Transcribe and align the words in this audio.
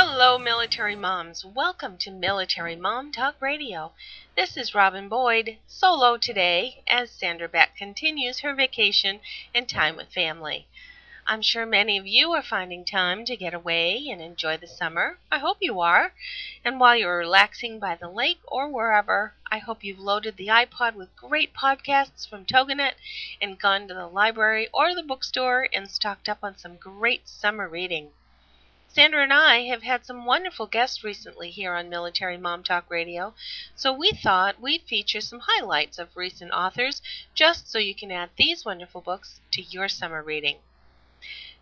Hello, 0.00 0.38
military 0.38 0.94
moms. 0.94 1.44
Welcome 1.44 1.98
to 1.98 2.12
Military 2.12 2.76
Mom 2.76 3.10
Talk 3.10 3.34
Radio. 3.40 3.90
This 4.36 4.56
is 4.56 4.72
Robin 4.72 5.08
Boyd, 5.08 5.58
solo 5.66 6.16
today, 6.16 6.84
as 6.86 7.10
Sandra 7.10 7.48
Beck 7.48 7.76
continues 7.76 8.38
her 8.38 8.54
vacation 8.54 9.18
and 9.52 9.68
time 9.68 9.96
with 9.96 10.12
family. 10.12 10.68
I'm 11.26 11.42
sure 11.42 11.66
many 11.66 11.98
of 11.98 12.06
you 12.06 12.30
are 12.30 12.44
finding 12.44 12.84
time 12.84 13.24
to 13.24 13.36
get 13.36 13.52
away 13.52 14.06
and 14.08 14.22
enjoy 14.22 14.56
the 14.56 14.68
summer. 14.68 15.18
I 15.32 15.38
hope 15.38 15.56
you 15.60 15.80
are. 15.80 16.14
And 16.64 16.78
while 16.78 16.94
you're 16.94 17.18
relaxing 17.18 17.80
by 17.80 17.96
the 17.96 18.08
lake 18.08 18.38
or 18.46 18.68
wherever, 18.68 19.34
I 19.50 19.58
hope 19.58 19.82
you've 19.82 19.98
loaded 19.98 20.36
the 20.36 20.46
iPod 20.46 20.94
with 20.94 21.16
great 21.16 21.52
podcasts 21.54 22.24
from 22.24 22.44
TogiNet 22.44 22.94
and 23.42 23.58
gone 23.58 23.88
to 23.88 23.94
the 23.94 24.06
library 24.06 24.68
or 24.72 24.94
the 24.94 25.02
bookstore 25.02 25.66
and 25.72 25.90
stocked 25.90 26.28
up 26.28 26.38
on 26.44 26.56
some 26.56 26.76
great 26.76 27.28
summer 27.28 27.68
reading. 27.68 28.12
Sandra 28.90 29.22
and 29.22 29.34
I 29.34 29.64
have 29.66 29.82
had 29.82 30.06
some 30.06 30.24
wonderful 30.24 30.66
guests 30.66 31.04
recently 31.04 31.50
here 31.50 31.74
on 31.74 31.90
Military 31.90 32.38
Mom 32.38 32.64
Talk 32.64 32.88
Radio, 32.88 33.34
so 33.76 33.92
we 33.92 34.12
thought 34.12 34.62
we'd 34.62 34.80
feature 34.84 35.20
some 35.20 35.40
highlights 35.40 35.98
of 35.98 36.16
recent 36.16 36.52
authors 36.52 37.02
just 37.34 37.70
so 37.70 37.78
you 37.78 37.94
can 37.94 38.10
add 38.10 38.30
these 38.36 38.64
wonderful 38.64 39.02
books 39.02 39.42
to 39.50 39.60
your 39.60 39.90
summer 39.90 40.22
reading. 40.22 40.60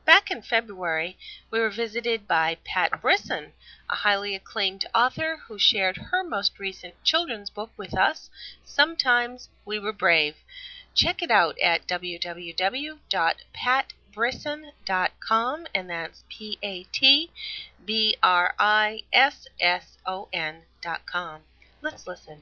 Back 0.05 0.31
in 0.31 0.41
February, 0.41 1.19
we 1.51 1.59
were 1.59 1.69
visited 1.69 2.29
by 2.29 2.59
Pat 2.65 3.03
Brisson, 3.03 3.55
a 3.91 3.97
highly 3.97 4.37
acclaimed 4.37 4.87
author 4.95 5.39
who 5.49 5.59
shared 5.59 5.97
her 5.97 6.23
most 6.23 6.61
recent 6.61 7.03
children's 7.03 7.51
book 7.51 7.73
with 7.77 7.93
us, 7.99 8.31
Sometimes 8.65 9.49
We 9.65 9.81
Were 9.81 9.93
Brave. 9.93 10.37
Check 10.95 11.23
it 11.23 11.33
out 11.33 11.59
at 11.59 11.89
www.pat 11.89 13.03
brisson.com, 14.17 15.67
and 15.75 15.91
that's 15.91 16.25
P 16.29 16.59
A 16.63 16.85
T 16.91 17.31
B 17.85 18.17
R 18.23 18.55
I 18.59 19.03
S 19.13 19.47
S 19.61 19.99
O 20.05 20.27
N.com. 20.33 21.43
Let's 21.83 22.07
listen. 22.09 22.39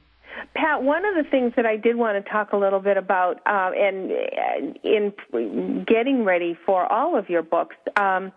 Pat, 0.55 0.83
one 0.83 1.05
of 1.05 1.15
the 1.15 1.29
things 1.31 1.53
that 1.57 1.67
I 1.67 1.77
did 1.77 1.97
want 1.97 2.25
to 2.25 2.31
talk 2.31 2.53
a 2.53 2.57
little 2.57 2.81
bit 2.81 2.97
about, 2.97 3.41
uh, 3.47 3.71
and 3.77 4.11
in 4.83 5.85
getting 5.87 6.25
ready 6.25 6.59
for 6.67 6.91
all 6.91 7.17
of 7.17 7.29
your 7.29 7.43
books, 7.43 7.77
um, 7.97 8.33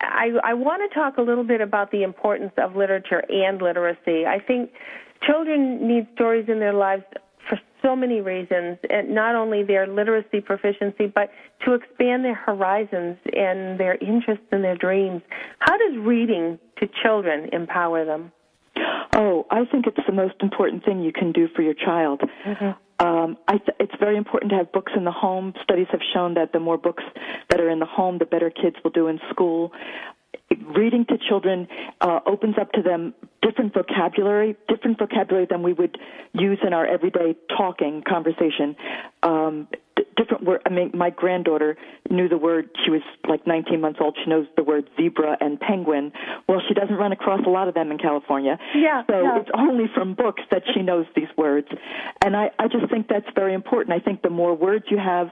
I, 0.00 0.30
I 0.44 0.54
want 0.54 0.88
to 0.88 0.94
talk 0.94 1.16
a 1.16 1.22
little 1.22 1.44
bit 1.44 1.60
about 1.60 1.90
the 1.90 2.02
importance 2.02 2.52
of 2.56 2.76
literature 2.76 3.24
and 3.28 3.60
literacy. 3.60 4.26
I 4.26 4.38
think 4.38 4.70
children 5.22 5.86
need 5.86 6.06
stories 6.14 6.48
in 6.48 6.60
their 6.60 6.74
lives 6.74 7.04
so 7.82 7.94
many 7.96 8.20
reasons, 8.20 8.78
and 8.90 9.14
not 9.14 9.34
only 9.34 9.62
their 9.62 9.86
literacy 9.86 10.40
proficiency, 10.40 11.06
but 11.06 11.30
to 11.64 11.74
expand 11.74 12.24
their 12.24 12.34
horizons 12.34 13.16
and 13.32 13.78
their 13.78 13.96
interests 13.96 14.44
and 14.52 14.62
their 14.62 14.76
dreams. 14.76 15.22
How 15.60 15.76
does 15.76 15.96
reading 15.98 16.58
to 16.78 16.88
children 17.02 17.48
empower 17.52 18.04
them? 18.04 18.32
Oh, 19.14 19.46
I 19.50 19.64
think 19.64 19.86
it's 19.86 20.06
the 20.06 20.12
most 20.12 20.34
important 20.40 20.84
thing 20.84 21.02
you 21.02 21.12
can 21.12 21.32
do 21.32 21.48
for 21.54 21.62
your 21.62 21.74
child. 21.74 22.22
Mm-hmm. 22.46 23.06
Um, 23.06 23.36
I 23.46 23.58
th- 23.58 23.76
it's 23.78 23.94
very 24.00 24.16
important 24.16 24.50
to 24.50 24.56
have 24.58 24.72
books 24.72 24.92
in 24.96 25.04
the 25.04 25.12
home. 25.12 25.54
Studies 25.62 25.86
have 25.92 26.00
shown 26.12 26.34
that 26.34 26.52
the 26.52 26.58
more 26.58 26.76
books 26.76 27.04
that 27.48 27.60
are 27.60 27.70
in 27.70 27.78
the 27.78 27.86
home, 27.86 28.18
the 28.18 28.26
better 28.26 28.50
kids 28.50 28.76
will 28.82 28.90
do 28.90 29.06
in 29.06 29.20
school 29.30 29.72
reading 30.76 31.04
to 31.06 31.18
children 31.28 31.68
uh, 32.00 32.20
opens 32.26 32.56
up 32.60 32.72
to 32.72 32.82
them 32.82 33.14
different 33.42 33.74
vocabulary, 33.74 34.56
different 34.68 34.98
vocabulary 34.98 35.46
than 35.48 35.62
we 35.62 35.72
would 35.72 35.98
use 36.32 36.58
in 36.66 36.72
our 36.72 36.86
everyday 36.86 37.36
talking 37.56 38.02
conversation. 38.06 38.76
Um, 39.22 39.68
d- 39.96 40.04
different 40.16 40.44
word. 40.44 40.62
I 40.66 40.70
mean, 40.70 40.90
my 40.94 41.10
granddaughter 41.10 41.76
knew 42.10 42.28
the 42.28 42.38
word. 42.38 42.70
She 42.84 42.90
was 42.90 43.02
like 43.28 43.46
19 43.46 43.80
months 43.80 43.98
old. 44.00 44.16
She 44.22 44.28
knows 44.28 44.46
the 44.56 44.64
word 44.64 44.88
zebra 44.96 45.36
and 45.40 45.58
penguin. 45.60 46.12
Well, 46.48 46.60
she 46.66 46.74
doesn't 46.74 46.96
run 46.96 47.12
across 47.12 47.40
a 47.46 47.50
lot 47.50 47.68
of 47.68 47.74
them 47.74 47.90
in 47.90 47.98
California. 47.98 48.58
Yeah. 48.74 49.02
So 49.08 49.22
yeah. 49.22 49.40
it's 49.40 49.50
only 49.56 49.84
from 49.94 50.14
books 50.14 50.42
that 50.50 50.62
she 50.74 50.82
knows 50.82 51.06
these 51.14 51.28
words, 51.36 51.68
and 52.24 52.36
I, 52.36 52.50
I 52.58 52.68
just 52.68 52.90
think 52.90 53.08
that's 53.08 53.28
very 53.34 53.54
important. 53.54 53.94
I 53.94 54.04
think 54.04 54.22
the 54.22 54.30
more 54.30 54.54
words 54.54 54.86
you 54.90 54.98
have, 54.98 55.28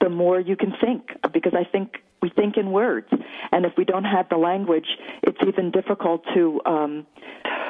the 0.00 0.08
more 0.08 0.40
you 0.40 0.56
can 0.56 0.72
think, 0.80 1.10
because 1.32 1.52
I 1.54 1.64
think 1.64 1.96
we 2.22 2.30
think 2.30 2.56
in 2.56 2.70
words, 2.70 3.08
and 3.52 3.64
if 3.64 3.72
we 3.76 3.84
don't 3.84 4.04
have 4.04 4.28
the 4.28 4.36
language, 4.36 4.86
it's 5.22 5.38
even 5.46 5.70
difficult 5.70 6.22
to 6.34 6.60
um, 6.66 7.06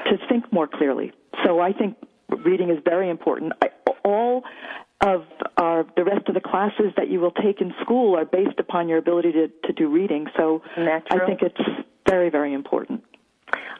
to 0.06 0.16
think 0.28 0.52
more 0.52 0.66
clearly. 0.66 1.12
So 1.44 1.60
I 1.60 1.72
think 1.72 1.96
reading 2.44 2.70
is 2.70 2.78
very 2.84 3.10
important. 3.10 3.52
I, 3.62 3.68
all 4.04 4.42
of 5.00 5.24
our, 5.56 5.86
the 5.96 6.04
rest 6.04 6.28
of 6.28 6.34
the 6.34 6.40
classes 6.40 6.92
that 6.96 7.10
you 7.10 7.20
will 7.20 7.30
take 7.30 7.60
in 7.60 7.72
school 7.80 8.16
are 8.16 8.24
based 8.24 8.58
upon 8.58 8.88
your 8.88 8.98
ability 8.98 9.32
to, 9.32 9.48
to 9.66 9.72
do 9.72 9.88
reading. 9.88 10.26
So 10.36 10.62
I 10.76 11.26
think 11.26 11.40
it's 11.42 11.60
very, 12.08 12.28
very 12.28 12.52
important. 12.52 13.02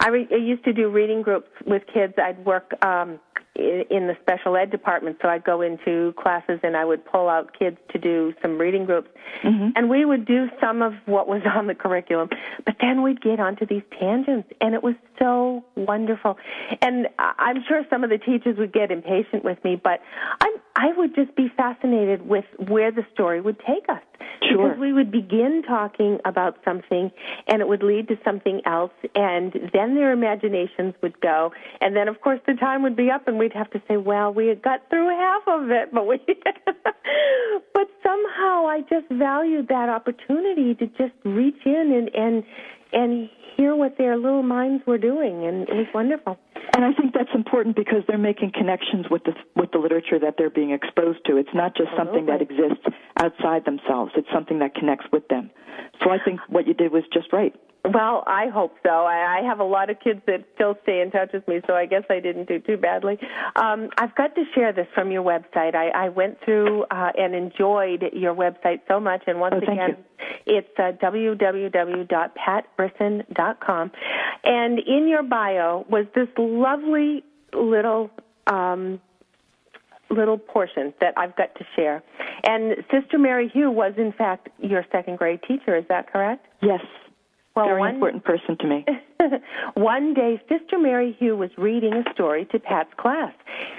I, 0.00 0.08
re- 0.08 0.28
I 0.30 0.36
used 0.36 0.64
to 0.64 0.72
do 0.72 0.88
reading 0.88 1.22
groups 1.22 1.50
with 1.66 1.82
kids. 1.92 2.14
I'd 2.16 2.44
work 2.44 2.72
um, 2.84 3.20
in 3.56 4.06
the 4.06 4.16
special 4.22 4.56
ed 4.56 4.70
department, 4.70 5.18
so 5.20 5.28
I'd 5.28 5.44
go 5.44 5.60
into 5.60 6.14
classes 6.16 6.60
and 6.62 6.76
I 6.76 6.84
would 6.84 7.04
pull 7.04 7.28
out 7.28 7.58
kids 7.58 7.76
to 7.92 7.98
do 7.98 8.32
some 8.40 8.58
reading 8.58 8.86
groups. 8.86 9.10
Mm-hmm. 9.44 9.70
And 9.74 9.90
we 9.90 10.04
would 10.04 10.24
do 10.24 10.48
some 10.60 10.82
of 10.82 10.94
what 11.06 11.26
was 11.28 11.42
on 11.54 11.66
the 11.66 11.74
curriculum, 11.74 12.28
but 12.64 12.76
then 12.80 13.02
we'd 13.02 13.20
get 13.20 13.40
onto 13.40 13.66
these 13.66 13.82
tangents, 13.98 14.48
and 14.60 14.74
it 14.74 14.82
was 14.82 14.94
so 15.18 15.64
wonderful. 15.74 16.38
And 16.80 17.08
I'm 17.18 17.62
sure 17.66 17.84
some 17.90 18.04
of 18.04 18.10
the 18.10 18.18
teachers 18.18 18.56
would 18.56 18.72
get 18.72 18.90
impatient 18.90 19.44
with 19.44 19.62
me, 19.64 19.76
but 19.76 20.00
I 20.40 20.56
I 20.80 20.92
would 20.96 21.14
just 21.14 21.36
be 21.36 21.52
fascinated 21.54 22.26
with 22.26 22.46
where 22.68 22.90
the 22.90 23.04
story 23.12 23.42
would 23.42 23.58
take 23.60 23.86
us. 23.90 24.00
Sure. 24.48 24.68
Because 24.68 24.80
we 24.80 24.94
would 24.94 25.12
begin 25.12 25.62
talking 25.68 26.18
about 26.24 26.56
something 26.64 27.10
and 27.46 27.60
it 27.60 27.68
would 27.68 27.82
lead 27.82 28.08
to 28.08 28.16
something 28.24 28.62
else 28.64 28.92
and 29.14 29.52
then 29.74 29.94
their 29.94 30.12
imaginations 30.12 30.94
would 31.02 31.20
go 31.20 31.52
and 31.82 31.94
then 31.94 32.08
of 32.08 32.22
course 32.22 32.40
the 32.46 32.54
time 32.54 32.82
would 32.82 32.96
be 32.96 33.10
up 33.10 33.28
and 33.28 33.38
we'd 33.38 33.52
have 33.52 33.70
to 33.72 33.82
say, 33.86 33.98
Well, 33.98 34.32
we 34.32 34.46
had 34.46 34.62
got 34.62 34.88
through 34.88 35.08
half 35.10 35.42
of 35.46 35.70
it 35.70 35.92
but 35.92 36.06
we 36.06 36.18
but 37.74 37.88
somehow 38.02 38.66
I 38.66 38.80
just 38.88 39.08
valued 39.10 39.68
that 39.68 39.90
opportunity 39.90 40.74
to 40.76 40.86
just 40.86 41.14
reach 41.24 41.60
in 41.66 41.92
and 41.92 42.10
and 42.14 42.44
and 42.92 43.28
hear 43.56 43.76
what 43.76 43.98
their 43.98 44.16
little 44.16 44.42
minds 44.42 44.82
were 44.86 44.98
doing 44.98 45.44
and 45.44 45.68
it 45.68 45.74
was 45.74 45.86
wonderful. 45.92 46.38
And 46.74 46.84
I 46.84 46.92
think 46.92 47.14
that's 47.14 47.34
important 47.34 47.76
because 47.76 48.02
they're 48.06 48.18
making 48.18 48.52
connections 48.52 49.06
with 49.10 49.24
the 49.24 49.34
with 49.56 49.72
the 49.72 49.78
literature 49.78 50.18
that 50.20 50.34
they're 50.38 50.50
being 50.50 50.70
exposed 50.70 51.24
to. 51.26 51.36
It's 51.36 51.54
not 51.54 51.76
just 51.76 51.90
something 51.96 52.26
that 52.26 52.40
exists 52.40 52.84
outside 53.16 53.64
themselves. 53.64 54.12
It's 54.16 54.28
something 54.32 54.60
that 54.60 54.74
connects 54.74 55.06
with 55.12 55.26
them. 55.28 55.50
So 56.02 56.10
I 56.10 56.18
think 56.24 56.40
what 56.48 56.66
you 56.66 56.74
did 56.74 56.92
was 56.92 57.04
just 57.12 57.32
right. 57.32 57.54
Well, 57.84 58.24
I 58.26 58.48
hope 58.48 58.74
so. 58.82 58.90
I, 58.90 59.38
I 59.38 59.42
have 59.46 59.58
a 59.58 59.64
lot 59.64 59.88
of 59.88 59.98
kids 60.00 60.20
that 60.26 60.44
still 60.54 60.76
stay 60.82 61.00
in 61.00 61.10
touch 61.10 61.30
with 61.32 61.48
me, 61.48 61.62
so 61.66 61.72
I 61.72 61.86
guess 61.86 62.02
I 62.10 62.20
didn't 62.20 62.46
do 62.46 62.58
too 62.58 62.76
badly. 62.76 63.18
Um, 63.56 63.88
I've 63.96 64.14
got 64.16 64.34
to 64.34 64.44
share 64.54 64.74
this 64.74 64.86
from 64.94 65.10
your 65.10 65.22
website. 65.22 65.74
I, 65.74 65.88
I 65.88 66.10
went 66.10 66.36
through 66.44 66.84
uh, 66.90 67.12
and 67.16 67.34
enjoyed 67.34 68.04
your 68.12 68.34
website 68.34 68.80
so 68.86 69.00
much, 69.00 69.22
and 69.26 69.40
once 69.40 69.54
oh, 69.56 69.62
again, 69.72 69.96
you. 69.96 70.04
it's 70.58 70.68
uh, 70.78 70.92
www.patbrisson.com. 71.02 73.92
And 74.44 74.78
in 74.78 75.08
your 75.08 75.22
bio 75.22 75.86
was 75.88 76.04
this 76.14 76.28
lovely 76.60 77.24
little 77.52 78.10
um, 78.46 79.00
little 80.10 80.38
portion 80.38 80.92
that 81.00 81.14
I've 81.16 81.36
got 81.36 81.54
to 81.56 81.64
share. 81.76 82.02
And 82.44 82.76
Sister 82.90 83.18
Mary 83.18 83.48
Hugh 83.48 83.70
was, 83.70 83.94
in 83.96 84.12
fact, 84.12 84.48
your 84.58 84.84
second 84.90 85.18
grade 85.18 85.40
teacher. 85.46 85.76
Is 85.76 85.84
that 85.88 86.12
correct? 86.12 86.46
Yes. 86.62 86.80
Well, 87.54 87.66
Very 87.66 87.80
one, 87.80 87.94
important 87.94 88.24
person 88.24 88.56
to 88.58 88.66
me. 88.66 88.86
One 89.74 90.14
day, 90.14 90.40
Sister 90.48 90.78
Mary 90.78 91.16
Hugh 91.18 91.36
was 91.36 91.50
reading 91.58 91.92
a 91.94 92.12
story 92.12 92.46
to 92.52 92.58
Pat's 92.58 92.92
class. 92.96 93.32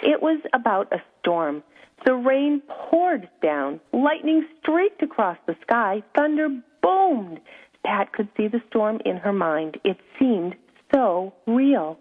It 0.03 0.21
was 0.21 0.41
about 0.53 0.91
a 0.91 1.01
storm. 1.19 1.63
The 2.05 2.13
rain 2.13 2.61
poured 2.67 3.29
down, 3.41 3.79
lightning 3.93 4.45
streaked 4.59 5.03
across 5.03 5.37
the 5.47 5.55
sky, 5.61 6.03
thunder 6.15 6.49
boomed. 6.81 7.39
Pat 7.85 8.11
could 8.13 8.27
see 8.35 8.47
the 8.47 8.61
storm 8.69 8.99
in 9.05 9.17
her 9.17 9.33
mind. 9.33 9.79
It 9.83 9.97
seemed 10.19 10.55
so 10.93 11.33
real. 11.47 11.97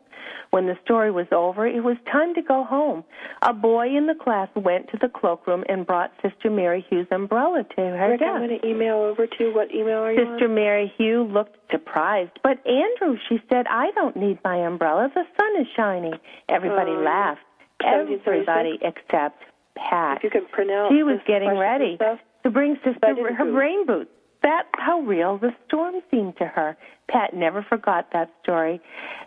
When 0.50 0.66
the 0.66 0.76
story 0.84 1.12
was 1.12 1.26
over, 1.32 1.64
it 1.66 1.82
was 1.82 1.96
time 2.10 2.34
to 2.34 2.42
go 2.42 2.64
home. 2.64 3.04
A 3.42 3.52
boy 3.52 3.86
in 3.96 4.06
the 4.06 4.14
class 4.14 4.48
went 4.56 4.88
to 4.90 4.98
the 5.00 5.08
cloakroom 5.08 5.64
and 5.68 5.86
brought 5.86 6.10
Sister 6.22 6.50
Mary 6.50 6.84
Hugh's 6.90 7.06
umbrella 7.12 7.62
to 7.76 7.80
her 7.80 8.10
Rick, 8.10 8.20
desk. 8.20 8.30
I'm 8.34 8.46
going 8.48 8.58
to 8.60 8.66
email 8.66 8.96
over 8.96 9.26
to 9.28 9.34
you. 9.44 9.54
What 9.54 9.72
email 9.72 9.98
are 10.00 10.12
you 10.12 10.18
Sister 10.18 10.46
on? 10.48 10.54
Mary 10.56 10.92
Hugh 10.96 11.22
looked 11.22 11.56
surprised. 11.70 12.32
But 12.42 12.58
Andrew, 12.66 13.16
she 13.28 13.38
said, 13.48 13.66
I 13.70 13.92
don't 13.94 14.16
need 14.16 14.38
my 14.44 14.56
umbrella. 14.56 15.08
The 15.14 15.22
sun 15.38 15.60
is 15.62 15.68
shining. 15.76 16.14
Everybody 16.48 16.92
Um, 16.92 17.04
laughed. 17.04 17.40
Everybody 17.84 18.78
except 18.82 19.42
Pat. 19.76 20.18
If 20.18 20.24
you 20.24 20.30
can 20.30 20.46
pronounce 20.46 20.92
She 20.92 21.02
was 21.02 21.20
getting 21.26 21.56
ready 21.56 21.96
to 21.96 22.50
bring 22.50 22.76
Sister 22.84 23.14
her 23.34 23.44
do- 23.44 23.56
rain 23.56 23.86
boots. 23.86 24.10
That's 24.42 24.68
how 24.72 25.00
real 25.00 25.38
the 25.38 25.54
storm 25.66 25.96
seemed 26.10 26.36
to 26.38 26.46
her. 26.46 26.76
Pat 27.08 27.34
never 27.34 27.62
forgot 27.62 28.08
that 28.12 28.30
story 28.42 28.80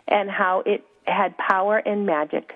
and 0.08 0.30
how 0.30 0.62
it 0.66 0.84
had 1.06 1.36
power 1.38 1.78
and 1.78 2.06
magic. 2.06 2.52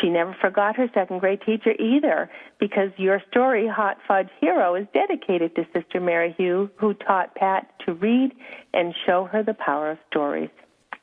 She 0.00 0.08
never 0.08 0.36
forgot 0.40 0.76
her 0.76 0.88
second 0.94 1.18
grade 1.18 1.40
teacher 1.44 1.72
either, 1.72 2.30
because 2.60 2.90
your 2.96 3.20
story, 3.30 3.66
Hot 3.66 3.96
Fudge 4.06 4.28
Hero, 4.40 4.74
is 4.76 4.86
dedicated 4.94 5.56
to 5.56 5.66
Sister 5.74 6.00
Mary 6.00 6.34
Hugh, 6.38 6.70
who 6.76 6.94
taught 6.94 7.34
Pat 7.34 7.68
to 7.86 7.94
read 7.94 8.32
and 8.72 8.94
show 9.06 9.24
her 9.24 9.42
the 9.42 9.54
power 9.54 9.90
of 9.90 9.98
stories. 10.08 10.50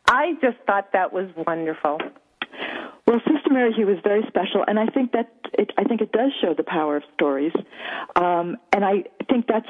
I 0.08 0.34
just 0.42 0.58
thought 0.66 0.94
that 0.94 1.12
was 1.12 1.30
wonderful. 1.46 2.00
Well, 3.16 3.34
Sister 3.34 3.54
Mary 3.54 3.72
Hugh 3.72 3.86
was 3.86 4.00
very 4.04 4.24
special, 4.28 4.66
and 4.68 4.78
I 4.78 4.88
think 4.88 5.14
that 5.14 5.32
it, 5.54 5.72
I 5.78 5.86
think 5.86 6.02
it 6.02 6.12
does 6.12 6.34
show 6.42 6.54
the 6.54 6.66
power 6.66 6.98
of 6.98 7.04
stories, 7.14 7.54
um, 8.18 8.58
and 8.74 8.84
I 8.84 9.06
think 9.30 9.48
that's 9.48 9.70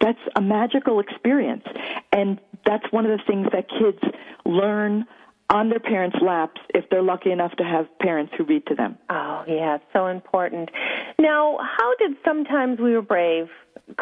that's 0.00 0.18
a 0.34 0.40
magical 0.40 1.00
experience, 1.00 1.64
and 2.10 2.40
that's 2.64 2.90
one 2.92 3.04
of 3.04 3.10
the 3.10 3.22
things 3.26 3.48
that 3.52 3.68
kids 3.68 3.98
learn 4.46 5.04
on 5.50 5.68
their 5.68 5.78
parents' 5.78 6.16
laps 6.22 6.58
if 6.70 6.88
they're 6.88 7.02
lucky 7.02 7.32
enough 7.32 7.52
to 7.56 7.64
have 7.64 7.86
parents 7.98 8.32
who 8.38 8.44
read 8.44 8.66
to 8.68 8.74
them. 8.74 8.96
Oh, 9.10 9.44
yeah, 9.46 9.76
so 9.92 10.06
important. 10.06 10.70
Now, 11.18 11.58
how 11.60 11.94
did 11.96 12.16
sometimes 12.24 12.80
we 12.80 12.94
were 12.94 13.02
brave 13.02 13.48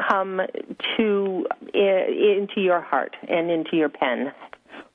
come 0.09 0.41
to 0.97 1.47
into 1.75 2.61
your 2.61 2.81
heart 2.81 3.17
and 3.29 3.51
into 3.51 3.77
your 3.77 3.89
pen? 3.89 4.33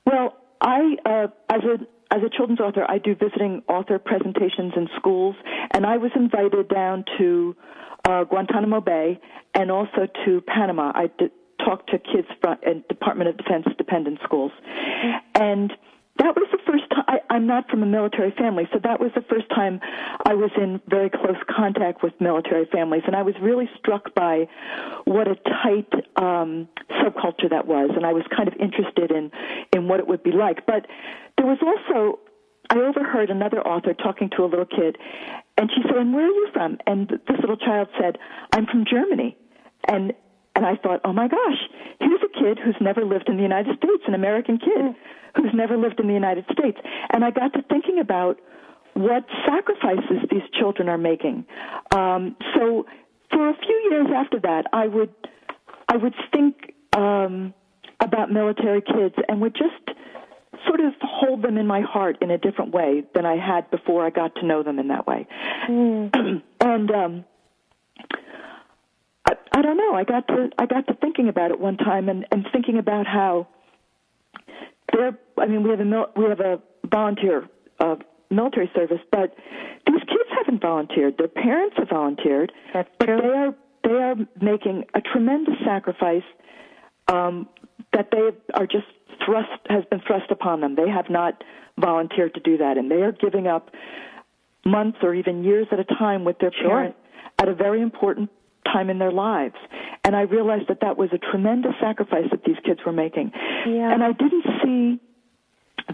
Well, 0.06 0.38
I 0.62 0.96
uh, 1.04 1.26
as 1.50 1.60
a 1.64 1.86
as 2.10 2.22
a 2.24 2.28
children's 2.28 2.60
author, 2.60 2.84
I 2.88 2.98
do 2.98 3.14
visiting 3.14 3.62
author 3.68 3.98
presentations 3.98 4.72
in 4.76 4.88
schools, 4.96 5.36
and 5.72 5.86
I 5.86 5.96
was 5.96 6.10
invited 6.16 6.68
down 6.68 7.04
to 7.18 7.56
uh, 8.08 8.24
Guantanamo 8.24 8.80
Bay 8.80 9.20
and 9.54 9.70
also 9.70 10.06
to 10.24 10.40
Panama. 10.42 10.92
I 10.94 11.10
talked 11.64 11.90
to 11.90 11.98
kids 11.98 12.28
from 12.40 12.56
in 12.66 12.84
Department 12.88 13.30
of 13.30 13.36
Defense 13.36 13.66
dependent 13.78 14.18
schools, 14.24 14.52
and 15.34 15.72
that 16.20 16.36
was 16.36 16.48
the 16.52 16.58
first 16.66 16.84
time. 16.90 17.04
I, 17.08 17.20
I'm 17.34 17.46
not 17.46 17.68
from 17.70 17.82
a 17.82 17.86
military 17.86 18.30
family, 18.32 18.68
so 18.72 18.78
that 18.84 19.00
was 19.00 19.10
the 19.14 19.22
first 19.22 19.48
time 19.48 19.80
I 20.26 20.34
was 20.34 20.50
in 20.56 20.80
very 20.86 21.08
close 21.08 21.36
contact 21.48 22.02
with 22.02 22.12
military 22.20 22.66
families, 22.66 23.02
and 23.06 23.16
I 23.16 23.22
was 23.22 23.34
really 23.40 23.68
struck 23.78 24.14
by 24.14 24.46
what 25.06 25.28
a 25.28 25.36
tight 25.36 25.88
um, 26.16 26.68
subculture 27.00 27.48
that 27.48 27.66
was, 27.66 27.90
and 27.96 28.04
I 28.04 28.12
was 28.12 28.24
kind 28.36 28.48
of 28.48 28.54
interested 28.60 29.10
in 29.10 29.30
in 29.72 29.88
what 29.88 29.98
it 29.98 30.06
would 30.06 30.22
be 30.22 30.32
like. 30.32 30.66
But 30.66 30.86
there 31.38 31.46
was 31.46 31.58
also 31.62 32.18
I 32.68 32.78
overheard 32.78 33.30
another 33.30 33.60
author 33.66 33.94
talking 33.94 34.28
to 34.36 34.44
a 34.44 34.46
little 34.46 34.66
kid, 34.66 34.98
and 35.56 35.70
she 35.74 35.80
said, 35.86 35.96
"And 35.96 36.12
where 36.12 36.26
are 36.26 36.28
you 36.28 36.48
from?" 36.52 36.76
And 36.86 37.08
this 37.08 37.38
little 37.40 37.56
child 37.56 37.88
said, 37.98 38.18
"I'm 38.52 38.66
from 38.66 38.84
Germany," 38.84 39.38
and 39.88 40.12
and 40.60 40.66
I 40.68 40.76
thought, 40.76 41.00
"Oh 41.04 41.12
my 41.12 41.26
gosh, 41.26 41.60
here's 42.00 42.20
a 42.22 42.28
kid 42.28 42.58
who's 42.62 42.76
never 42.80 43.04
lived 43.04 43.28
in 43.28 43.36
the 43.36 43.42
United 43.42 43.76
States, 43.78 44.04
an 44.06 44.14
American 44.14 44.58
kid 44.58 44.94
who's 45.36 45.54
never 45.54 45.76
lived 45.76 46.00
in 46.00 46.06
the 46.06 46.12
United 46.12 46.44
States." 46.52 46.78
And 47.10 47.24
I 47.24 47.30
got 47.30 47.54
to 47.54 47.62
thinking 47.62 47.98
about 47.98 48.38
what 48.92 49.24
sacrifices 49.46 50.28
these 50.30 50.44
children 50.58 50.88
are 50.88 50.98
making. 50.98 51.46
Um, 51.96 52.36
so 52.54 52.84
for 53.30 53.48
a 53.48 53.56
few 53.56 53.88
years 53.90 54.08
after 54.14 54.38
that, 54.40 54.66
I 54.72 54.86
would 54.86 55.14
I 55.88 55.96
would 55.96 56.14
think 56.32 56.74
um, 56.96 57.54
about 58.00 58.30
military 58.30 58.82
kids 58.82 59.14
and 59.28 59.40
would 59.40 59.54
just 59.54 59.96
sort 60.66 60.80
of 60.80 60.92
hold 61.00 61.42
them 61.42 61.56
in 61.56 61.66
my 61.66 61.80
heart 61.80 62.18
in 62.20 62.30
a 62.30 62.38
different 62.38 62.72
way 62.72 63.02
than 63.14 63.24
I 63.24 63.36
had 63.36 63.70
before 63.70 64.04
I 64.04 64.10
got 64.10 64.34
to 64.36 64.46
know 64.46 64.62
them 64.62 64.78
in 64.78 64.88
that 64.88 65.06
way. 65.06 65.26
and 65.68 66.90
um, 66.90 67.24
I, 69.52 69.62
don't 69.62 69.76
know. 69.76 69.94
I 69.94 70.04
got 70.04 70.26
to 70.28 70.50
I 70.58 70.66
got 70.66 70.86
to 70.88 70.94
thinking 70.94 71.28
about 71.28 71.50
it 71.50 71.60
one 71.60 71.76
time 71.76 72.08
and, 72.08 72.26
and 72.30 72.46
thinking 72.52 72.78
about 72.78 73.06
how 73.06 73.46
there. 74.92 75.18
I 75.38 75.46
mean, 75.46 75.62
we 75.62 75.70
have 75.70 75.80
a 75.80 75.84
mil- 75.84 76.10
we 76.16 76.24
have 76.24 76.40
a 76.40 76.60
volunteer 76.90 77.48
uh, 77.78 77.96
military 78.30 78.70
service, 78.74 79.00
but 79.10 79.34
these 79.86 80.00
kids 80.00 80.30
haven't 80.36 80.60
volunteered. 80.62 81.16
Their 81.18 81.28
parents 81.28 81.76
have 81.78 81.88
volunteered, 81.88 82.52
That's 82.72 82.88
but 82.98 83.06
true. 83.06 83.20
they 83.20 83.28
are 83.28 83.54
they 83.84 84.02
are 84.02 84.14
making 84.40 84.84
a 84.94 85.00
tremendous 85.00 85.54
sacrifice 85.64 86.22
um, 87.08 87.48
that 87.92 88.10
they 88.12 88.30
are 88.54 88.66
just 88.66 88.86
thrust 89.24 89.48
has 89.68 89.84
been 89.90 90.00
thrust 90.06 90.30
upon 90.30 90.60
them. 90.60 90.74
They 90.76 90.88
have 90.88 91.10
not 91.10 91.42
volunteered 91.78 92.34
to 92.34 92.40
do 92.40 92.58
that, 92.58 92.76
and 92.78 92.90
they 92.90 93.02
are 93.02 93.12
giving 93.12 93.46
up 93.46 93.70
months 94.64 94.98
or 95.02 95.14
even 95.14 95.42
years 95.42 95.66
at 95.72 95.78
a 95.80 95.84
time 95.84 96.24
with 96.24 96.38
their 96.38 96.52
Sure. 96.52 96.68
parent 96.68 96.94
at 97.38 97.48
a 97.48 97.54
very 97.54 97.80
important 97.80 98.28
time 98.64 98.90
in 98.90 98.98
their 98.98 99.12
lives. 99.12 99.56
And 100.04 100.16
I 100.16 100.22
realized 100.22 100.68
that 100.68 100.80
that 100.80 100.96
was 100.96 101.10
a 101.12 101.18
tremendous 101.18 101.72
sacrifice 101.80 102.24
that 102.30 102.44
these 102.44 102.56
kids 102.64 102.80
were 102.84 102.92
making. 102.92 103.32
Yeah. 103.66 103.92
And 103.92 104.02
I 104.02 104.12
didn't 104.12 104.44
see 104.62 105.00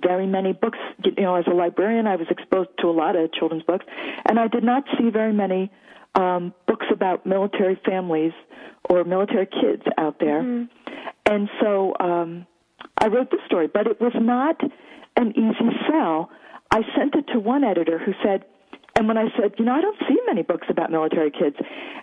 very 0.03 0.27
many 0.27 0.53
books. 0.53 0.79
You 1.05 1.23
know, 1.23 1.37
as 1.37 1.47
a 1.47 1.55
librarian, 1.55 2.07
I 2.07 2.17
was 2.17 2.27
exposed 2.31 2.71
to 2.81 2.89
a 2.89 2.93
lot 2.93 3.17
of 3.17 3.33
children's 3.33 3.63
books, 3.63 3.87
and 4.29 4.39
I 4.39 4.49
did 4.49 4.65
not 4.65 4.85
see 4.99 5.11
very 5.11 5.33
many 5.33 5.71
um, 6.15 6.55
books 6.67 6.87
about 6.93 7.27
military 7.27 7.81
families 7.85 8.33
or 8.89 9.05
military 9.05 9.47
kids 9.47 9.83
out 9.99 10.19
there. 10.21 10.41
And 11.27 11.49
so 11.61 11.95
um, 12.01 12.47
I 12.99 13.09
wrote 13.09 13.31
the 13.31 13.39
story, 13.47 13.69
but 13.73 13.87
it 13.87 14.01
was 14.01 14.13
not 14.15 14.61
an 15.17 15.31
easy 15.31 15.77
sell. 15.89 16.31
I 16.71 16.83
sent 16.97 17.15
it 17.15 17.27
to 17.33 17.39
one 17.39 17.65
editor 17.65 17.99
who 17.99 18.13
said, 18.23 18.45
and 18.97 19.07
when 19.09 19.19
I 19.19 19.27
said, 19.39 19.53
you 19.59 19.65
know, 19.65 19.73
I 19.75 19.81
don't 19.81 19.97
see 20.09 20.17
many 20.27 20.43
books 20.43 20.67
about 20.71 20.91
military 20.91 21.31
kids, 21.31 21.57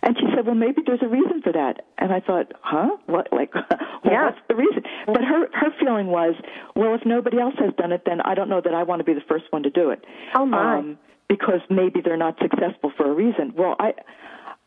and 0.04 0.16
she 0.18 0.26
said, 0.36 0.46
well, 0.46 0.56
maybe 0.56 0.82
there's 0.86 1.02
a 1.02 1.08
reason 1.08 1.42
for 1.42 1.52
that. 1.52 1.82
And 1.98 2.14
I 2.14 2.20
thought, 2.20 2.52
huh? 2.62 2.98
What? 3.08 3.28
Like, 3.32 3.54
well, 3.56 3.66
Yeah. 4.06 4.26
what's 4.26 4.38
the 4.48 4.56
reason? 4.56 4.84
But 5.08 5.24
her 5.24 5.48
her 5.54 5.72
feeling 5.80 6.08
was, 6.08 6.36
well, 6.76 6.94
if 6.96 7.02
nobody 7.06 7.40
else 7.40 7.56
has 7.60 7.74
done 7.78 7.92
it, 7.92 8.04
then 8.06 8.22
I 8.22 8.36
don't 8.36 8.50
know 8.50 8.62
that 8.64 8.74
I 8.74 8.84
want 8.84 9.00
to 9.00 9.04
be 9.04 9.14
the 9.14 9.26
first 9.28 9.46
one 9.50 9.64
to 9.64 9.70
do 9.70 9.90
it. 9.90 10.04
Oh, 10.36 10.46
my. 10.46 10.78
Um, 10.78 10.98
because 11.30 11.62
maybe 11.70 12.00
they're 12.04 12.18
not 12.18 12.38
successful 12.40 12.92
for 12.96 13.10
a 13.10 13.14
reason. 13.14 13.54
Well, 13.58 13.76
I 13.80 13.94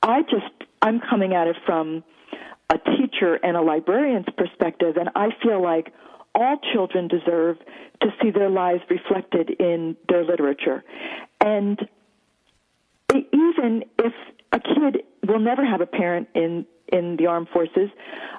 I 0.03 0.23
just 0.23 0.51
I'm 0.83 1.01
coming 1.01 1.33
at 1.35 1.47
it 1.47 1.57
from 1.65 2.03
a 2.71 2.79
teacher 2.79 3.35
and 3.43 3.57
a 3.57 3.61
librarian's 3.63 4.27
perspective, 4.37 4.97
and 4.97 5.11
I 5.15 5.29
feel 5.43 5.63
like 5.63 5.93
all 6.35 6.59
children 6.73 7.07
deserve 7.09 7.59
to 8.03 8.09
see 8.21 8.31
their 8.31 8.51
lives 8.51 8.81
reflected 8.91 9.51
in 9.61 9.97
their 10.09 10.25
literature. 10.25 10.83
And 11.41 11.79
e- 13.67 13.87
if 13.99 14.13
a 14.53 14.61
kid 14.61 15.03
will 15.27 15.41
never 15.41 15.65
have 15.65 15.81
a 15.81 15.87
parent 15.87 16.29
in 16.35 16.67
in 16.93 17.17
the 17.17 17.27
armed 17.27 17.49
forces, 17.53 17.91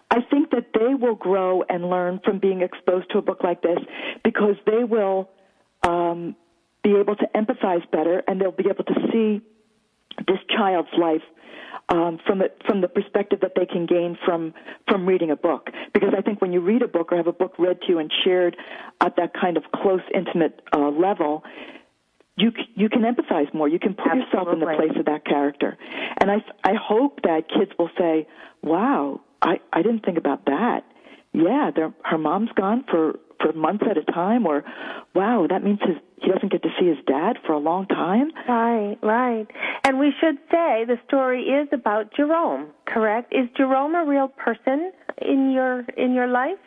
I 0.10 0.22
think 0.22 0.52
that 0.52 0.68
they 0.74 0.94
will 0.94 1.16
grow 1.16 1.64
and 1.70 1.90
learn 1.90 2.22
from 2.24 2.40
being 2.40 2.62
exposed 2.62 3.10
to 3.12 3.18
a 3.18 3.22
book 3.22 3.44
like 3.44 3.62
this 3.62 3.80
because 4.24 4.56
they 4.66 4.86
will 4.86 5.30
um, 5.86 6.36
be 6.82 6.96
able 6.96 7.16
to 7.18 7.28
empathize 7.36 7.90
better 7.92 8.24
and 8.28 8.40
they'll 8.40 8.52
be 8.52 8.70
able 8.70 8.86
to 8.86 8.94
see 9.12 9.42
this 10.28 10.40
child's 10.56 10.90
life 10.98 11.22
um, 11.90 12.20
from 12.26 12.40
the 12.40 12.52
from 12.66 12.82
the 12.82 12.88
perspective 12.88 13.40
that 13.42 13.54
they 13.56 13.66
can 13.66 13.86
gain 13.86 14.18
from 14.26 14.54
from 14.88 15.06
reading 15.06 15.32
a 15.32 15.36
book. 15.36 15.70
Because 15.94 16.14
I 16.18 16.22
think 16.22 16.42
when 16.42 16.52
you 16.52 16.62
read 16.62 16.82
a 16.82 16.88
book 16.88 17.12
or 17.12 17.18
have 17.18 17.28
a 17.28 17.34
book 17.34 17.54
read 17.60 17.82
to 17.82 17.88
you 17.90 18.00
and 18.00 18.12
shared 18.24 18.58
at 19.02 19.16
that 19.18 19.34
kind 19.34 19.58
of 19.58 19.64
close, 19.74 20.02
intimate 20.14 20.62
uh, 20.74 20.90
level, 20.90 21.44
you 22.38 22.52
you 22.76 22.88
can 22.88 23.02
empathize 23.02 23.52
more. 23.54 23.68
You 23.68 23.80
can 23.80 23.96
put 23.96 24.16
yourself 24.16 24.48
in 24.54 24.60
the 24.60 24.66
place 24.66 24.96
of 24.98 25.06
that 25.06 25.26
character. 25.26 25.78
And 26.22 26.32
I 26.32 26.38
I 26.64 26.74
hope 26.76 27.22
that 27.24 27.50
kids 27.50 27.72
will 27.78 27.90
say, 27.98 28.28
"Wow, 28.62 29.22
I 29.42 29.60
I 29.74 29.82
didn't 29.82 30.06
think 30.06 30.18
about 30.18 30.46
that." 30.46 30.86
Yeah, 31.34 31.72
their, 31.76 31.94
her 32.04 32.18
mom's 32.18 32.50
gone 32.56 32.86
for 32.90 33.20
for 33.40 33.54
months 33.54 33.84
at 33.90 33.98
a 33.98 34.04
time, 34.04 34.46
or 34.46 34.64
wow, 35.14 35.48
that 35.50 35.64
means 35.64 35.80
his, 35.82 35.98
he 36.22 36.30
doesn't 36.32 36.52
get 36.52 36.64
to 36.64 36.70
see 36.80 36.88
his 36.88 36.98
dad 37.06 37.38
for 37.46 37.54
a 37.54 37.60
long 37.60 37.86
time. 37.88 38.32
Right, 38.48 38.98
right. 39.02 39.48
And 39.84 40.00
we 40.00 40.14
should 40.20 40.38
say 40.52 40.86
the 40.86 41.00
story 41.08 41.44
is 41.44 41.68
about 41.72 42.14
Jerome, 42.16 42.68
correct? 42.86 43.34
Is 43.34 43.48
Jerome 43.56 43.96
a 43.96 44.06
real 44.06 44.28
person 44.28 44.92
in 45.22 45.52
your 45.52 45.82
in 45.98 46.14
your 46.14 46.28
life? 46.28 46.60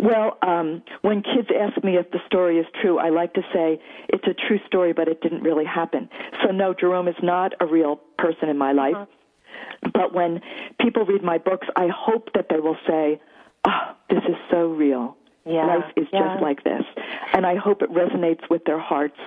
Well, 0.00 0.38
um, 0.42 0.82
when 1.02 1.22
kids 1.22 1.48
ask 1.56 1.82
me 1.84 1.96
if 1.96 2.10
the 2.10 2.18
story 2.26 2.58
is 2.58 2.66
true, 2.80 2.98
I 2.98 3.10
like 3.10 3.34
to 3.34 3.42
say 3.52 3.80
it's 4.08 4.24
a 4.26 4.34
true 4.48 4.58
story, 4.66 4.92
but 4.92 5.08
it 5.08 5.20
didn't 5.20 5.42
really 5.42 5.64
happen. 5.64 6.08
So 6.42 6.50
no, 6.50 6.74
Jerome 6.74 7.08
is 7.08 7.16
not 7.22 7.52
a 7.60 7.66
real 7.66 8.00
person 8.18 8.48
in 8.48 8.58
my 8.58 8.72
life. 8.72 8.96
Uh-huh. 8.96 9.90
But 9.92 10.14
when 10.14 10.40
people 10.80 11.04
read 11.04 11.22
my 11.22 11.38
books, 11.38 11.66
I 11.76 11.88
hope 11.94 12.30
that 12.34 12.46
they 12.50 12.60
will 12.60 12.76
say, 12.86 13.20
"Oh, 13.64 13.94
this 14.08 14.22
is 14.28 14.36
so 14.50 14.66
real. 14.66 15.16
Yeah. 15.50 15.66
Life 15.66 15.92
is 15.96 16.06
yeah. 16.12 16.34
just 16.34 16.42
like 16.42 16.64
this." 16.64 16.84
And 17.32 17.46
I 17.46 17.56
hope 17.56 17.82
it 17.82 17.90
resonates 17.90 18.48
with 18.48 18.64
their 18.64 18.80
hearts, 18.80 19.18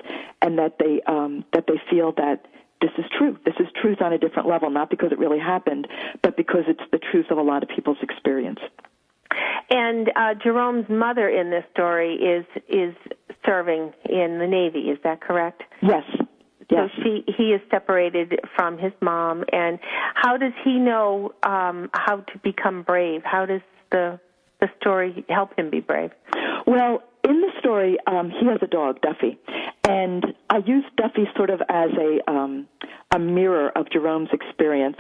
and 0.42 0.58
that 0.58 0.78
they 0.80 1.02
um, 1.08 1.46
that 1.54 1.66
they 1.68 1.82
feel 1.90 2.14
that 2.14 2.46
this 2.82 2.92
is 2.98 3.06
true. 3.18 3.38
This 3.46 3.56
is 3.60 3.68
truth 3.82 4.02
on 4.02 4.12
a 4.14 4.18
different 4.18 4.48
level, 4.48 4.70
not 4.70 4.90
because 4.90 5.12
it 5.12 5.20
really 5.20 5.40
happened, 5.40 5.88
but 6.22 6.36
because 6.36 6.64
it's 6.68 6.84
the 6.92 7.00
truth 7.00 7.28
of 7.32 7.38
a 7.38 7.42
lot 7.42 7.64
of 7.64 7.70
people's 7.70 7.98
experience. 8.02 8.60
And 9.70 10.12
uh, 10.16 10.34
Jerome's 10.36 10.90
mother 10.90 11.30
in 11.30 11.50
this 11.50 11.64
story 11.74 12.16
is 12.16 12.46
is 12.68 12.94
serving 13.46 13.94
in 14.10 14.38
the 14.38 14.48
Navy. 14.48 14.90
Is 14.90 15.00
that 15.04 15.22
correct? 15.22 15.64
Yes. 15.82 16.04
Yes. 16.70 16.90
So 16.96 17.04
she 17.04 17.24
he 17.38 17.54
is 17.54 17.62
separated 17.72 18.40
from 18.56 18.78
his 18.78 18.92
mom, 19.02 19.44
and 19.52 19.80
how 20.16 20.38
does 20.38 20.54
he 20.64 20.74
know 20.74 21.34
um, 21.44 21.90
how 21.94 22.18
to 22.18 22.38
become 22.44 22.84
brave? 22.84 23.22
How 23.24 23.46
does 23.46 23.62
the 23.92 24.20
the 24.64 24.70
story 24.80 25.26
help 25.28 25.58
him 25.60 25.70
be 25.70 25.82
brave? 25.82 26.12
Well, 26.66 27.04
in 27.24 27.42
the 27.42 27.52
story, 27.60 27.98
um, 28.08 28.32
he 28.32 28.46
has 28.48 28.60
a 28.62 28.68
dog, 28.68 29.02
Duffy, 29.02 29.38
and 29.88 30.26
I 30.50 30.58
use 30.66 30.86
Duffy 30.96 31.26
sort 31.36 31.50
of 31.50 31.62
as 31.70 31.90
a 32.00 32.32
um, 32.32 32.68
a 33.14 33.20
mirror 33.20 33.72
of 33.78 33.90
Jerome's 33.92 34.30
experience. 34.32 34.96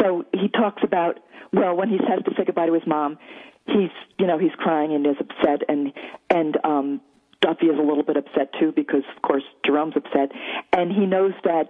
So 0.00 0.24
he 0.32 0.48
talks 0.48 0.82
about 0.82 1.20
well, 1.52 1.76
when 1.76 1.88
he 1.88 1.98
has 2.08 2.24
to 2.24 2.32
say 2.36 2.44
goodbye 2.44 2.66
to 2.66 2.74
his 2.74 2.86
mom, 2.86 3.18
he's 3.66 3.90
you 4.18 4.26
know 4.26 4.38
he's 4.38 4.54
crying 4.58 4.92
and 4.92 5.06
is 5.06 5.16
upset 5.20 5.62
and 5.68 5.92
and 6.30 6.58
um 6.64 7.00
Duffy 7.40 7.66
is 7.66 7.78
a 7.78 7.82
little 7.82 8.02
bit 8.02 8.16
upset 8.16 8.50
too 8.58 8.72
because 8.74 9.02
of 9.14 9.22
course 9.22 9.42
Jerome's 9.66 9.94
upset 9.96 10.32
and 10.72 10.90
he 10.90 11.06
knows 11.06 11.32
that 11.44 11.66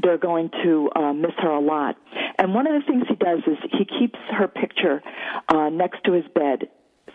they're 0.00 0.18
going 0.18 0.50
to 0.62 0.90
uh, 0.94 1.12
miss 1.12 1.32
her 1.38 1.50
a 1.50 1.60
lot. 1.60 1.96
And 2.38 2.54
one 2.54 2.66
of 2.66 2.74
the 2.74 2.86
things 2.86 3.04
he 3.08 3.16
does 3.16 3.40
is 3.46 3.56
he 3.72 3.84
keeps 3.84 4.18
her 4.30 4.46
picture 4.46 5.02
uh, 5.48 5.70
next 5.70 6.04
to 6.04 6.12
his 6.12 6.24
bed 6.34 6.68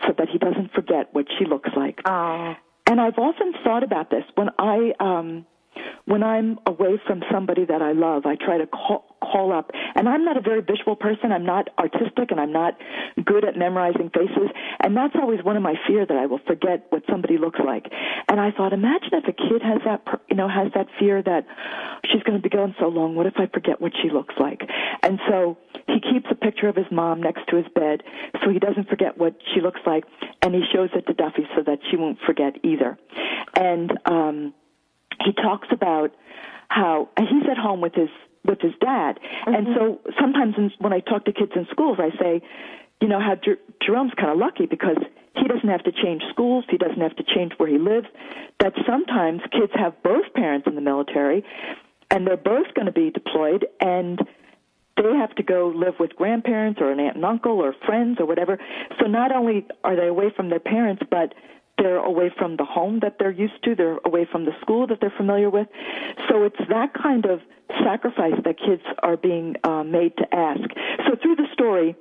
so 0.06 0.14
that 0.16 0.28
he 0.28 0.38
doesn't 0.38 0.72
forget 0.72 1.08
what 1.12 1.26
she 1.38 1.44
looks 1.44 1.70
like. 1.76 2.00
Oh. 2.04 2.54
And 2.86 3.00
I've 3.00 3.18
often 3.18 3.52
thought 3.64 3.82
about 3.82 4.10
this 4.10 4.24
when 4.34 4.48
I 4.58 4.92
um 5.00 5.46
when 6.04 6.22
I'm 6.22 6.58
away 6.66 7.00
from 7.06 7.22
somebody 7.30 7.64
that 7.64 7.80
I 7.80 7.92
love, 7.92 8.26
I 8.26 8.36
try 8.36 8.58
to 8.58 8.66
call, 8.66 9.11
call 9.22 9.52
up. 9.52 9.70
And 9.94 10.08
I'm 10.08 10.24
not 10.24 10.36
a 10.36 10.40
very 10.40 10.60
visual 10.60 10.96
person. 10.96 11.30
I'm 11.30 11.46
not 11.46 11.68
artistic 11.78 12.30
and 12.30 12.40
I'm 12.40 12.52
not 12.52 12.74
good 13.24 13.44
at 13.44 13.56
memorizing 13.56 14.10
faces. 14.10 14.50
And 14.82 14.96
that's 14.96 15.14
always 15.14 15.42
one 15.44 15.56
of 15.56 15.62
my 15.62 15.74
fear 15.86 16.04
that 16.04 16.16
I 16.16 16.26
will 16.26 16.40
forget 16.46 16.86
what 16.90 17.02
somebody 17.08 17.38
looks 17.38 17.60
like. 17.64 17.86
And 18.28 18.40
I 18.40 18.50
thought, 18.50 18.72
imagine 18.72 19.10
if 19.12 19.24
a 19.28 19.32
kid 19.32 19.62
has 19.62 19.80
that, 19.84 20.02
you 20.28 20.36
know, 20.36 20.48
has 20.48 20.72
that 20.74 20.86
fear 20.98 21.22
that 21.22 21.46
she's 22.10 22.22
going 22.22 22.36
to 22.36 22.42
be 22.42 22.48
gone 22.48 22.74
so 22.80 22.88
long. 22.88 23.14
What 23.14 23.26
if 23.26 23.34
I 23.36 23.46
forget 23.46 23.80
what 23.80 23.92
she 24.02 24.10
looks 24.10 24.34
like? 24.38 24.62
And 25.02 25.20
so 25.28 25.56
he 25.86 26.00
keeps 26.00 26.26
a 26.30 26.34
picture 26.34 26.68
of 26.68 26.76
his 26.76 26.86
mom 26.90 27.22
next 27.22 27.46
to 27.48 27.56
his 27.56 27.66
bed 27.74 28.02
so 28.42 28.50
he 28.50 28.58
doesn't 28.58 28.88
forget 28.88 29.18
what 29.18 29.36
she 29.54 29.60
looks 29.60 29.80
like. 29.86 30.04
And 30.42 30.54
he 30.54 30.62
shows 30.72 30.90
it 30.94 31.06
to 31.06 31.14
Duffy 31.14 31.46
so 31.56 31.62
that 31.64 31.78
she 31.90 31.96
won't 31.96 32.18
forget 32.26 32.56
either. 32.64 32.98
And, 33.54 33.92
um, 34.06 34.54
he 35.24 35.32
talks 35.32 35.68
about 35.70 36.10
how 36.68 37.08
he's 37.18 37.48
at 37.50 37.58
home 37.58 37.80
with 37.80 37.94
his 37.94 38.08
with 38.44 38.60
his 38.60 38.72
dad, 38.80 39.18
mm-hmm. 39.18 39.54
and 39.54 39.66
so 39.76 40.00
sometimes 40.20 40.54
in, 40.58 40.72
when 40.78 40.92
I 40.92 41.00
talk 41.00 41.24
to 41.26 41.32
kids 41.32 41.52
in 41.54 41.66
schools, 41.70 41.98
I 42.00 42.10
say, 42.18 42.42
you 43.00 43.08
know, 43.08 43.20
how 43.20 43.36
Jer- 43.36 43.60
Jerome's 43.84 44.12
kind 44.16 44.30
of 44.30 44.38
lucky 44.38 44.66
because 44.66 44.98
he 45.36 45.48
doesn't 45.48 45.68
have 45.68 45.82
to 45.84 45.92
change 45.92 46.22
schools, 46.30 46.64
he 46.68 46.76
doesn't 46.76 47.00
have 47.00 47.16
to 47.16 47.24
change 47.24 47.52
where 47.56 47.68
he 47.68 47.78
lives. 47.78 48.06
That 48.60 48.74
sometimes 48.86 49.40
kids 49.50 49.72
have 49.74 50.00
both 50.02 50.32
parents 50.34 50.66
in 50.66 50.74
the 50.74 50.80
military, 50.80 51.44
and 52.10 52.26
they're 52.26 52.36
both 52.36 52.74
going 52.74 52.86
to 52.86 52.92
be 52.92 53.10
deployed, 53.10 53.66
and 53.80 54.20
they 54.96 55.16
have 55.16 55.34
to 55.36 55.42
go 55.42 55.72
live 55.74 55.94
with 55.98 56.14
grandparents 56.16 56.80
or 56.80 56.92
an 56.92 57.00
aunt 57.00 57.16
and 57.16 57.24
uncle 57.24 57.60
or 57.60 57.74
friends 57.86 58.18
or 58.20 58.26
whatever. 58.26 58.58
So 59.00 59.06
not 59.06 59.34
only 59.34 59.66
are 59.82 59.96
they 59.96 60.06
away 60.06 60.30
from 60.34 60.50
their 60.50 60.60
parents, 60.60 61.02
but 61.10 61.34
they're 61.82 61.96
away 61.96 62.30
from 62.38 62.56
the 62.56 62.64
home 62.64 63.00
that 63.02 63.16
they're 63.18 63.32
used 63.32 63.62
to. 63.64 63.74
They're 63.74 63.98
away 64.04 64.26
from 64.30 64.44
the 64.44 64.52
school 64.60 64.86
that 64.86 64.98
they're 65.00 65.12
familiar 65.16 65.50
with. 65.50 65.66
So 66.28 66.44
it's 66.44 66.60
that 66.68 66.94
kind 66.94 67.24
of 67.26 67.40
sacrifice 67.82 68.38
that 68.44 68.56
kids 68.58 68.82
are 69.02 69.16
being 69.16 69.56
uh, 69.64 69.82
made 69.82 70.16
to 70.18 70.26
ask. 70.32 70.62
So 71.06 71.16
through 71.20 71.36
the 71.36 71.46
story, 71.52 71.96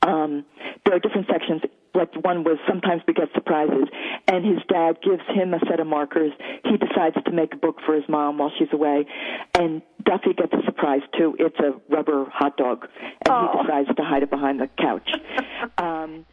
um, 0.00 0.46
there 0.86 0.96
are 0.96 0.98
different 0.98 1.26
sections. 1.30 1.60
Like 1.94 2.14
one 2.24 2.44
was 2.44 2.56
sometimes 2.66 3.02
we 3.06 3.12
get 3.12 3.28
surprises, 3.34 3.88
and 4.26 4.42
his 4.42 4.60
dad 4.66 4.96
gives 5.02 5.20
him 5.28 5.52
a 5.52 5.58
set 5.68 5.78
of 5.78 5.86
markers. 5.86 6.32
He 6.64 6.78
decides 6.78 7.16
to 7.22 7.32
make 7.32 7.52
a 7.52 7.58
book 7.58 7.76
for 7.84 7.94
his 7.94 8.04
mom 8.08 8.38
while 8.38 8.50
she's 8.58 8.72
away, 8.72 9.04
and 9.52 9.82
Duffy 10.02 10.32
gets 10.32 10.54
a 10.54 10.64
surprise 10.64 11.02
too. 11.18 11.36
It's 11.38 11.58
a 11.58 11.78
rubber 11.94 12.24
hot 12.32 12.56
dog, 12.56 12.88
and 13.02 13.28
oh. 13.28 13.48
he 13.52 13.62
decides 13.62 13.88
to 13.94 14.02
hide 14.02 14.22
it 14.22 14.30
behind 14.30 14.60
the 14.60 14.70
couch. 14.78 15.10
um, 15.76 16.24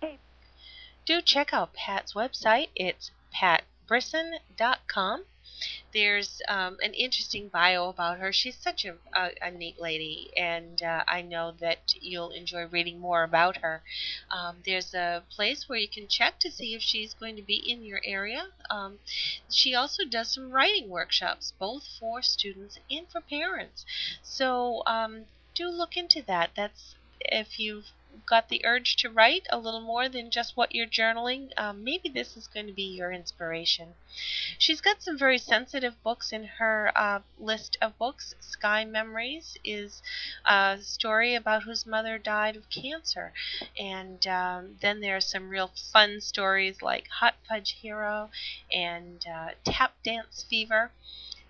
do 1.10 1.22
check 1.24 1.52
out 1.52 1.74
Pat's 1.74 2.14
website. 2.14 2.70
It's 2.76 3.10
patbrisson.com. 3.34 5.24
There's 5.92 6.40
um, 6.48 6.78
an 6.84 6.94
interesting 6.94 7.48
bio 7.48 7.90
about 7.90 8.20
her. 8.20 8.32
She's 8.32 8.56
such 8.56 8.86
a, 8.86 8.94
a, 9.16 9.32
a 9.42 9.50
neat 9.50 9.82
lady, 9.82 10.30
and 10.38 10.84
uh, 10.84 11.04
I 11.08 11.24
know 11.24 11.52
that 11.60 11.96
you'll 12.00 12.30
enjoy 12.30 12.68
reading 12.68 13.00
more 13.00 13.24
about 13.24 13.58
her. 13.58 13.82
Um, 14.30 14.58
there's 14.64 14.94
a 14.94 15.24
place 15.32 15.68
where 15.68 15.80
you 15.80 15.88
can 15.88 16.08
check 16.08 16.38
to 16.42 16.52
see 16.52 16.76
if 16.76 16.84
she's 16.84 17.16
going 17.16 17.36
to 17.38 17.42
be 17.42 17.56
in 17.56 17.84
your 17.84 18.02
area. 18.06 18.50
Um, 18.70 19.00
she 19.50 19.74
also 19.74 20.06
does 20.06 20.32
some 20.32 20.52
writing 20.52 20.90
workshops, 20.90 21.54
both 21.58 21.88
for 22.00 22.22
students 22.22 22.78
and 22.92 23.08
for 23.10 23.20
parents. 23.20 23.84
So 24.22 24.84
um, 24.86 25.26
do 25.56 25.70
look 25.70 25.98
into 25.98 26.22
that. 26.28 26.52
That's 26.56 26.94
if 27.22 27.60
you've 27.60 27.88
got 28.26 28.50
the 28.50 28.64
urge 28.66 28.96
to 28.96 29.10
write 29.10 29.48
a 29.50 29.58
little 29.58 29.82
more 29.82 30.08
than 30.08 30.30
just 30.30 30.56
what 30.56 30.76
you're 30.76 30.86
journaling, 30.86 31.52
um, 31.58 31.84
maybe 31.84 32.10
this 32.10 32.38
is 32.38 32.48
going 32.48 32.68
to 32.68 32.74
be 32.74 32.84
your 32.84 33.12
inspiration. 33.12 33.96
She's 34.58 34.82
got 34.82 35.02
some 35.02 35.18
very 35.18 35.38
sensitive 35.38 36.02
books 36.04 36.32
in 36.32 36.44
her 36.44 36.92
uh, 36.96 37.22
list 37.40 37.78
of 37.82 37.98
books. 37.98 38.36
Sky 38.40 38.86
Memories 38.86 39.58
is 39.64 40.04
a 40.46 40.78
story 40.82 41.34
about 41.34 41.64
whose 41.64 41.86
mother 41.86 42.18
died 42.18 42.56
of 42.56 42.70
cancer. 42.70 43.34
And 43.80 44.26
um, 44.28 44.78
then 44.82 45.00
there 45.00 45.16
are 45.16 45.22
some 45.22 45.50
real 45.50 45.72
fun 45.92 46.22
stories 46.22 46.82
like 46.82 47.08
Hot 47.20 47.36
Fudge 47.48 47.72
Hero 47.82 48.30
and 48.72 49.26
uh, 49.28 49.50
Tap 49.64 49.94
Dance 50.04 50.46
Fever. 50.50 50.92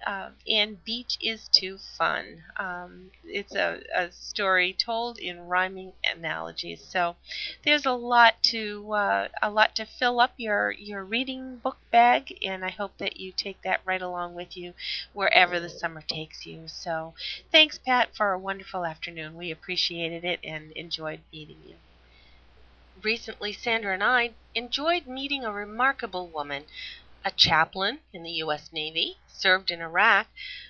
Uh, 0.05 0.31
and 0.49 0.83
Beach 0.83 1.17
is 1.21 1.47
Too 1.49 1.77
Fun. 1.77 2.43
Um, 2.57 3.11
it's 3.23 3.55
a, 3.55 3.81
a, 3.95 4.11
story 4.11 4.73
told 4.73 5.17
in 5.17 5.47
rhyming 5.47 5.93
analogies. 6.03 6.83
So 6.83 7.15
there's 7.63 7.85
a 7.85 7.93
lot 7.93 8.41
to 8.51 8.91
uh, 8.93 9.27
a 9.41 9.49
lot 9.49 9.75
to 9.75 9.85
fill 9.85 10.19
up 10.19 10.33
your 10.37 10.71
your 10.71 11.03
reading 11.05 11.57
book 11.57 11.77
bag, 11.91 12.37
and 12.43 12.65
I 12.65 12.69
hope 12.69 12.97
that 12.97 13.17
you 13.19 13.31
take 13.31 13.61
that 13.63 13.81
right 13.85 14.01
along 14.01 14.33
with 14.35 14.57
you 14.57 14.73
wherever 15.13 15.59
the 15.59 15.69
summer 15.69 16.01
takes 16.01 16.45
you. 16.45 16.67
So 16.67 17.13
thanks, 17.51 17.77
Pat, 17.77 18.15
for 18.15 18.31
a 18.33 18.39
wonderful 18.39 18.85
afternoon. 18.85 19.35
We 19.35 19.51
appreciated 19.51 20.25
it 20.25 20.39
and 20.43 20.71
enjoyed 20.73 21.21
meeting 21.31 21.61
you. 21.65 21.75
Recently, 23.01 23.51
Sandra 23.51 23.93
and 23.95 24.03
I 24.03 24.35
enjoyed 24.53 25.07
meeting 25.07 25.43
a 25.43 25.51
remarkable 25.51 26.27
woman 26.27 26.65
a 27.25 27.31
chaplain 27.31 27.99
in 28.13 28.23
the 28.23 28.31
U.S. 28.31 28.71
Navy, 28.71 29.17
served 29.27 29.71
in 29.71 29.81
Iraq, 29.81 30.27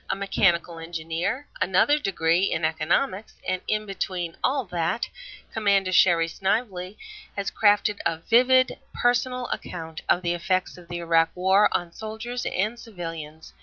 a 0.09 0.15
mechanical 0.15 0.79
engineer, 0.79 1.47
another 1.61 1.99
degree 1.99 2.51
in 2.51 2.65
economics, 2.65 3.35
and 3.47 3.61
in 3.67 3.85
between 3.85 4.35
all 4.43 4.65
that, 4.65 5.07
Commander 5.53 5.91
Sherry 5.91 6.27
Snively 6.27 6.97
has 7.35 7.51
crafted 7.51 7.99
a 8.05 8.17
vivid 8.17 8.79
personal 8.93 9.47
account 9.49 10.01
of 10.09 10.23
the 10.23 10.33
effects 10.33 10.77
of 10.77 10.87
the 10.87 10.97
Iraq 10.97 11.29
War 11.35 11.69
on 11.71 11.91
soldiers 11.91 12.45
and 12.47 12.79
civilians 12.79 13.53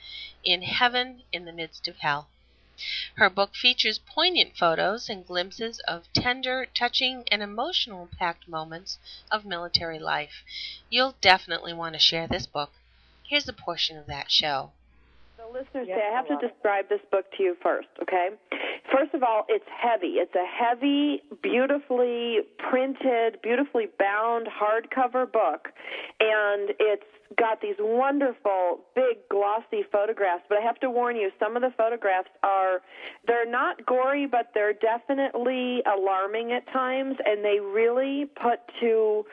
in 0.44 0.62
Heaven 0.62 1.24
in 1.32 1.44
the 1.44 1.52
Midst 1.52 1.88
of 1.88 1.98
Hell. 1.98 2.28
Her 3.14 3.30
book 3.30 3.56
features 3.56 3.98
poignant 3.98 4.54
photos 4.58 5.08
and 5.08 5.26
glimpses 5.26 5.78
of 5.88 6.12
tender, 6.12 6.66
touching, 6.66 7.24
and 7.30 7.42
emotional 7.42 8.10
packed 8.18 8.46
moments 8.46 8.98
of 9.30 9.46
military 9.46 9.98
life. 9.98 10.44
You'll 10.90 11.16
definitely 11.22 11.72
want 11.72 11.94
to 11.94 11.98
share 11.98 12.26
this 12.26 12.46
book. 12.46 12.72
Here's 13.22 13.48
a 13.48 13.54
portion 13.54 13.96
of 13.96 14.06
that 14.08 14.30
show. 14.30 14.72
Listeners 15.52 15.86
say, 15.86 16.02
I 16.10 16.14
have 16.14 16.28
to 16.28 16.36
describe 16.46 16.88
this 16.88 17.00
book 17.10 17.24
to 17.36 17.42
you 17.42 17.56
first, 17.62 17.88
okay? 18.02 18.28
First 18.92 19.14
of 19.14 19.22
all, 19.22 19.44
it's 19.48 19.64
heavy. 19.68 20.18
It's 20.18 20.34
a 20.34 20.46
heavy, 20.46 21.22
beautifully 21.42 22.40
printed, 22.58 23.40
beautifully 23.42 23.88
bound 23.98 24.48
hardcover 24.48 25.30
book, 25.30 25.68
and 26.20 26.70
it's 26.78 27.04
got 27.38 27.60
these 27.60 27.76
wonderful, 27.78 28.80
big, 28.94 29.18
glossy 29.28 29.82
photographs. 29.90 30.44
But 30.48 30.58
I 30.58 30.60
have 30.62 30.78
to 30.80 30.90
warn 30.90 31.16
you, 31.16 31.30
some 31.38 31.56
of 31.56 31.62
the 31.62 31.72
photographs 31.76 32.30
are, 32.42 32.80
they're 33.26 33.50
not 33.50 33.84
gory, 33.84 34.26
but 34.26 34.50
they're 34.54 34.74
definitely 34.74 35.82
alarming 35.86 36.52
at 36.52 36.66
times, 36.72 37.16
and 37.24 37.44
they 37.44 37.58
really 37.60 38.26
put 38.40 38.60
to 38.80 39.24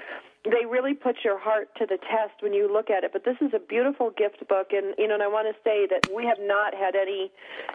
they 0.44 0.66
really 0.68 0.94
put 0.94 1.24
your 1.24 1.40
heart 1.40 1.70
to 1.78 1.86
the 1.86 1.98
test 1.98 2.42
when 2.42 2.54
you 2.54 2.72
look 2.72 2.90
at 2.90 3.04
it. 3.04 3.12
But 3.14 3.24
this 3.24 3.38
is 3.40 3.54
a 3.56 3.60
beautiful 3.60 4.12
gift 4.12 4.46
book, 4.48 4.72
and 4.72 4.94
you 4.98 5.08
know, 5.08 5.16
and 5.16 5.24
I 5.24 5.28
want 5.28 5.48
to 5.48 5.56
say 5.64 5.88
that 5.88 6.10
we 6.14 6.26
have 6.26 6.40
not 6.42 6.74
had 6.74 6.96
any 6.96 7.32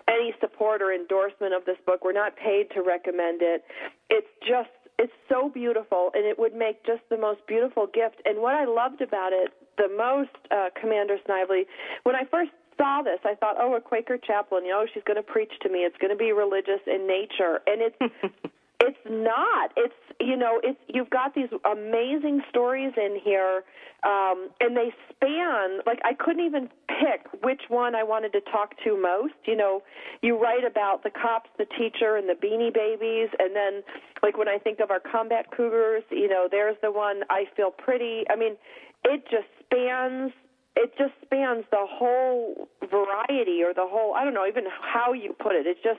any 0.08 0.34
support 0.40 0.82
or 0.82 0.92
endorsement 0.92 1.54
of 1.54 1.64
this 1.64 1.78
book. 1.87 2.04
We're 2.04 2.12
not 2.12 2.37
paid 2.37 2.70
to 2.75 2.82
recommend 2.82 3.40
it. 3.40 3.64
It's 4.10 4.28
just 4.46 4.70
it's 4.98 5.12
so 5.28 5.48
beautiful, 5.48 6.10
and 6.14 6.26
it 6.26 6.38
would 6.38 6.54
make 6.54 6.84
just 6.84 7.02
the 7.08 7.16
most 7.16 7.40
beautiful 7.46 7.87
gift. 7.87 8.20
And 8.25 8.42
what 8.42 8.54
I 8.54 8.64
loved 8.64 9.00
about 9.00 9.32
it 9.32 9.52
the 9.78 9.88
most, 9.96 10.34
uh, 10.50 10.68
Commander 10.78 11.16
Snively, 11.25 11.64
when 12.02 12.16
I 12.16 12.25
first 12.30 12.50
saw 12.76 13.02
this, 13.02 13.20
I 13.25 13.34
thought, 13.37 13.56
oh, 13.58 13.75
a 13.76 13.80
Quaker 13.80 14.18
chaplain, 14.18 14.64
you 14.64 14.72
know, 14.72 14.84
she's 14.92 15.04
going 15.04 15.16
to 15.16 15.22
preach 15.22 15.52
to 15.62 15.68
me. 15.68 15.80
It's 15.80 15.96
going 15.98 16.10
to 16.10 16.18
be 16.18 16.32
religious 16.32 16.82
in 16.87 17.06
nature, 17.06 17.62
and 17.66 17.80
it's 17.80 17.96
It's 18.80 18.99
not. 19.08 19.73
It's 19.76 19.94
you 20.20 20.37
know, 20.37 20.61
it's 20.62 20.78
you've 20.88 21.11
got 21.11 21.35
these 21.35 21.49
amazing 21.64 22.42
stories 22.49 22.92
in 22.97 23.18
here, 23.23 23.62
um, 24.04 24.50
and 24.61 24.76
they 24.76 24.92
span. 25.11 25.80
Like 25.87 25.99
I 26.04 26.14
couldn't 26.14 26.44
even 26.44 26.68
pick 26.87 27.42
which 27.42 27.62
one 27.68 27.94
I 27.94 28.04
wanted 28.04 28.32
to 28.32 28.40
talk 28.40 28.75
to 28.85 29.00
most. 29.00 29.35
You 29.47 29.56
know, 29.56 29.82
you 30.23 30.40
write 30.40 30.64
about 30.64 31.02
the 31.02 31.11
cops, 31.11 31.50
the 31.58 31.66
teacher, 31.66 32.16
and 32.16 32.28
the 32.28 32.35
Beanie 32.35 32.73
Babies, 32.73 33.30
and 33.38 33.54
then 33.54 33.82
like 34.23 34.38
when 34.38 34.49
I 34.49 34.58
think 34.58 34.80
of 34.80 34.90
our 34.90 35.00
combat 35.00 35.47
cougars, 35.56 36.04
you 36.11 36.28
know, 36.28 36.49
there's 36.50 36.76
the 36.82 36.92
one 36.92 37.23
I 37.30 37.44
feel 37.56 37.70
pretty. 37.70 38.25
I 38.30 38.37
mean, 38.37 38.56
it 39.04 39.25
just 39.30 39.49
spans 39.64 40.32
it 40.78 40.92
just 40.97 41.12
spans 41.25 41.64
the 41.73 41.82
whole 41.82 42.68
variety 42.88 43.62
or 43.66 43.75
the 43.75 43.87
whole 43.87 44.14
I 44.14 44.25
don't 44.25 44.35
know 44.35 44.47
even 44.47 44.64
how 44.80 45.12
you 45.12 45.35
put 45.38 45.56
it. 45.56 45.66
It's 45.66 45.82
just 45.82 45.99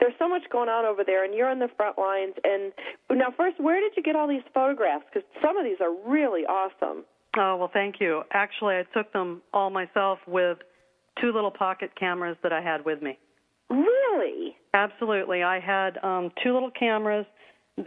there's 0.00 0.14
so 0.18 0.28
much 0.28 0.42
going 0.50 0.68
on 0.68 0.84
over 0.84 1.04
there, 1.04 1.24
and 1.24 1.32
you're 1.32 1.48
on 1.48 1.60
the 1.60 1.68
front 1.76 1.96
lines. 1.96 2.34
And 2.44 2.72
now, 3.10 3.32
first, 3.36 3.60
where 3.60 3.80
did 3.80 3.92
you 3.96 4.02
get 4.02 4.16
all 4.16 4.28
these 4.28 4.44
photographs? 4.52 5.04
Because 5.12 5.26
some 5.42 5.56
of 5.56 5.64
these 5.64 5.78
are 5.80 5.94
really 6.10 6.42
awesome. 6.42 7.04
Oh 7.38 7.56
well, 7.56 7.70
thank 7.72 7.96
you. 8.00 8.22
Actually, 8.32 8.76
I 8.76 8.84
took 8.92 9.12
them 9.12 9.42
all 9.54 9.70
myself 9.70 10.18
with 10.26 10.58
two 11.20 11.32
little 11.32 11.50
pocket 11.50 11.90
cameras 11.98 12.36
that 12.42 12.52
I 12.52 12.60
had 12.60 12.84
with 12.84 13.00
me. 13.02 13.18
Really? 13.70 14.56
Absolutely. 14.74 15.42
I 15.42 15.60
had 15.60 15.98
um, 16.02 16.30
two 16.42 16.52
little 16.52 16.70
cameras, 16.70 17.26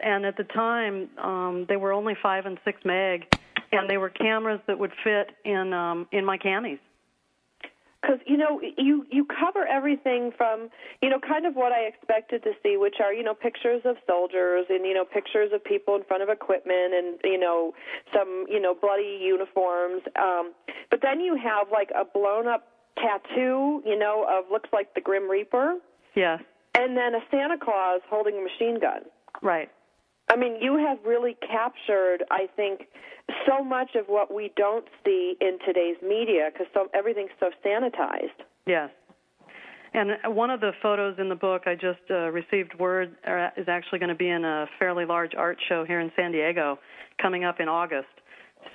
and 0.04 0.26
at 0.26 0.38
the 0.38 0.44
time 0.46 1.10
um, 1.22 1.66
they 1.68 1.78
were 1.78 1.92
only 1.92 2.14
five 2.22 2.46
and 2.46 2.58
six 2.64 2.80
meg 2.86 3.26
and 3.72 3.90
they 3.90 3.98
were 3.98 4.10
cameras 4.10 4.60
that 4.68 4.78
would 4.78 4.92
fit 5.04 5.32
in 5.46 5.74
um, 5.74 6.08
in 6.12 6.26
my 6.26 6.38
camis. 6.38 6.80
Because 8.02 8.20
you 8.26 8.38
know 8.38 8.62
you 8.78 9.06
you 9.12 9.26
cover 9.26 9.68
everything 9.68 10.32
from 10.38 10.70
you 11.02 11.10
know 11.10 11.20
kind 11.20 11.46
of 11.46 11.56
what 11.56 11.72
I 11.72 11.82
expected 11.82 12.44
to 12.44 12.52
see, 12.64 12.78
which 12.78 12.96
are 13.04 13.14
you 13.14 13.24
know 13.24 13.34
pictures 13.34 13.82
of 13.84 13.98
soldiers 14.08 14.68
and 14.70 14.86
you 14.86 14.94
know 14.94 15.04
pictures 15.04 15.52
of 15.54 15.64
people 15.64 15.96
in 15.96 16.04
front 16.06 16.24
of 16.24 16.30
equipment 16.30 16.94
and 16.94 17.20
you 17.24 17.38
know 17.38 17.74
some 18.14 18.46
you 18.48 18.60
know 18.60 18.74
bloody 18.74 19.20
uniforms. 19.22 20.02
Um, 20.18 20.54
but 20.90 21.02
then 21.02 21.20
you 21.20 21.36
have 21.36 21.68
like 21.72 21.90
a 21.94 22.06
blown 22.06 22.48
up 22.48 22.68
tattoo, 23.02 23.82
you 23.86 23.98
know, 23.98 24.26
of 24.30 24.46
looks 24.52 24.70
like 24.72 24.94
the 24.94 25.02
Grim 25.02 25.30
Reaper. 25.30 25.76
Yes. 26.16 26.42
And 26.76 26.96
then 26.96 27.16
a 27.16 27.20
Santa 27.32 27.58
Claus 27.58 28.02
holding 28.10 28.38
a 28.38 28.42
machine 28.42 28.80
gun. 28.80 29.02
Right. 29.42 29.70
I 30.30 30.36
mean, 30.36 30.58
you 30.62 30.78
have 30.78 31.00
really 31.06 31.36
captured, 31.42 32.24
I 32.30 32.48
think, 32.56 32.88
so 33.48 33.64
much 33.64 33.96
of 33.96 34.06
what 34.08 34.34
we 34.34 34.52
don't 34.56 34.86
see 35.04 35.36
in 35.42 35.58
today's 35.66 35.98
media 36.04 36.50
because 36.52 36.68
so, 36.74 36.88
everything's 36.94 37.32
so 37.40 37.50
sanitized. 37.66 38.46
Yes. 38.68 38.90
And 39.94 40.12
one 40.36 40.52
of 40.52 40.60
the 40.60 40.72
photos 40.84 41.16
in 41.18 41.30
the 41.30 41.36
book 41.36 41.64
I 41.66 41.74
just 41.74 42.00
uh, 42.12 42.30
received 42.30 42.78
word 42.80 43.16
uh, 43.28 43.50
is 43.58 43.68
actually 43.68 43.98
going 43.98 44.10
to 44.10 44.16
be 44.16 44.30
in 44.30 44.46
a 44.46 44.68
fairly 44.78 45.04
large 45.06 45.34
art 45.36 45.58
show 45.68 45.84
here 45.84 46.00
in 46.00 46.12
San 46.16 46.32
Diego 46.32 46.78
coming 47.20 47.44
up 47.44 47.60
in 47.60 47.68
August. 47.68 48.08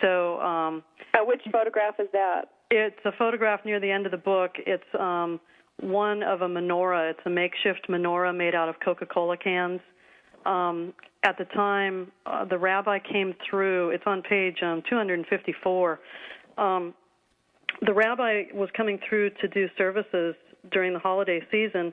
So, 0.00 0.40
um, 0.40 0.82
uh, 1.14 1.18
which 1.24 1.40
photograph 1.52 1.94
is 2.00 2.08
that? 2.12 2.46
It's 2.70 2.98
a 3.04 3.12
photograph 3.16 3.60
near 3.64 3.78
the 3.78 3.90
end 3.90 4.06
of 4.06 4.12
the 4.12 4.18
book. 4.18 4.52
It's 4.66 4.82
um, 4.98 5.38
one 5.80 6.24
of 6.24 6.42
a 6.42 6.48
menorah. 6.48 7.10
It's 7.10 7.20
a 7.26 7.30
makeshift 7.30 7.86
menorah 7.88 8.36
made 8.36 8.56
out 8.56 8.68
of 8.68 8.74
Coca-Cola 8.84 9.36
cans 9.36 9.80
um, 10.46 10.92
at 11.24 11.38
the 11.38 11.46
time 11.46 12.12
uh, 12.26 12.44
the 12.44 12.58
rabbi 12.58 12.98
came 12.98 13.34
through. 13.48 13.90
It's 13.90 14.04
on 14.06 14.22
page 14.22 14.58
um, 14.62 14.82
254. 14.88 16.00
Um, 16.58 16.94
the 17.84 17.92
rabbi 17.92 18.44
was 18.52 18.68
coming 18.76 19.00
through 19.08 19.30
to 19.40 19.48
do 19.48 19.66
services 19.76 20.34
during 20.70 20.92
the 20.92 20.98
holiday 20.98 21.40
season, 21.50 21.92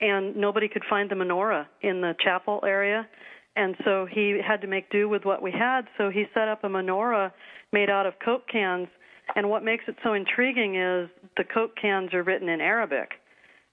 and 0.00 0.36
nobody 0.36 0.68
could 0.68 0.82
find 0.90 1.10
the 1.10 1.14
menorah 1.14 1.66
in 1.80 2.00
the 2.00 2.14
chapel 2.22 2.60
area. 2.66 3.08
And 3.54 3.76
so 3.84 4.06
he 4.10 4.40
had 4.46 4.60
to 4.62 4.66
make 4.66 4.90
do 4.90 5.08
with 5.08 5.24
what 5.24 5.42
we 5.42 5.52
had. 5.52 5.82
So 5.98 6.10
he 6.10 6.24
set 6.34 6.48
up 6.48 6.64
a 6.64 6.68
menorah 6.68 7.32
made 7.72 7.88
out 7.88 8.06
of 8.06 8.14
Coke 8.24 8.48
cans. 8.50 8.88
And 9.36 9.48
what 9.48 9.62
makes 9.62 9.84
it 9.88 9.96
so 10.02 10.14
intriguing 10.14 10.76
is 10.76 11.08
the 11.36 11.44
Coke 11.44 11.76
cans 11.80 12.12
are 12.14 12.22
written 12.22 12.48
in 12.48 12.60
Arabic. 12.60 13.10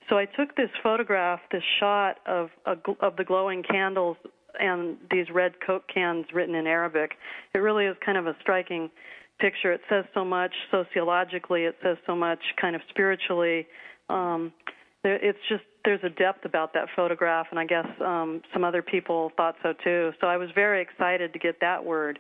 So 0.09 0.17
I 0.17 0.25
took 0.25 0.55
this 0.55 0.69
photograph, 0.81 1.39
this 1.51 1.63
shot 1.79 2.17
of 2.25 2.49
of 2.65 3.15
the 3.15 3.23
glowing 3.23 3.63
candles 3.63 4.17
and 4.59 4.97
these 5.11 5.27
red 5.33 5.53
Coke 5.65 5.83
cans 5.93 6.25
written 6.33 6.55
in 6.55 6.67
Arabic. 6.67 7.11
It 7.53 7.59
really 7.59 7.85
is 7.85 7.95
kind 8.05 8.17
of 8.17 8.27
a 8.27 8.35
striking 8.41 8.89
picture. 9.39 9.71
It 9.71 9.81
says 9.89 10.05
so 10.13 10.23
much 10.25 10.53
sociologically. 10.71 11.63
It 11.63 11.75
says 11.83 11.97
so 12.05 12.15
much 12.15 12.39
kind 12.59 12.75
of 12.75 12.81
spiritually. 12.89 13.67
Um, 14.09 14.51
there, 15.03 15.15
it's 15.15 15.39
just 15.47 15.63
there's 15.85 16.03
a 16.03 16.09
depth 16.09 16.45
about 16.45 16.73
that 16.73 16.87
photograph, 16.95 17.47
and 17.51 17.59
I 17.59 17.65
guess 17.65 17.87
um, 18.05 18.41
some 18.53 18.63
other 18.63 18.81
people 18.81 19.31
thought 19.37 19.55
so 19.63 19.73
too. 19.83 20.11
So 20.19 20.27
I 20.27 20.37
was 20.37 20.49
very 20.53 20.81
excited 20.81 21.33
to 21.33 21.39
get 21.39 21.59
that 21.61 21.83
word. 21.83 22.19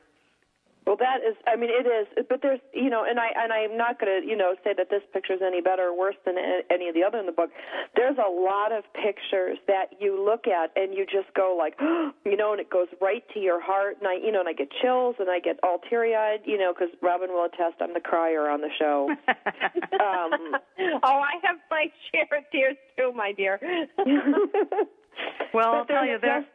Well, 0.89 0.97
that 0.97 1.21
is, 1.21 1.37
I 1.45 1.55
mean, 1.55 1.69
it 1.69 1.85
is, 1.85 2.07
but 2.27 2.41
there's, 2.41 2.59
you 2.73 2.89
know, 2.89 3.05
and 3.07 3.19
I 3.19 3.29
and 3.37 3.53
I'm 3.53 3.77
not 3.77 4.01
going 4.01 4.09
to, 4.09 4.27
you 4.27 4.35
know, 4.35 4.55
say 4.63 4.73
that 4.75 4.89
this 4.89 5.03
picture 5.13 5.33
is 5.33 5.39
any 5.45 5.61
better 5.61 5.93
or 5.93 5.95
worse 5.95 6.15
than 6.25 6.33
any 6.73 6.89
of 6.89 6.95
the 6.95 7.03
other 7.03 7.19
in 7.19 7.27
the 7.27 7.31
book. 7.31 7.51
There's 7.95 8.17
a 8.17 8.27
lot 8.27 8.71
of 8.71 8.83
pictures 8.97 9.59
that 9.67 9.93
you 10.01 10.17
look 10.17 10.47
at 10.47 10.73
and 10.75 10.97
you 10.97 11.05
just 11.05 11.31
go 11.35 11.53
like, 11.55 11.77
you 12.25 12.35
know, 12.35 12.53
and 12.53 12.59
it 12.59 12.71
goes 12.71 12.87
right 12.99 13.21
to 13.35 13.39
your 13.39 13.61
heart, 13.61 13.97
and 13.99 14.07
I, 14.07 14.15
you 14.15 14.31
know, 14.31 14.39
and 14.39 14.49
I 14.49 14.53
get 14.53 14.69
chills 14.81 15.13
and 15.19 15.29
I 15.29 15.37
get 15.37 15.59
all 15.61 15.77
teary 15.87 16.15
eyed, 16.15 16.41
you 16.45 16.57
know, 16.57 16.73
because 16.73 16.89
Robin 17.03 17.29
will 17.29 17.45
attest 17.45 17.77
I'm 17.81 17.93
the 17.93 18.01
crier 18.01 18.49
on 18.49 18.61
the 18.61 18.73
show. 18.79 19.13
um, 19.29 20.57
oh, 21.05 21.21
I 21.21 21.37
have 21.45 21.61
my 21.69 21.85
share 22.09 22.39
of 22.39 22.45
tears 22.51 22.77
too, 22.97 23.13
my 23.13 23.31
dear. 23.31 23.61
well, 25.53 25.69
I'll 25.69 25.85
tell 25.85 26.07
you 26.07 26.17
there. 26.19 26.47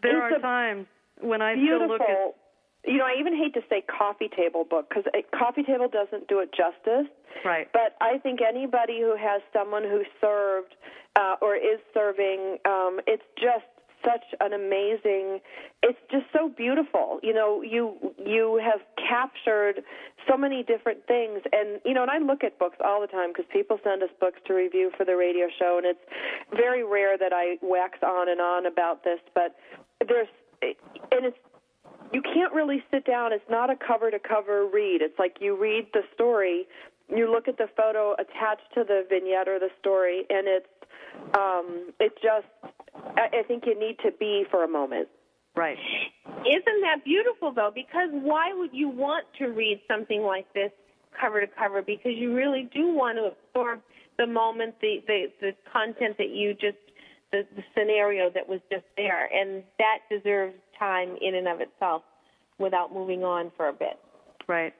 There 0.00 0.22
are 0.22 0.38
times 0.40 0.86
when 1.20 1.42
I 1.42 1.56
still 1.56 1.86
look 1.86 2.00
at 2.00 2.39
you 2.86 2.96
know, 2.96 3.04
I 3.04 3.18
even 3.18 3.36
hate 3.36 3.54
to 3.54 3.60
say 3.68 3.82
coffee 3.82 4.28
table 4.34 4.64
book 4.64 4.88
because 4.88 5.04
coffee 5.36 5.62
table 5.62 5.88
doesn't 5.88 6.28
do 6.28 6.40
it 6.40 6.50
justice. 6.52 7.10
Right. 7.44 7.68
But 7.72 7.96
I 8.00 8.18
think 8.18 8.40
anybody 8.40 9.00
who 9.00 9.16
has 9.16 9.42
someone 9.52 9.82
who 9.82 10.02
served 10.20 10.74
uh, 11.16 11.36
or 11.42 11.56
is 11.56 11.78
serving, 11.92 12.58
um, 12.64 13.00
it's 13.06 13.22
just 13.36 13.66
such 14.04 14.24
an 14.40 14.52
amazing 14.52 15.40
it's 15.82 15.98
just 16.10 16.24
so 16.32 16.48
beautiful 16.48 17.20
you 17.22 17.34
know 17.34 17.62
you 17.62 17.94
you 18.18 18.60
have 18.62 18.80
captured 18.96 19.82
so 20.26 20.36
many 20.36 20.62
different 20.62 21.06
things 21.06 21.40
and 21.52 21.80
you 21.84 21.92
know 21.92 22.02
and 22.02 22.10
I 22.10 22.18
look 22.18 22.42
at 22.42 22.58
books 22.58 22.78
all 22.82 23.00
the 23.00 23.06
time 23.06 23.30
because 23.30 23.44
people 23.52 23.78
send 23.84 24.02
us 24.02 24.08
books 24.18 24.40
to 24.46 24.54
review 24.54 24.90
for 24.96 25.04
the 25.04 25.16
radio 25.16 25.48
show 25.58 25.76
and 25.76 25.86
it's 25.86 26.00
very 26.56 26.82
rare 26.82 27.18
that 27.18 27.32
I 27.32 27.58
wax 27.62 27.98
on 28.02 28.30
and 28.30 28.40
on 28.40 28.64
about 28.64 29.04
this 29.04 29.20
but 29.34 29.56
there's 30.06 30.28
and 30.62 31.26
it's 31.26 31.36
you 32.12 32.22
can't 32.22 32.52
really 32.52 32.82
sit 32.90 33.04
down. 33.04 33.32
It's 33.32 33.48
not 33.48 33.70
a 33.70 33.76
cover 33.76 34.10
to 34.10 34.18
cover 34.18 34.66
read. 34.66 35.00
It's 35.02 35.18
like 35.18 35.36
you 35.40 35.60
read 35.60 35.88
the 35.92 36.02
story, 36.14 36.66
you 37.08 37.30
look 37.30 37.48
at 37.48 37.58
the 37.58 37.68
photo 37.76 38.14
attached 38.14 38.72
to 38.74 38.84
the 38.84 39.04
vignette 39.08 39.48
or 39.48 39.58
the 39.58 39.70
story, 39.80 40.24
and 40.30 40.46
it's 40.46 40.66
um, 41.36 41.92
it 41.98 42.12
just. 42.22 42.46
I, 43.16 43.40
I 43.40 43.42
think 43.46 43.64
you 43.66 43.78
need 43.78 43.96
to 44.04 44.10
be 44.18 44.44
for 44.50 44.64
a 44.64 44.68
moment. 44.68 45.08
Right. 45.56 45.78
Isn't 46.26 46.80
that 46.82 47.04
beautiful 47.04 47.52
though? 47.52 47.72
Because 47.74 48.10
why 48.12 48.52
would 48.52 48.70
you 48.72 48.88
want 48.88 49.26
to 49.38 49.48
read 49.48 49.80
something 49.88 50.22
like 50.22 50.52
this 50.54 50.70
cover 51.20 51.40
to 51.40 51.46
cover? 51.46 51.82
Because 51.82 52.12
you 52.14 52.34
really 52.34 52.68
do 52.72 52.94
want 52.94 53.18
to 53.18 53.32
absorb 53.32 53.80
the 54.18 54.26
moment, 54.26 54.74
the 54.80 55.02
the, 55.06 55.26
the 55.40 55.52
content 55.72 56.16
that 56.18 56.30
you 56.30 56.54
just 56.54 56.78
the, 57.32 57.42
the 57.56 57.62
scenario 57.76 58.30
that 58.30 58.48
was 58.48 58.60
just 58.70 58.84
there, 58.96 59.28
and 59.32 59.62
that 59.78 59.98
deserves 60.10 60.54
time 60.80 61.16
in 61.20 61.36
and 61.36 61.46
of 61.46 61.60
itself 61.60 62.02
without 62.58 62.92
moving 62.92 63.22
on 63.22 63.52
for 63.56 63.68
a 63.68 63.72
bit. 63.72 64.00
Right. 64.48 64.74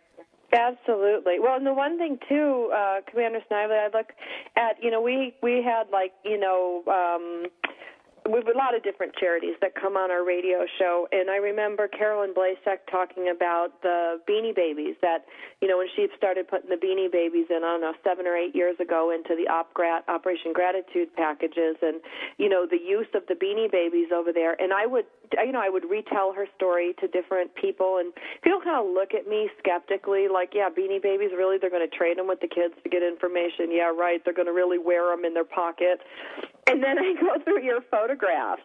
Absolutely. 0.52 1.38
Well, 1.38 1.56
and 1.56 1.64
the 1.64 1.72
one 1.72 1.96
thing 1.96 2.18
too, 2.28 2.72
uh, 2.74 2.96
Commander 3.08 3.38
Snively, 3.46 3.76
I 3.76 3.88
look 3.96 4.08
at, 4.56 4.82
you 4.82 4.90
know, 4.90 5.00
we 5.00 5.32
we 5.42 5.62
had 5.64 5.84
like, 5.92 6.12
you 6.24 6.40
know, 6.40 6.82
um, 6.88 7.46
we 8.30 8.38
have 8.38 8.46
a 8.46 8.56
lot 8.56 8.74
of 8.74 8.82
different 8.82 9.14
charities 9.16 9.54
that 9.60 9.74
come 9.74 9.96
on 9.96 10.10
our 10.10 10.24
radio 10.24 10.64
show, 10.78 11.08
and 11.10 11.28
I 11.30 11.36
remember 11.36 11.88
Carolyn 11.88 12.32
Blashek 12.32 12.86
talking 12.90 13.28
about 13.34 13.82
the 13.82 14.20
Beanie 14.28 14.54
Babies. 14.54 14.94
That 15.02 15.26
you 15.60 15.68
know 15.68 15.78
when 15.78 15.88
she 15.96 16.06
started 16.16 16.46
putting 16.46 16.70
the 16.70 16.76
Beanie 16.76 17.10
Babies 17.10 17.46
in, 17.50 17.62
I 17.64 17.74
don't 17.74 17.80
know, 17.80 17.94
seven 18.04 18.26
or 18.26 18.36
eight 18.36 18.54
years 18.54 18.76
ago 18.78 19.10
into 19.10 19.34
the 19.34 19.50
OpGrat, 19.50 20.06
Operation 20.08 20.52
Gratitude 20.52 21.14
packages, 21.16 21.76
and 21.82 22.00
you 22.38 22.48
know 22.48 22.66
the 22.70 22.78
use 22.78 23.10
of 23.14 23.22
the 23.26 23.34
Beanie 23.34 23.70
Babies 23.70 24.08
over 24.14 24.32
there. 24.32 24.54
And 24.60 24.72
I 24.72 24.86
would, 24.86 25.06
you 25.42 25.52
know, 25.52 25.60
I 25.60 25.68
would 25.68 25.90
retell 25.90 26.32
her 26.32 26.46
story 26.56 26.94
to 27.00 27.08
different 27.08 27.54
people, 27.54 27.98
and 27.98 28.12
people 28.42 28.60
kind 28.62 28.78
of 28.78 28.92
look 28.94 29.14
at 29.14 29.26
me 29.26 29.50
skeptically, 29.58 30.28
like, 30.28 30.52
yeah, 30.54 30.68
Beanie 30.70 31.02
Babies, 31.02 31.30
really? 31.36 31.58
They're 31.58 31.70
going 31.70 31.88
to 31.88 31.96
trade 31.96 32.18
them 32.18 32.28
with 32.28 32.40
the 32.40 32.48
kids 32.48 32.74
to 32.82 32.88
get 32.88 33.02
information? 33.02 33.70
Yeah, 33.70 33.90
right. 33.90 34.22
They're 34.24 34.34
going 34.34 34.46
to 34.46 34.54
really 34.54 34.78
wear 34.78 35.10
them 35.10 35.24
in 35.24 35.34
their 35.34 35.44
pocket. 35.44 36.00
And 36.66 36.82
then 36.82 36.98
I 36.98 37.14
go 37.20 37.42
through 37.42 37.62
your 37.62 37.80
photographs, 38.20 38.62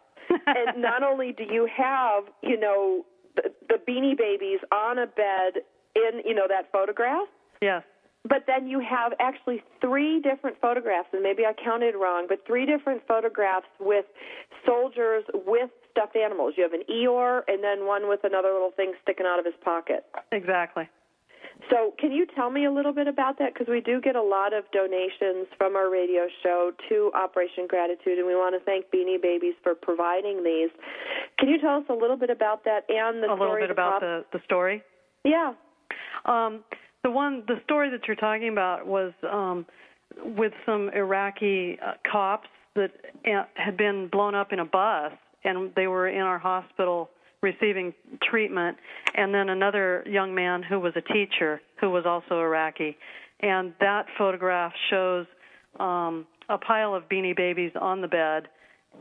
and 0.48 0.82
not 0.82 1.04
only 1.04 1.32
do 1.32 1.44
you 1.44 1.68
have, 1.76 2.24
you 2.41 2.60
know, 2.60 3.06
the, 3.36 3.52
the 3.68 3.76
Beanie 3.89 4.18
Babies 4.18 4.60
on 4.72 5.00
a 5.00 5.08
bed 5.08 5.62
in, 5.96 6.22
you 6.26 6.34
know, 6.34 6.46
that 6.48 6.72
photograph. 6.72 7.28
Yes. 7.62 7.84
But 8.28 8.46
then 8.48 8.68
you 8.68 8.80
have 8.80 9.13
actually 9.20 9.62
three 9.80 10.20
different 10.20 10.60
photographs, 10.60 11.10
and 11.13 11.22
maybe 11.22 11.44
I 11.46 11.54
counted 11.63 11.94
wrong, 11.96 12.26
but 12.28 12.39
three 12.48 12.65
different 12.65 13.04
photographs 13.08 13.68
with 13.80 14.06
soldiers 14.65 15.24
with 15.46 15.70
stuffed 15.91 16.15
animals. 16.15 16.56
You 16.58 16.63
have 16.63 16.74
an 16.74 16.82
Eeyore, 16.89 17.41
and 17.48 17.63
then 17.63 17.86
one 17.86 18.10
with 18.10 18.22
another 18.24 18.52
little 18.52 18.72
thing 18.76 18.94
sticking 19.04 19.28
out 19.28 19.38
of 19.38 19.46
his 19.46 19.54
pocket. 19.63 20.06
Exactly. 20.32 20.89
So, 21.70 21.94
can 21.98 22.12
you 22.12 22.26
tell 22.36 22.50
me 22.50 22.65
a 22.65 22.72
little 22.72 22.94
bit 22.94 23.08
about 23.08 23.39
that? 23.39 23.54
Because 23.54 23.68
we 23.68 23.82
do 23.82 24.00
get 24.00 24.15
a 24.15 24.22
lot 24.22 24.54
of 24.54 24.65
donations 24.72 25.48
from 25.58 25.76
our 25.76 25.89
radio 25.89 26.28
show 26.44 26.72
to 26.89 27.12
Operation 27.15 27.65
Gratitude, 27.68 28.18
and 28.18 28.28
we 28.28 28.36
want 28.36 28.56
to 28.60 28.63
thank 28.65 28.86
Beanie 28.91 29.22
Babies 29.22 29.56
for 29.63 29.74
providing 29.74 30.44
these. 30.44 30.70
Can 31.39 31.50
you 31.50 31.60
tell 31.60 31.78
us 31.78 31.86
a 31.89 31.94
little 31.94 32.18
bit 32.18 32.30
about 32.30 32.63
that 32.65 32.82
and 32.89 33.24
the 33.24 33.32
a 33.32 33.34
little 33.34 33.56
bit 33.56 33.72
about 33.72 34.02
the 34.02 34.26
the 34.32 34.39
story? 34.46 34.84
Yeah. 35.24 35.54
Um, 36.26 36.63
the 37.04 37.12
one, 37.12 37.44
the 37.48 37.62
story 37.63 37.89
that 37.91 38.02
you're 38.08 38.15
talking 38.15 38.50
about 38.50 38.86
was 38.86 39.13
um, 39.32 39.65
with 40.24 40.54
some 40.65 40.89
Iraqi 40.89 41.78
uh, 41.86 41.94
cops 42.12 42.50
that 42.76 42.91
uh, 43.28 43.44
had 43.56 43.78
been 43.78 44.08
blown 44.12 44.36
up 44.36 44.52
in 44.52 44.60
a 44.60 44.65
bus, 44.65 45.12
and 45.44 45.72
they 45.76 45.88
were 45.88 46.10
in 46.10 46.22
our 46.22 46.39
hospital 46.39 47.10
receiving 47.45 47.93
treatment, 48.23 48.75
and 49.15 49.34
then 49.34 49.49
another 49.49 50.03
young 50.08 50.34
man 50.34 50.63
who 50.63 50.79
was 50.79 50.93
a 50.95 51.13
teacher 51.13 51.62
who 51.79 51.89
was 51.91 52.03
also 52.05 52.39
Iraqi. 52.39 52.97
And 53.41 53.73
that 53.79 54.05
photograph 54.17 54.73
shows 54.89 55.27
um, 55.79 56.25
a 56.49 56.58
pile 56.58 56.95
of 56.95 57.03
beanie 57.03 57.38
babies 57.38 57.71
on 57.79 58.01
the 58.01 58.08
bed, 58.08 58.47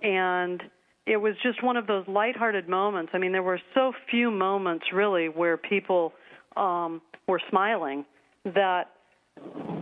and 0.02 0.62
it 1.06 1.16
was 1.16 1.34
just 1.42 1.62
one 1.62 1.76
of 1.76 1.86
those 1.86 2.04
lighthearted 2.06 2.68
moments. 2.68 3.12
I 3.14 3.18
mean, 3.18 3.32
there 3.32 3.42
were 3.42 3.60
so 3.74 3.92
few 4.10 4.30
moments 4.30 4.84
really 4.92 5.28
where 5.28 5.56
people 5.56 6.12
um, 6.56 7.00
were 7.26 7.40
smiling 7.50 8.04
that 8.44 8.84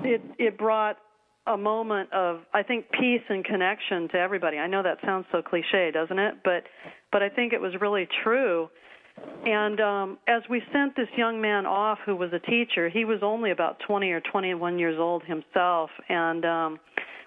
it 0.04 0.22
it 0.38 0.56
brought 0.56 0.96
a 1.46 1.56
moment 1.56 2.12
of 2.12 2.40
I 2.54 2.62
think 2.62 2.86
peace 2.92 3.22
and 3.28 3.44
connection 3.44 4.08
to 4.10 4.18
everybody. 4.18 4.58
I 4.58 4.66
know 4.66 4.82
that 4.82 4.98
sounds 5.04 5.26
so 5.32 5.42
cliche, 5.42 5.90
doesn't 5.92 6.18
it? 6.18 6.34
But 6.44 6.64
but 7.10 7.22
I 7.22 7.28
think 7.28 7.52
it 7.52 7.60
was 7.60 7.72
really 7.80 8.08
true. 8.22 8.68
And 9.44 9.80
um 9.80 10.18
as 10.28 10.42
we 10.48 10.62
sent 10.72 10.94
this 10.94 11.08
young 11.16 11.40
man 11.40 11.66
off 11.66 11.98
who 12.06 12.14
was 12.14 12.32
a 12.32 12.38
teacher, 12.38 12.88
he 12.88 13.04
was 13.04 13.20
only 13.22 13.50
about 13.50 13.78
20 13.86 14.10
or 14.10 14.20
21 14.20 14.78
years 14.78 14.98
old 14.98 15.22
himself 15.24 15.90
and 16.08 16.44
um 16.44 16.80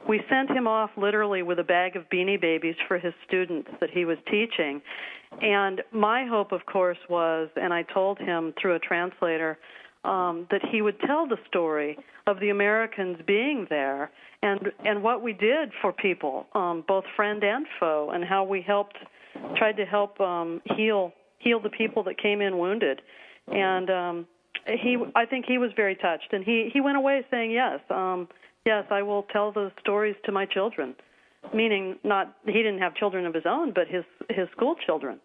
we 0.08 0.22
sent 0.30 0.52
him 0.52 0.68
off 0.68 0.92
literally 0.98 1.42
with 1.42 1.58
a 1.58 1.64
bag 1.64 1.96
of 1.96 2.04
beanie 2.14 2.40
babies 2.40 2.76
for 2.88 3.00
his 3.00 3.14
students 3.28 3.70
that 3.82 3.90
he 3.90 4.06
was 4.06 4.18
teaching. 4.30 4.80
And 5.42 5.82
my 5.92 6.26
hope 6.26 6.54
of 6.54 6.66
course 6.66 7.00
was 7.10 7.50
and 7.58 7.74
I 7.74 7.84
told 7.84 8.18
him 8.18 8.54
through 8.62 8.76
a 8.76 8.80
translator 8.80 9.58
um, 10.06 10.48
that 10.52 10.62
he 10.72 10.82
would 10.82 11.00
tell 11.02 11.28
the 11.28 11.38
story 11.48 11.98
of 12.28 12.40
the 12.40 12.50
Americans 12.50 13.18
being 13.26 13.68
there 13.70 14.12
and 14.42 14.60
and 14.84 15.02
what 15.02 15.22
we 15.22 15.34
did 15.34 15.72
for 15.82 15.92
people, 15.92 16.46
um, 16.54 16.84
both 16.88 17.04
friend 17.16 17.44
and 17.44 17.66
foe, 17.80 18.12
and 18.14 18.24
how 18.24 18.44
we 18.44 18.62
helped 18.62 18.98
tried 19.58 19.78
to 19.78 19.86
help 19.86 20.20
um, 20.22 20.62
heal 20.76 21.12
heal 21.40 21.60
the 21.60 21.70
people 21.70 22.04
that 22.04 22.18
came 22.22 22.42
in 22.42 22.58
wounded. 22.58 23.02
And 23.48 23.90
um, 23.90 24.28
he, 24.66 24.98
I 25.16 25.26
think 25.26 25.46
he 25.48 25.58
was 25.58 25.72
very 25.76 25.96
touched, 25.96 26.32
and 26.32 26.44
he 26.44 26.70
he 26.72 26.82
went 26.82 26.98
away 26.98 27.26
saying 27.32 27.52
yes, 27.52 27.80
um, 27.90 28.28
yes, 28.66 28.86
I 28.90 29.02
will 29.02 29.24
tell 29.24 29.52
the 29.52 29.72
stories 29.80 30.16
to 30.26 30.32
my 30.32 30.46
children, 30.46 30.96
meaning 31.54 31.98
not 32.04 32.36
he 32.46 32.54
didn't 32.54 32.80
have 32.80 32.96
children 32.96 33.26
of 33.26 33.34
his 33.34 33.46
own, 33.48 33.74
but 33.74 33.88
his 33.88 34.04
his 34.30 34.48
school 34.56 34.76
children. 34.86 35.20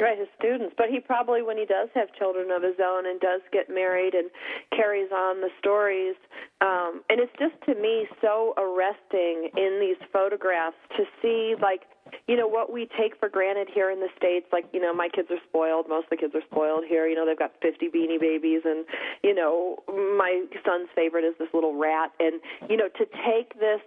Right, 0.00 0.18
his 0.18 0.28
students. 0.38 0.74
But 0.76 0.90
he 0.90 1.00
probably, 1.00 1.42
when 1.42 1.56
he 1.56 1.64
does 1.64 1.88
have 1.94 2.12
children 2.18 2.50
of 2.50 2.62
his 2.62 2.76
own 2.82 3.06
and 3.06 3.20
does 3.20 3.40
get 3.52 3.70
married 3.70 4.14
and 4.14 4.28
carries 4.74 5.10
on 5.10 5.40
the 5.40 5.48
stories, 5.58 6.16
um, 6.60 7.02
and 7.08 7.20
it's 7.20 7.32
just 7.38 7.54
to 7.64 7.80
me 7.80 8.06
so 8.20 8.52
arresting 8.58 9.48
in 9.56 9.78
these 9.80 9.96
photographs 10.12 10.76
to 10.96 11.04
see, 11.22 11.54
like, 11.62 11.82
you 12.28 12.36
know, 12.36 12.46
what 12.46 12.72
we 12.72 12.88
take 12.98 13.18
for 13.18 13.28
granted 13.28 13.68
here 13.72 13.90
in 13.90 14.00
the 14.00 14.08
States. 14.16 14.46
Like, 14.52 14.66
you 14.72 14.80
know, 14.80 14.92
my 14.92 15.08
kids 15.08 15.28
are 15.30 15.40
spoiled. 15.48 15.88
Most 15.88 16.04
of 16.04 16.10
the 16.10 16.16
kids 16.16 16.34
are 16.34 16.44
spoiled 16.50 16.84
here. 16.86 17.06
You 17.06 17.16
know, 17.16 17.24
they've 17.24 17.38
got 17.38 17.52
50 17.62 17.88
beanie 17.88 18.20
babies, 18.20 18.62
and, 18.64 18.84
you 19.22 19.34
know, 19.34 19.82
my 19.88 20.44
son's 20.64 20.88
favorite 20.94 21.24
is 21.24 21.34
this 21.38 21.48
little 21.54 21.78
rat. 21.78 22.12
And, 22.20 22.40
you 22.68 22.76
know, 22.76 22.88
to 22.98 23.06
take 23.24 23.58
this 23.58 23.80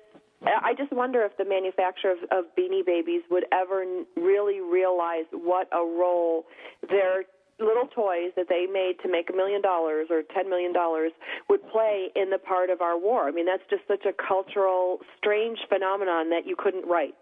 I 0.46 0.74
just 0.78 0.92
wonder 0.94 1.24
if 1.24 1.36
the 1.38 1.46
manufacturer 1.46 2.12
of, 2.12 2.18
of 2.32 2.46
Beanie 2.58 2.86
Babies 2.86 3.22
would 3.30 3.46
ever 3.52 3.84
really 4.16 4.62
realize 4.62 5.26
what 5.32 5.68
a 5.74 5.80
role 5.80 6.46
their 6.90 7.26
little 7.60 7.88
toys 7.94 8.32
that 8.38 8.48
they 8.48 8.66
made 8.72 8.96
to 9.04 9.12
make 9.12 9.30
a 9.30 9.36
million 9.36 9.62
dollars 9.62 10.08
or 10.10 10.22
ten 10.34 10.50
million 10.50 10.72
dollars 10.72 11.12
would 11.50 11.62
play 11.70 12.08
in 12.16 12.30
the 12.30 12.38
part 12.38 12.70
of 12.70 12.82
our 12.82 12.98
war. 12.98 13.28
I 13.28 13.32
mean, 13.32 13.46
that's 13.46 13.64
just 13.70 13.84
such 13.88 14.06
a 14.06 14.14
cultural, 14.28 15.00
strange 15.18 15.60
phenomenon 15.68 16.30
that 16.30 16.48
you 16.48 16.56
couldn't 16.58 16.88
write. 16.88 17.16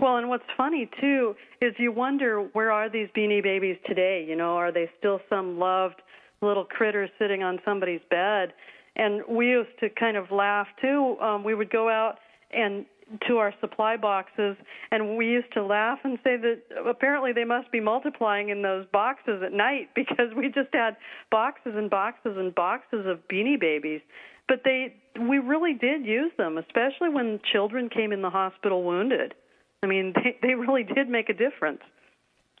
Well, 0.00 0.16
and 0.16 0.28
what's 0.28 0.44
funny 0.56 0.90
too 1.00 1.36
is 1.60 1.72
you 1.78 1.92
wonder 1.92 2.40
where 2.52 2.72
are 2.72 2.90
these 2.90 3.08
beanie 3.16 3.42
babies 3.42 3.76
today? 3.86 4.24
You 4.28 4.34
know, 4.34 4.56
are 4.56 4.72
they 4.72 4.90
still 4.98 5.20
some 5.28 5.58
loved 5.58 6.02
little 6.42 6.64
critters 6.64 7.10
sitting 7.18 7.42
on 7.42 7.60
somebody's 7.64 8.00
bed? 8.10 8.52
And 8.96 9.22
we 9.28 9.50
used 9.50 9.78
to 9.80 9.88
kind 9.90 10.16
of 10.16 10.30
laugh 10.32 10.66
too. 10.80 11.16
Um, 11.20 11.44
we 11.44 11.54
would 11.54 11.70
go 11.70 11.88
out 11.88 12.16
and 12.52 12.86
to 13.28 13.38
our 13.38 13.54
supply 13.60 13.96
boxes 13.96 14.56
and 14.90 15.16
we 15.16 15.26
used 15.26 15.52
to 15.52 15.64
laugh 15.64 15.98
and 16.02 16.18
say 16.24 16.36
that 16.36 16.60
apparently 16.88 17.32
they 17.32 17.44
must 17.44 17.70
be 17.70 17.78
multiplying 17.78 18.48
in 18.48 18.62
those 18.62 18.84
boxes 18.92 19.42
at 19.44 19.52
night 19.52 19.88
because 19.94 20.34
we 20.36 20.46
just 20.46 20.72
had 20.72 20.96
boxes 21.30 21.72
and 21.76 21.88
boxes 21.88 22.36
and 22.36 22.54
boxes 22.54 23.06
of 23.06 23.18
beanie 23.32 23.58
babies. 23.58 24.00
But 24.48 24.62
they 24.64 24.94
we 25.20 25.38
really 25.38 25.74
did 25.74 26.04
use 26.04 26.32
them 26.36 26.58
especially 26.58 27.08
when 27.08 27.40
children 27.52 27.88
came 27.88 28.12
in 28.12 28.22
the 28.22 28.30
hospital 28.30 28.82
wounded. 28.82 29.34
I 29.82 29.86
mean 29.86 30.12
they 30.14 30.36
they 30.42 30.54
really 30.54 30.82
did 30.82 31.08
make 31.08 31.28
a 31.28 31.34
difference. 31.34 31.82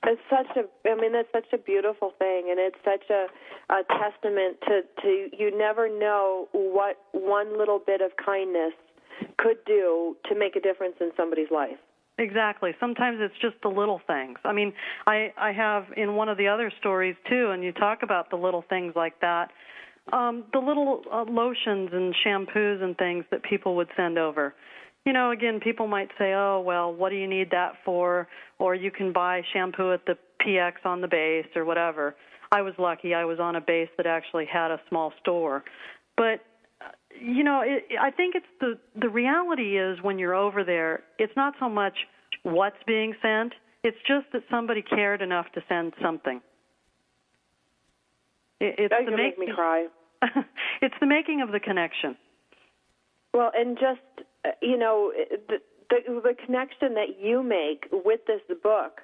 It's 0.04 0.20
such 0.30 0.56
a 0.56 0.88
i 0.88 0.94
mean 0.94 1.12
that's 1.12 1.32
such 1.32 1.52
a 1.52 1.58
beautiful 1.58 2.12
thing 2.18 2.48
and 2.50 2.60
it's 2.60 2.78
such 2.84 3.10
a 3.10 3.26
a 3.72 3.82
testament 3.98 4.58
to 4.68 4.82
to 5.02 5.28
you 5.36 5.56
never 5.58 5.88
know 5.88 6.46
what 6.52 6.98
one 7.10 7.58
little 7.58 7.80
bit 7.84 8.00
of 8.00 8.12
kindness 8.24 8.74
could 9.38 9.58
do 9.66 10.16
to 10.28 10.38
make 10.38 10.56
a 10.56 10.60
difference 10.60 10.96
in 11.00 11.10
somebody's 11.16 11.50
life. 11.50 11.78
Exactly. 12.18 12.72
Sometimes 12.80 13.18
it's 13.20 13.34
just 13.42 13.56
the 13.62 13.68
little 13.68 14.00
things. 14.06 14.38
I 14.44 14.52
mean, 14.52 14.72
I 15.06 15.32
I 15.36 15.52
have 15.52 15.84
in 15.96 16.14
one 16.14 16.28
of 16.28 16.38
the 16.38 16.48
other 16.48 16.72
stories 16.80 17.14
too, 17.28 17.50
and 17.50 17.62
you 17.62 17.72
talk 17.72 18.02
about 18.02 18.30
the 18.30 18.36
little 18.36 18.64
things 18.68 18.94
like 18.96 19.20
that. 19.20 19.50
Um, 20.12 20.44
the 20.52 20.60
little 20.60 21.02
uh, 21.12 21.24
lotions 21.28 21.90
and 21.92 22.14
shampoos 22.24 22.82
and 22.82 22.96
things 22.96 23.24
that 23.30 23.42
people 23.42 23.76
would 23.76 23.88
send 23.96 24.18
over. 24.18 24.54
You 25.04 25.12
know, 25.12 25.30
again, 25.30 25.60
people 25.60 25.88
might 25.88 26.08
say, 26.18 26.32
"Oh, 26.32 26.62
well, 26.64 26.92
what 26.92 27.10
do 27.10 27.16
you 27.16 27.28
need 27.28 27.50
that 27.50 27.74
for?" 27.84 28.28
Or 28.58 28.74
you 28.74 28.90
can 28.90 29.12
buy 29.12 29.42
shampoo 29.52 29.92
at 29.92 30.06
the 30.06 30.16
PX 30.40 30.86
on 30.86 31.02
the 31.02 31.08
base 31.08 31.46
or 31.54 31.66
whatever. 31.66 32.16
I 32.50 32.62
was 32.62 32.72
lucky; 32.78 33.12
I 33.12 33.26
was 33.26 33.38
on 33.40 33.56
a 33.56 33.60
base 33.60 33.90
that 33.98 34.06
actually 34.06 34.46
had 34.46 34.70
a 34.70 34.80
small 34.88 35.12
store. 35.20 35.64
But 36.16 36.40
you 37.20 37.44
know, 37.44 37.62
it, 37.64 37.84
I 38.00 38.10
think 38.10 38.34
it's 38.34 38.46
the 38.60 38.78
the 39.00 39.08
reality 39.08 39.78
is 39.78 39.98
when 40.02 40.18
you're 40.18 40.34
over 40.34 40.64
there, 40.64 41.02
it's 41.18 41.32
not 41.36 41.54
so 41.60 41.68
much 41.68 41.94
what's 42.42 42.76
being 42.86 43.14
sent; 43.22 43.52
it's 43.82 43.96
just 44.06 44.26
that 44.32 44.42
somebody 44.50 44.82
cared 44.82 45.22
enough 45.22 45.46
to 45.54 45.62
send 45.68 45.94
something. 46.02 46.40
It, 48.60 48.74
it's 48.78 48.94
that 48.94 49.04
the 49.04 49.16
make, 49.16 49.38
make 49.38 49.48
me 49.48 49.52
cry. 49.54 49.86
it's 50.82 50.94
the 51.00 51.06
making 51.06 51.42
of 51.42 51.52
the 51.52 51.60
connection. 51.60 52.16
Well, 53.34 53.50
and 53.54 53.76
just 53.76 54.26
uh, 54.44 54.50
you 54.62 54.78
know, 54.78 55.12
the, 55.48 55.56
the 55.90 56.20
the 56.22 56.34
connection 56.44 56.94
that 56.94 57.20
you 57.20 57.42
make 57.42 57.86
with 57.92 58.20
this 58.26 58.40
book 58.62 59.00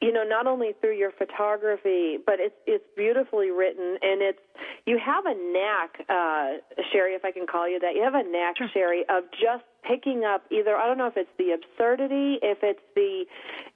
you 0.00 0.12
know, 0.12 0.24
not 0.24 0.46
only 0.46 0.74
through 0.80 0.96
your 0.96 1.10
photography, 1.12 2.18
but 2.24 2.36
it's 2.38 2.54
it's 2.66 2.84
beautifully 2.96 3.50
written, 3.50 3.96
and 4.02 4.20
it's 4.20 4.38
you 4.84 4.98
have 5.04 5.24
a 5.24 5.34
knack, 5.34 6.04
uh, 6.08 6.82
Sherry, 6.92 7.14
if 7.14 7.24
I 7.24 7.32
can 7.32 7.46
call 7.46 7.68
you 7.68 7.78
that. 7.80 7.94
You 7.94 8.02
have 8.02 8.14
a 8.14 8.22
knack, 8.22 8.58
Sure. 8.58 8.68
Sherry, 8.74 9.04
of 9.08 9.24
just 9.32 9.64
picking 9.82 10.24
up 10.24 10.42
either 10.50 10.76
I 10.76 10.86
don't 10.86 10.98
know 10.98 11.06
if 11.06 11.16
it's 11.16 11.30
the 11.38 11.56
absurdity, 11.56 12.38
if 12.42 12.58
it's 12.62 12.82
the, 12.94 13.24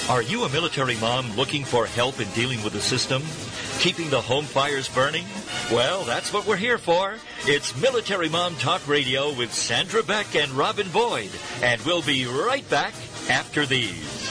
Are 0.10 0.22
you 0.22 0.44
a 0.44 0.50
military 0.50 0.98
mom 0.98 1.38
looking 1.38 1.64
for 1.64 1.86
help 1.86 2.20
in 2.20 2.30
dealing 2.32 2.62
with 2.64 2.74
the 2.74 2.82
system? 2.82 3.24
Keeping 3.82 4.12
the 4.12 4.22
home 4.22 4.46
fires 4.46 4.88
burning? 4.89 5.26
Well, 5.72 6.04
that's 6.04 6.32
what 6.32 6.46
we're 6.46 6.56
here 6.56 6.78
for. 6.78 7.15
It's 7.48 7.76
Military 7.82 8.30
Mom 8.30 8.54
Talk 8.58 8.88
Radio 8.88 9.34
with 9.34 9.52
Sandra 9.52 10.04
Beck 10.04 10.36
and 10.36 10.52
Robin 10.52 10.88
Boyd. 10.89 11.32
And 11.63 11.82
we'll 11.82 12.04
be 12.04 12.28
right 12.28 12.70
back 12.70 12.94
after 13.28 13.65
these. 13.65 14.30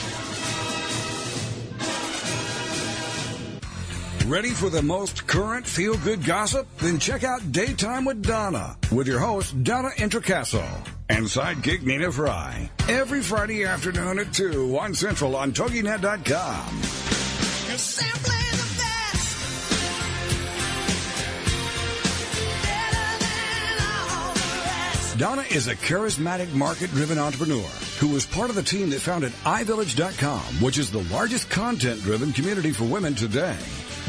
Ready 4.25 4.51
for 4.51 4.69
the 4.69 4.81
most 4.81 5.27
current 5.27 5.67
feel 5.67 5.97
good 5.97 6.23
gossip? 6.23 6.65
Then 6.77 6.97
check 6.97 7.25
out 7.25 7.51
Daytime 7.51 8.05
with 8.05 8.23
Donna 8.23 8.77
with 8.89 9.05
your 9.05 9.19
host, 9.19 9.61
Donna 9.65 9.89
Introcaso, 9.97 10.63
and 11.09 11.25
sidekick 11.25 11.81
Nina 11.81 12.09
Fry. 12.09 12.71
Every 12.87 13.21
Friday 13.21 13.65
afternoon 13.65 14.19
at 14.19 14.31
2 14.31 14.79
on 14.79 14.93
Central 14.93 15.35
on 15.35 15.51
TogiNet.com. 15.51 18.40
Donna 25.21 25.43
is 25.51 25.67
a 25.67 25.75
charismatic, 25.75 26.51
market-driven 26.51 27.19
entrepreneur 27.19 27.69
who 27.99 28.07
was 28.07 28.25
part 28.25 28.49
of 28.49 28.55
the 28.55 28.63
team 28.63 28.89
that 28.89 29.01
founded 29.01 29.31
iVillage.com, 29.43 30.41
which 30.63 30.79
is 30.79 30.89
the 30.89 31.03
largest 31.13 31.47
content-driven 31.47 32.33
community 32.33 32.71
for 32.71 32.85
women 32.85 33.13
today. 33.13 33.55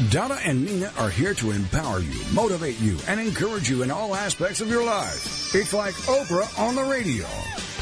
Donna 0.09 0.39
and 0.43 0.65
Nina 0.65 0.91
are 0.97 1.11
here 1.11 1.35
to 1.35 1.51
empower 1.51 1.99
you, 1.99 2.19
motivate 2.33 2.79
you, 2.79 2.97
and 3.07 3.19
encourage 3.19 3.69
you 3.69 3.83
in 3.83 3.91
all 3.91 4.15
aspects 4.15 4.59
of 4.59 4.69
your 4.69 4.83
life. 4.83 5.53
It's 5.53 5.71
like 5.71 5.93
Oprah 5.93 6.59
on 6.59 6.73
the 6.73 6.83
radio. 6.83 7.27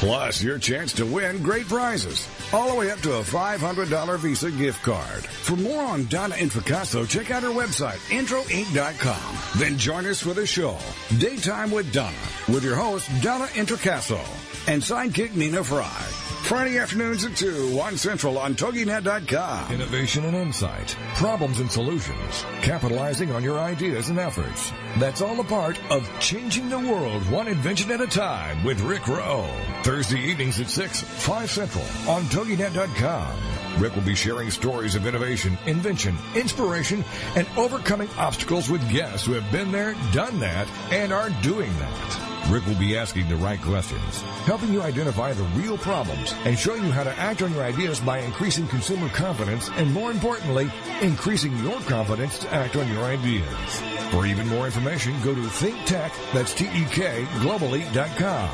Plus, 0.02 0.42
your 0.42 0.58
chance 0.58 0.92
to 0.92 1.06
win 1.06 1.40
great 1.44 1.68
prizes, 1.68 2.26
all 2.52 2.68
the 2.68 2.74
way 2.74 2.90
up 2.90 2.98
to 2.98 3.12
a 3.12 3.22
$500 3.22 4.18
Visa 4.18 4.50
gift 4.50 4.82
card. 4.82 5.24
For 5.24 5.54
more 5.54 5.80
on 5.80 6.06
Donna 6.06 6.34
Introcaso, 6.34 7.08
check 7.08 7.30
out 7.30 7.44
her 7.44 7.50
website, 7.50 7.98
introinc.com. 8.10 9.60
Then 9.60 9.78
join 9.78 10.04
us 10.06 10.20
for 10.20 10.34
the 10.34 10.44
show, 10.44 10.76
Daytime 11.18 11.70
with 11.70 11.92
Donna, 11.92 12.16
with 12.48 12.64
your 12.64 12.74
host, 12.74 13.08
Donna 13.22 13.44
Introcaso, 13.52 14.18
and 14.66 14.82
sidekick 14.82 15.36
Nina 15.36 15.62
Fry. 15.62 16.21
Friday 16.42 16.76
afternoons 16.76 17.24
at 17.24 17.36
2, 17.36 17.74
1 17.74 17.96
Central 17.96 18.36
on 18.36 18.54
TogiNet.com. 18.54 19.72
Innovation 19.72 20.24
and 20.24 20.36
insight, 20.36 20.96
problems 21.14 21.60
and 21.60 21.70
solutions, 21.70 22.44
capitalizing 22.62 23.30
on 23.30 23.44
your 23.44 23.60
ideas 23.60 24.08
and 24.08 24.18
efforts. 24.18 24.72
That's 24.98 25.22
all 25.22 25.38
a 25.40 25.44
part 25.44 25.80
of 25.90 26.10
Changing 26.18 26.68
the 26.68 26.80
World 26.80 27.22
One 27.30 27.46
Invention 27.46 27.92
at 27.92 28.00
a 28.00 28.08
Time 28.08 28.64
with 28.64 28.80
Rick 28.80 29.06
Rowe. 29.06 29.48
Thursday 29.82 30.18
evenings 30.18 30.60
at 30.60 30.68
6, 30.68 31.00
5 31.00 31.48
Central 31.48 31.84
on 32.08 32.22
TogiNet.com. 32.24 33.80
Rick 33.80 33.94
will 33.94 34.02
be 34.02 34.16
sharing 34.16 34.50
stories 34.50 34.96
of 34.96 35.06
innovation, 35.06 35.56
invention, 35.66 36.18
inspiration, 36.34 37.04
and 37.36 37.46
overcoming 37.56 38.10
obstacles 38.18 38.68
with 38.68 38.90
guests 38.90 39.26
who 39.26 39.32
have 39.32 39.50
been 39.52 39.70
there, 39.70 39.94
done 40.12 40.40
that, 40.40 40.68
and 40.90 41.12
are 41.12 41.30
doing 41.40 41.72
that. 41.78 42.31
Rick 42.48 42.66
will 42.66 42.78
be 42.78 42.96
asking 42.96 43.28
the 43.28 43.36
right 43.36 43.60
questions, 43.60 44.20
helping 44.44 44.72
you 44.72 44.82
identify 44.82 45.32
the 45.32 45.44
real 45.54 45.78
problems, 45.78 46.34
and 46.44 46.58
showing 46.58 46.84
you 46.84 46.90
how 46.90 47.04
to 47.04 47.18
act 47.18 47.42
on 47.42 47.52
your 47.52 47.62
ideas 47.62 48.00
by 48.00 48.18
increasing 48.18 48.66
consumer 48.66 49.08
confidence 49.10 49.70
and, 49.76 49.92
more 49.92 50.10
importantly, 50.10 50.70
increasing 51.00 51.56
your 51.58 51.80
confidence 51.82 52.38
to 52.40 52.52
act 52.52 52.76
on 52.76 52.92
your 52.92 53.04
ideas. 53.04 53.82
For 54.10 54.26
even 54.26 54.48
more 54.48 54.66
information, 54.66 55.14
go 55.22 55.34
to 55.34 55.40
ThinkTek, 55.40 56.12
that's 56.32 56.52
T-E-K, 56.54 57.24
globally.com. 57.40 58.50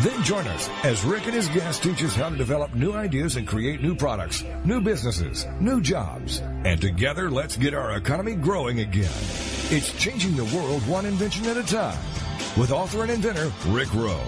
Then 0.00 0.22
join 0.22 0.46
us 0.46 0.68
as 0.84 1.04
Rick 1.04 1.26
and 1.26 1.34
his 1.34 1.48
guests 1.48 1.82
teach 1.82 2.04
us 2.04 2.14
how 2.14 2.28
to 2.28 2.36
develop 2.36 2.72
new 2.74 2.92
ideas 2.92 3.34
and 3.34 3.46
create 3.46 3.82
new 3.82 3.96
products, 3.96 4.44
new 4.64 4.80
businesses, 4.80 5.44
new 5.60 5.80
jobs. 5.80 6.40
And 6.64 6.80
together, 6.80 7.30
let's 7.30 7.56
get 7.56 7.74
our 7.74 7.96
economy 7.96 8.36
growing 8.36 8.78
again. 8.78 9.10
It's 9.70 9.92
changing 9.98 10.36
the 10.36 10.44
world 10.56 10.86
one 10.86 11.04
invention 11.04 11.46
at 11.46 11.56
a 11.56 11.64
time. 11.64 11.98
With 12.58 12.72
author 12.72 13.02
and 13.02 13.10
inventor 13.12 13.52
Rick 13.68 13.94
Rowe. 13.94 14.18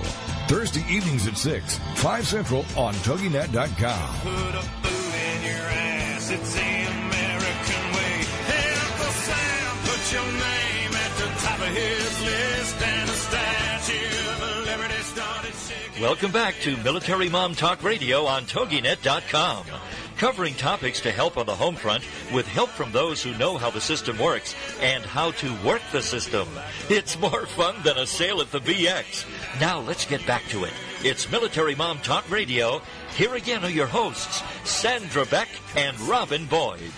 Thursday 0.46 0.84
evenings 0.88 1.26
at 1.26 1.36
6, 1.36 1.78
5 1.96 2.28
Central 2.28 2.64
on 2.76 2.94
TogiNet.com. 2.94 4.20
Put 4.20 4.54
a 4.54 4.64
boot 4.82 5.14
in 5.14 5.42
your 5.42 5.66
ass. 5.66 6.30
It's 6.30 6.54
the 6.54 6.60
American 6.60 7.82
way. 7.96 8.22
Hey, 8.46 8.74
Uncle 8.86 9.12
Sam, 9.26 9.76
put 9.82 10.12
your 10.12 10.26
name 10.26 10.94
at 10.94 11.16
the 11.18 11.26
top 11.44 11.58
of 11.58 11.74
his 11.74 12.22
list 12.22 12.82
and 12.82 13.10
a 13.10 13.14
statue 13.14 14.30
of 14.30 14.66
liberty 14.66 15.02
started 15.02 15.54
shaking. 15.54 16.00
Welcome 16.02 16.30
back 16.30 16.54
to 16.60 16.76
Military 16.76 17.28
Mom 17.28 17.56
Talk 17.56 17.82
Radio 17.82 18.26
on 18.26 18.44
TogiNet.com. 18.44 19.66
Covering 20.20 20.52
topics 20.52 21.00
to 21.00 21.11
help 21.11 21.38
on 21.38 21.46
the 21.46 21.54
home 21.54 21.76
front 21.76 22.04
with 22.30 22.46
help 22.46 22.68
from 22.68 22.92
those 22.92 23.22
who 23.22 23.35
know 23.38 23.56
how 23.56 23.70
the 23.70 23.80
system 23.80 24.18
works 24.18 24.54
and 24.83 25.02
how 25.02 25.30
to 25.30 25.56
work 25.64 25.80
the 25.92 26.02
system. 26.02 26.46
It's 26.90 27.18
more 27.18 27.46
fun 27.46 27.76
than 27.85 27.96
a 27.96 28.06
sale 28.06 28.42
at 28.42 28.52
the 28.52 28.61
BX. 28.61 29.24
Now 29.59 29.80
let's 29.80 30.04
get 30.04 30.26
back 30.26 30.44
to 30.48 30.64
it. 30.64 30.74
It's 31.02 31.30
Military 31.30 31.74
Mom 31.74 32.00
Talk 32.00 32.30
Radio. 32.30 32.83
Here 33.16 33.35
again 33.35 33.64
are 33.64 33.70
your 33.70 33.87
hosts, 33.87 34.42
Sandra 34.62 35.24
Beck 35.24 35.48
and 35.74 35.98
Robin 36.00 36.44
Boyd. 36.44 36.92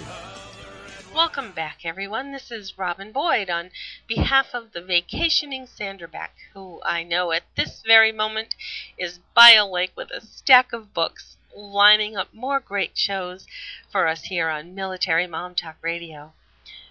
Welcome 1.14 1.52
back, 1.52 1.82
everyone. 1.84 2.32
This 2.32 2.50
is 2.50 2.76
Robin 2.76 3.12
Boyd 3.12 3.48
on 3.48 3.70
behalf 4.08 4.48
of 4.52 4.72
the 4.72 4.82
vacationing 4.82 5.68
Sandra 5.68 6.08
Beck, 6.08 6.34
who 6.54 6.80
I 6.84 7.04
know 7.04 7.30
at 7.30 7.44
this 7.56 7.84
very 7.86 8.10
moment 8.10 8.56
is 8.98 9.20
by 9.32 9.52
a 9.52 9.64
lake 9.64 9.92
with 9.94 10.10
a 10.10 10.20
stack 10.20 10.72
of 10.72 10.92
books, 10.92 11.36
lining 11.54 12.16
up 12.16 12.32
more 12.32 12.60
great 12.60 12.96
shows 12.96 13.46
for 13.90 14.08
us 14.08 14.24
here 14.24 14.48
on 14.48 14.74
Military 14.74 15.26
Mom 15.26 15.54
Talk 15.54 15.76
Radio. 15.82 16.32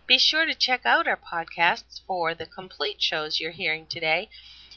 Be 0.08 0.18
sure 0.18 0.46
to 0.46 0.54
check 0.54 0.86
out 0.86 1.08
our 1.08 1.18
podcasts 1.18 2.02
for 2.06 2.34
the 2.34 2.46
complete 2.46 3.02
shows 3.02 3.40
you're 3.40 3.52
hearing 3.52 3.88
today 3.88 4.30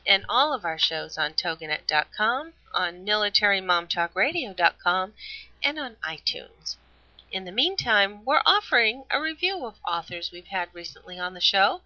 and 0.07 0.25
all 0.29 0.53
of 0.53 0.65
our 0.65 0.79
shows 0.79 1.19
on 1.19 1.33
toginet.com, 1.33 2.53
on 2.73 3.07
militarymomtalkradio.com, 3.07 5.13
and 5.63 5.79
on 5.79 5.97
iTunes. 6.07 6.77
In 7.33 7.45
the 7.45 7.53
meantime, 7.53 8.25
we're 8.25 8.43
offering 8.47 9.05
a 9.11 9.21
review 9.21 9.67
of 9.67 9.81
authors 9.85 10.31
we've 10.31 10.47
had 10.47 10.69
recently 10.73 11.19
on 11.19 11.35
the 11.35 11.41
show 11.41 11.81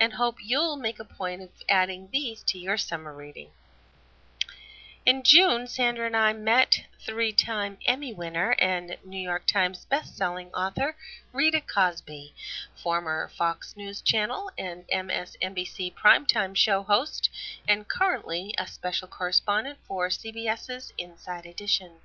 and 0.00 0.14
hope 0.14 0.36
you'll 0.40 0.76
make 0.76 0.98
a 0.98 1.04
point 1.04 1.42
of 1.42 1.50
adding 1.68 2.08
these 2.10 2.42
to 2.44 2.58
your 2.58 2.78
summer 2.78 3.12
reading. 3.12 3.50
In 5.06 5.22
June, 5.22 5.66
Sandra 5.66 6.06
and 6.06 6.16
I 6.16 6.32
met 6.32 6.86
three 6.98 7.30
time 7.30 7.76
Emmy 7.84 8.14
winner 8.14 8.52
and 8.58 8.96
New 9.04 9.20
York 9.20 9.44
Times 9.46 9.84
best-selling 9.84 10.50
author 10.54 10.96
Rita 11.30 11.60
Cosby, 11.60 12.34
former 12.82 13.28
Fox 13.28 13.76
News 13.76 14.00
Channel 14.00 14.50
and 14.56 14.88
MSNBC 14.88 15.92
primetime 15.92 16.56
show 16.56 16.82
host, 16.82 17.28
and 17.68 17.86
currently 17.86 18.54
a 18.56 18.66
special 18.66 19.06
correspondent 19.06 19.78
for 19.86 20.08
CBS's 20.08 20.94
Inside 20.96 21.44
Edition. 21.44 22.00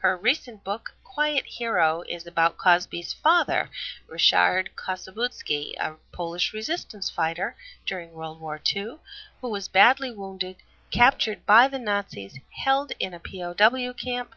Her 0.00 0.14
recent 0.14 0.62
book, 0.62 0.94
Quiet 1.02 1.46
Hero, 1.46 2.02
is 2.02 2.26
about 2.26 2.58
Cosby's 2.58 3.14
father, 3.14 3.70
Ryszard 4.06 4.74
Kossobudzki, 4.76 5.76
a 5.80 5.94
Polish 6.12 6.52
resistance 6.52 7.08
fighter 7.08 7.56
during 7.86 8.12
World 8.12 8.38
War 8.38 8.60
II, 8.76 8.98
who 9.40 9.48
was 9.48 9.66
badly 9.68 10.10
wounded, 10.10 10.56
captured 10.90 11.44
by 11.44 11.68
the 11.68 11.78
Nazis, 11.78 12.38
held 12.64 12.92
in 12.98 13.12
a 13.12 13.20
POW 13.20 13.92
camp, 13.92 14.34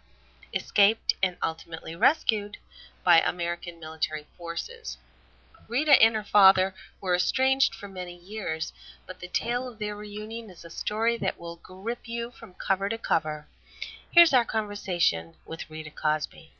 escaped, 0.54 1.14
and 1.24 1.38
ultimately 1.42 1.96
rescued 1.96 2.58
by 3.04 3.22
American 3.22 3.80
military 3.80 4.28
forces. 4.38 4.98
Rita 5.68 6.02
and 6.02 6.16
her 6.16 6.24
father 6.24 6.76
were 7.00 7.16
estranged 7.16 7.74
for 7.74 7.88
many 7.88 8.16
years, 8.16 8.74
but 9.08 9.20
the 9.20 9.30
tale 9.30 9.68
of 9.68 9.80
their 9.80 9.96
reunion 9.96 10.50
is 10.50 10.66
a 10.66 10.70
story 10.70 11.18
that 11.18 11.40
will 11.40 11.56
grip 11.56 12.08
you 12.08 12.32
from 12.32 12.54
cover 12.56 12.90
to 12.90 12.98
cover. 12.98 13.48
Here's 14.12 14.34
our 14.34 14.44
conversation 14.44 15.36
with 15.46 15.70
Rita 15.70 15.92
Cosby. 15.92 16.52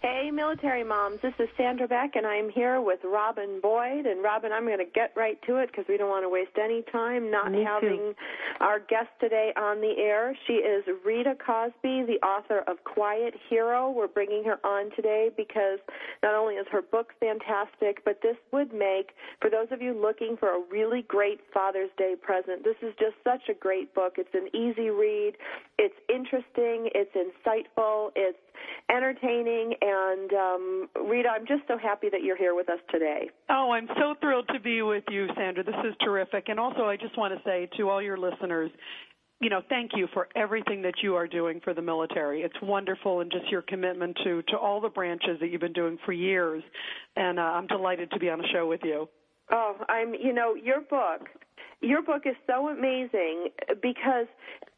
Hey, 0.00 0.30
military 0.30 0.84
moms. 0.84 1.18
This 1.22 1.34
is 1.40 1.48
Sandra 1.56 1.88
Beck, 1.88 2.14
and 2.14 2.24
I'm 2.24 2.50
here 2.50 2.80
with 2.80 3.00
Robin 3.02 3.58
Boyd. 3.60 4.06
And 4.06 4.22
Robin, 4.22 4.52
I'm 4.52 4.64
going 4.64 4.78
to 4.78 4.84
get 4.84 5.12
right 5.16 5.36
to 5.48 5.56
it 5.56 5.72
because 5.72 5.86
we 5.88 5.96
don't 5.96 6.08
want 6.08 6.24
to 6.24 6.28
waste 6.28 6.56
any 6.56 6.84
time 6.92 7.32
not 7.32 7.50
Me 7.50 7.58
too. 7.58 7.64
having 7.64 8.14
our 8.60 8.78
guest 8.78 9.08
today 9.20 9.52
on 9.56 9.80
the 9.80 9.94
air. 9.98 10.38
She 10.46 10.52
is 10.52 10.84
Rita 11.04 11.34
Cosby, 11.44 12.04
the 12.06 12.24
author 12.24 12.60
of 12.68 12.76
Quiet 12.84 13.34
Hero. 13.50 13.90
We're 13.90 14.06
bringing 14.06 14.44
her 14.44 14.64
on 14.64 14.92
today 14.94 15.30
because 15.36 15.80
not 16.22 16.32
only 16.32 16.54
is 16.54 16.66
her 16.70 16.82
book 16.82 17.08
fantastic, 17.18 18.04
but 18.04 18.20
this 18.22 18.36
would 18.52 18.72
make, 18.72 19.10
for 19.40 19.50
those 19.50 19.66
of 19.72 19.82
you 19.82 20.00
looking 20.00 20.36
for 20.38 20.50
a 20.50 20.62
really 20.70 21.02
great 21.08 21.40
Father's 21.52 21.90
Day 21.98 22.14
present, 22.14 22.62
this 22.62 22.76
is 22.82 22.94
just 23.00 23.16
such 23.24 23.48
a 23.48 23.54
great 23.54 23.92
book. 23.96 24.14
It's 24.16 24.32
an 24.32 24.46
easy 24.54 24.90
read, 24.90 25.32
it's 25.78 25.94
interesting, 26.08 26.90
it's 26.94 27.14
insightful, 27.14 28.10
it's 28.16 28.38
entertaining, 28.90 29.74
and 29.80 30.32
um, 30.32 30.88
Rita, 31.08 31.28
I'm 31.28 31.46
just 31.46 31.62
so 31.68 31.78
happy 31.78 32.08
that 32.10 32.22
you're 32.22 32.36
here 32.36 32.54
with 32.54 32.68
us 32.68 32.80
today. 32.90 33.30
Oh, 33.48 33.70
I'm 33.72 33.88
so 33.96 34.14
thrilled 34.20 34.48
to 34.52 34.60
be 34.60 34.82
with 34.82 35.04
you, 35.10 35.28
Sandra. 35.36 35.62
This 35.62 35.74
is 35.84 35.94
terrific. 36.02 36.48
And 36.48 36.58
also, 36.58 36.84
I 36.84 36.96
just 36.96 37.16
want 37.16 37.32
to 37.34 37.40
say 37.44 37.68
to 37.76 37.88
all 37.88 38.02
your 38.02 38.18
listeners, 38.18 38.70
you 39.40 39.50
know, 39.50 39.62
thank 39.68 39.92
you 39.94 40.08
for 40.12 40.28
everything 40.34 40.82
that 40.82 40.94
you 41.00 41.14
are 41.14 41.28
doing 41.28 41.60
for 41.62 41.72
the 41.72 41.82
military. 41.82 42.42
It's 42.42 42.56
wonderful, 42.60 43.20
and 43.20 43.30
just 43.30 43.48
your 43.48 43.62
commitment 43.62 44.18
to 44.24 44.42
to 44.48 44.56
all 44.56 44.80
the 44.80 44.88
branches 44.88 45.38
that 45.40 45.48
you've 45.50 45.60
been 45.60 45.72
doing 45.72 45.96
for 46.04 46.12
years. 46.12 46.62
And 47.14 47.38
uh, 47.38 47.42
I'm 47.42 47.68
delighted 47.68 48.10
to 48.10 48.18
be 48.18 48.28
on 48.30 48.38
the 48.38 48.48
show 48.52 48.66
with 48.66 48.80
you. 48.82 49.08
Oh, 49.50 49.76
I'm, 49.88 50.12
you 50.14 50.32
know, 50.32 50.54
your 50.54 50.80
book, 50.80 51.28
your 51.80 52.02
book 52.02 52.22
is 52.26 52.34
so 52.46 52.68
amazing 52.68 53.48
because 53.80 54.26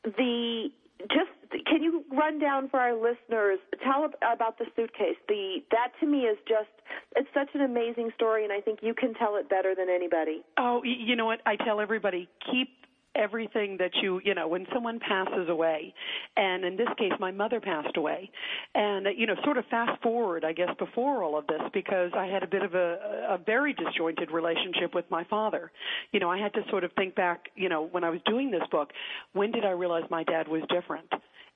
the 0.04 0.68
just 1.08 1.30
can 1.66 1.82
you 1.82 2.04
run 2.12 2.38
down 2.38 2.68
for 2.68 2.78
our 2.78 2.94
listeners 2.94 3.58
tell 3.82 4.08
about 4.32 4.58
the 4.58 4.66
suitcase 4.76 5.16
the 5.28 5.58
that 5.70 5.92
to 6.00 6.06
me 6.06 6.20
is 6.20 6.38
just 6.46 6.68
it's 7.16 7.28
such 7.34 7.48
an 7.54 7.60
amazing 7.62 8.10
story 8.14 8.44
and 8.44 8.52
i 8.52 8.60
think 8.60 8.80
you 8.82 8.94
can 8.94 9.14
tell 9.14 9.36
it 9.36 9.48
better 9.48 9.74
than 9.74 9.88
anybody 9.88 10.42
Oh, 10.58 10.82
you 10.84 11.16
know 11.16 11.24
what? 11.24 11.40
I 11.46 11.56
tell 11.56 11.80
everybody 11.80 12.28
keep 12.50 12.68
everything 13.14 13.76
that 13.78 13.90
you 14.02 14.20
you 14.24 14.34
know 14.34 14.46
when 14.46 14.66
someone 14.72 14.98
passes 15.00 15.48
away 15.48 15.92
and 16.36 16.64
in 16.64 16.76
this 16.76 16.88
case 16.96 17.12
my 17.18 17.30
mother 17.30 17.60
passed 17.60 17.96
away. 17.96 18.30
And 18.74 19.06
you 19.16 19.26
know 19.26 19.34
sort 19.44 19.58
of 19.58 19.64
fast 19.66 20.00
forward 20.02 20.44
i 20.44 20.52
guess 20.52 20.70
before 20.78 21.22
all 21.22 21.38
of 21.38 21.46
this 21.46 21.62
because 21.72 22.10
i 22.16 22.26
had 22.26 22.42
a 22.42 22.46
bit 22.46 22.62
of 22.62 22.74
a 22.74 23.26
a 23.28 23.38
very 23.38 23.74
disjointed 23.74 24.30
relationship 24.30 24.94
with 24.94 25.04
my 25.10 25.24
father. 25.24 25.70
You 26.12 26.20
know 26.20 26.30
i 26.30 26.38
had 26.38 26.52
to 26.54 26.60
sort 26.70 26.84
of 26.84 26.92
think 26.92 27.14
back 27.14 27.48
you 27.56 27.68
know 27.68 27.86
when 27.86 28.04
i 28.04 28.10
was 28.10 28.20
doing 28.26 28.50
this 28.50 28.62
book 28.70 28.90
when 29.32 29.50
did 29.50 29.64
i 29.64 29.70
realize 29.70 30.04
my 30.10 30.24
dad 30.24 30.48
was 30.48 30.62
different 30.68 31.10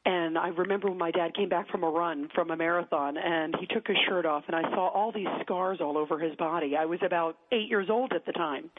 and 0.07 0.37
I 0.37 0.49
remember 0.49 0.89
when 0.89 0.99
my 0.99 1.11
dad 1.11 1.35
came 1.35 1.49
back 1.49 1.69
from 1.71 1.83
a 1.83 1.89
run 1.89 2.29
from 2.35 2.51
a 2.51 2.57
marathon 2.57 3.17
and 3.17 3.55
he 3.59 3.67
took 3.67 3.87
his 3.87 3.97
shirt 4.07 4.27
off 4.27 4.45
and 4.47 4.55
I 4.55 4.63
saw 4.71 4.89
all 4.89 5.13
these 5.13 5.29
scars 5.43 5.79
all 5.81 5.97
over 5.97 6.19
his 6.19 6.35
body. 6.37 6.77
I 6.77 6.85
was 6.85 6.99
about 7.05 7.39
8 7.53 7.69
years 7.69 7.89
old 7.91 8.13
at 8.13 8.27
the 8.27 8.33
time. 8.33 8.71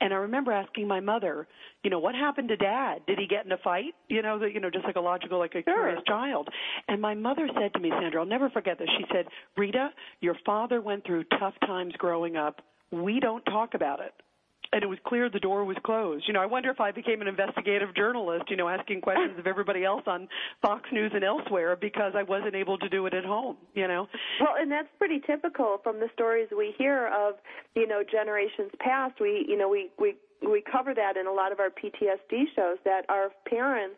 And 0.00 0.12
I 0.12 0.16
remember 0.16 0.52
asking 0.52 0.86
my 0.86 1.00
mother, 1.00 1.48
you 1.82 1.90
know, 1.90 1.98
what 1.98 2.14
happened 2.14 2.48
to 2.48 2.56
dad? 2.56 3.02
Did 3.06 3.18
he 3.18 3.26
get 3.26 3.44
in 3.44 3.50
a 3.52 3.58
fight? 3.58 3.94
You 4.08 4.22
know, 4.22 4.38
the, 4.38 4.46
you 4.46 4.60
know, 4.60 4.70
just 4.70 4.84
like 4.84 4.96
a 4.96 5.00
logical 5.00 5.38
like 5.38 5.54
a 5.56 5.62
curious 5.62 6.00
child. 6.06 6.48
And 6.86 7.02
my 7.02 7.14
mother 7.14 7.48
said 7.58 7.72
to 7.74 7.80
me, 7.80 7.90
Sandra, 7.90 8.20
I'll 8.20 8.26
never 8.26 8.48
forget 8.50 8.78
this. 8.78 8.88
She 8.98 9.04
said, 9.12 9.26
"Rita, 9.56 9.90
your 10.20 10.36
father 10.46 10.80
went 10.80 11.04
through 11.04 11.24
tough 11.40 11.54
times 11.66 11.94
growing 11.98 12.36
up. 12.36 12.62
We 12.92 13.18
don't 13.20 13.44
talk 13.46 13.74
about 13.74 14.00
it." 14.00 14.14
And 14.72 14.82
it 14.82 14.86
was 14.86 14.98
clear 15.06 15.30
the 15.30 15.40
door 15.40 15.64
was 15.64 15.76
closed. 15.84 16.24
You 16.26 16.34
know, 16.34 16.40
I 16.40 16.46
wonder 16.46 16.70
if 16.70 16.80
I 16.80 16.90
became 16.92 17.20
an 17.20 17.28
investigative 17.28 17.94
journalist, 17.94 18.44
you 18.48 18.56
know, 18.56 18.68
asking 18.68 19.00
questions 19.00 19.38
of 19.38 19.46
everybody 19.46 19.84
else 19.84 20.02
on 20.06 20.28
Fox 20.62 20.88
News 20.92 21.12
and 21.14 21.24
elsewhere 21.24 21.76
because 21.76 22.12
I 22.16 22.22
wasn't 22.22 22.54
able 22.54 22.78
to 22.78 22.88
do 22.88 23.06
it 23.06 23.14
at 23.14 23.24
home, 23.24 23.56
you 23.74 23.88
know. 23.88 24.08
well 24.40 24.54
and 24.58 24.70
that's 24.70 24.88
pretty 24.98 25.20
typical 25.26 25.78
from 25.82 26.00
the 26.00 26.08
stories 26.14 26.48
we 26.56 26.74
hear 26.78 27.08
of 27.08 27.34
you 27.74 27.86
know 27.86 28.02
generations 28.10 28.70
past 28.80 29.14
we 29.20 29.44
you 29.48 29.56
know 29.56 29.68
we 29.68 29.90
we 29.98 30.14
we 30.46 30.62
cover 30.70 30.94
that 30.94 31.16
in 31.16 31.26
a 31.26 31.32
lot 31.32 31.52
of 31.52 31.60
our 31.60 31.70
PTSD 31.70 32.44
shows 32.54 32.78
that 32.84 33.02
our 33.08 33.30
parents, 33.48 33.96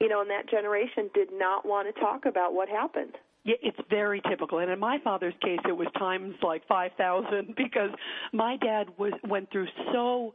you 0.00 0.08
know, 0.08 0.22
in 0.22 0.28
that 0.28 0.48
generation 0.48 1.10
did 1.14 1.28
not 1.32 1.66
want 1.66 1.92
to 1.94 2.00
talk 2.00 2.24
about 2.24 2.54
what 2.54 2.68
happened. 2.68 3.12
Yeah, 3.44 3.56
it's 3.62 3.78
very 3.90 4.20
typical. 4.28 4.58
And 4.58 4.70
in 4.70 4.78
my 4.78 4.98
father's 5.02 5.34
case, 5.42 5.58
it 5.68 5.76
was 5.76 5.88
times 5.98 6.34
like 6.42 6.66
5,000 6.68 7.54
because 7.56 7.90
my 8.32 8.56
dad 8.56 8.86
was 8.98 9.12
went 9.28 9.50
through 9.50 9.66
so, 9.92 10.34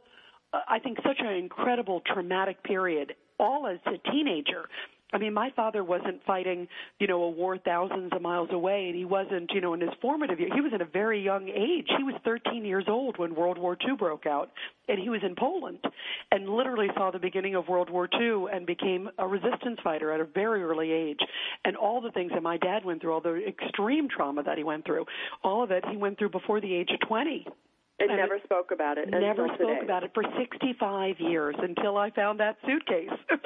uh, 0.52 0.60
I 0.68 0.78
think, 0.78 0.98
such 1.06 1.18
an 1.20 1.32
incredible 1.32 2.02
traumatic 2.06 2.62
period, 2.64 3.14
all 3.38 3.66
as 3.66 3.78
a 3.86 4.10
teenager. 4.10 4.68
I 5.12 5.18
mean, 5.18 5.32
my 5.32 5.50
father 5.56 5.82
wasn't 5.82 6.22
fighting, 6.26 6.68
you 6.98 7.06
know, 7.06 7.22
a 7.22 7.30
war 7.30 7.56
thousands 7.56 8.10
of 8.12 8.20
miles 8.20 8.50
away, 8.52 8.86
and 8.88 8.94
he 8.94 9.06
wasn't, 9.06 9.50
you 9.54 9.60
know, 9.60 9.72
in 9.72 9.80
his 9.80 9.90
formative 10.02 10.38
years. 10.38 10.52
He 10.54 10.60
was 10.60 10.72
at 10.74 10.82
a 10.82 10.84
very 10.84 11.22
young 11.22 11.48
age. 11.48 11.88
He 11.96 12.02
was 12.04 12.14
13 12.24 12.64
years 12.64 12.84
old 12.88 13.18
when 13.18 13.34
World 13.34 13.56
War 13.56 13.76
II 13.88 13.96
broke 13.96 14.26
out, 14.26 14.50
and 14.86 14.98
he 14.98 15.08
was 15.08 15.20
in 15.22 15.34
Poland, 15.34 15.78
and 16.30 16.48
literally 16.50 16.88
saw 16.94 17.10
the 17.10 17.18
beginning 17.18 17.54
of 17.54 17.68
World 17.68 17.88
War 17.88 18.06
II 18.20 18.46
and 18.52 18.66
became 18.66 19.08
a 19.18 19.26
resistance 19.26 19.78
fighter 19.82 20.12
at 20.12 20.20
a 20.20 20.24
very 20.24 20.62
early 20.62 20.92
age. 20.92 21.20
And 21.64 21.74
all 21.74 22.02
the 22.02 22.10
things 22.10 22.32
that 22.34 22.42
my 22.42 22.58
dad 22.58 22.84
went 22.84 23.00
through, 23.00 23.12
all 23.14 23.20
the 23.22 23.40
extreme 23.46 24.08
trauma 24.14 24.42
that 24.42 24.58
he 24.58 24.64
went 24.64 24.84
through, 24.84 25.06
all 25.42 25.62
of 25.62 25.70
it 25.70 25.84
he 25.90 25.96
went 25.96 26.18
through 26.18 26.30
before 26.30 26.60
the 26.60 26.74
age 26.74 26.90
of 26.92 27.00
20 27.08 27.46
And 28.00 28.10
And 28.10 28.18
never 28.18 28.38
spoke 28.44 28.72
about 28.72 28.98
it. 28.98 29.08
never 29.08 29.46
spoke 29.54 29.58
today. 29.58 29.80
about 29.82 30.04
it 30.04 30.10
for 30.12 30.22
65 30.38 31.14
years 31.18 31.54
until 31.58 31.96
I 31.96 32.10
found 32.10 32.40
that 32.40 32.56
suitcase. 32.66 33.08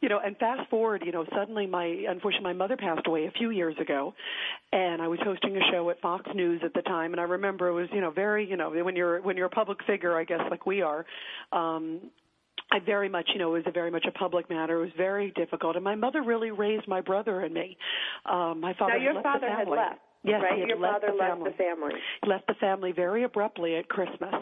you 0.00 0.08
know, 0.08 0.20
and 0.24 0.36
fast 0.38 0.68
forward, 0.70 1.02
you 1.04 1.12
know, 1.12 1.24
suddenly 1.34 1.66
my 1.66 1.86
unfortunately 2.08 2.52
my 2.52 2.52
mother 2.52 2.76
passed 2.76 3.06
away 3.06 3.26
a 3.26 3.30
few 3.30 3.50
years 3.50 3.74
ago, 3.80 4.14
and 4.72 5.00
I 5.00 5.08
was 5.08 5.18
hosting 5.22 5.56
a 5.56 5.60
show 5.72 5.88
at 5.90 6.00
Fox 6.00 6.24
News 6.34 6.60
at 6.64 6.74
the 6.74 6.82
time, 6.82 7.12
and 7.12 7.20
I 7.20 7.24
remember 7.24 7.68
it 7.68 7.72
was 7.74 7.88
you 7.92 8.00
know 8.00 8.10
very 8.10 8.48
you 8.48 8.56
know 8.56 8.70
when 8.70 8.96
you're 8.96 9.20
when 9.22 9.36
you're 9.36 9.46
a 9.46 9.50
public 9.50 9.78
figure, 9.86 10.16
I 10.16 10.24
guess 10.24 10.40
like 10.50 10.66
we 10.66 10.82
are. 10.82 11.04
um 11.52 12.10
I 12.72 12.80
very 12.84 13.08
much, 13.08 13.28
you 13.32 13.38
know, 13.38 13.50
it 13.54 13.58
was 13.58 13.66
a 13.66 13.70
very 13.70 13.92
much 13.92 14.06
a 14.08 14.10
public 14.10 14.50
matter. 14.50 14.78
It 14.78 14.86
was 14.86 14.90
very 14.96 15.30
difficult, 15.36 15.76
and 15.76 15.84
my 15.84 15.94
mother 15.94 16.22
really 16.22 16.50
raised 16.50 16.88
my 16.88 17.00
brother 17.00 17.40
and 17.42 17.54
me. 17.54 17.76
Um, 18.24 18.60
my 18.60 18.74
father 18.74 18.94
Now, 18.94 19.04
your 19.04 19.12
had 19.12 19.16
left 19.16 19.24
father 19.24 19.46
the 19.46 19.52
had 19.54 19.64
family. 19.66 19.78
left. 19.78 20.00
Yes, 20.26 20.42
right. 20.42 20.66
Your 20.66 20.78
left 20.78 21.02
father 21.02 21.12
the 21.12 21.18
left 21.18 21.44
the 21.44 21.50
family. 21.62 21.92
left 22.26 22.46
the 22.46 22.54
family 22.54 22.92
very 22.92 23.24
abruptly 23.24 23.76
at 23.76 23.88
Christmas. 23.88 24.34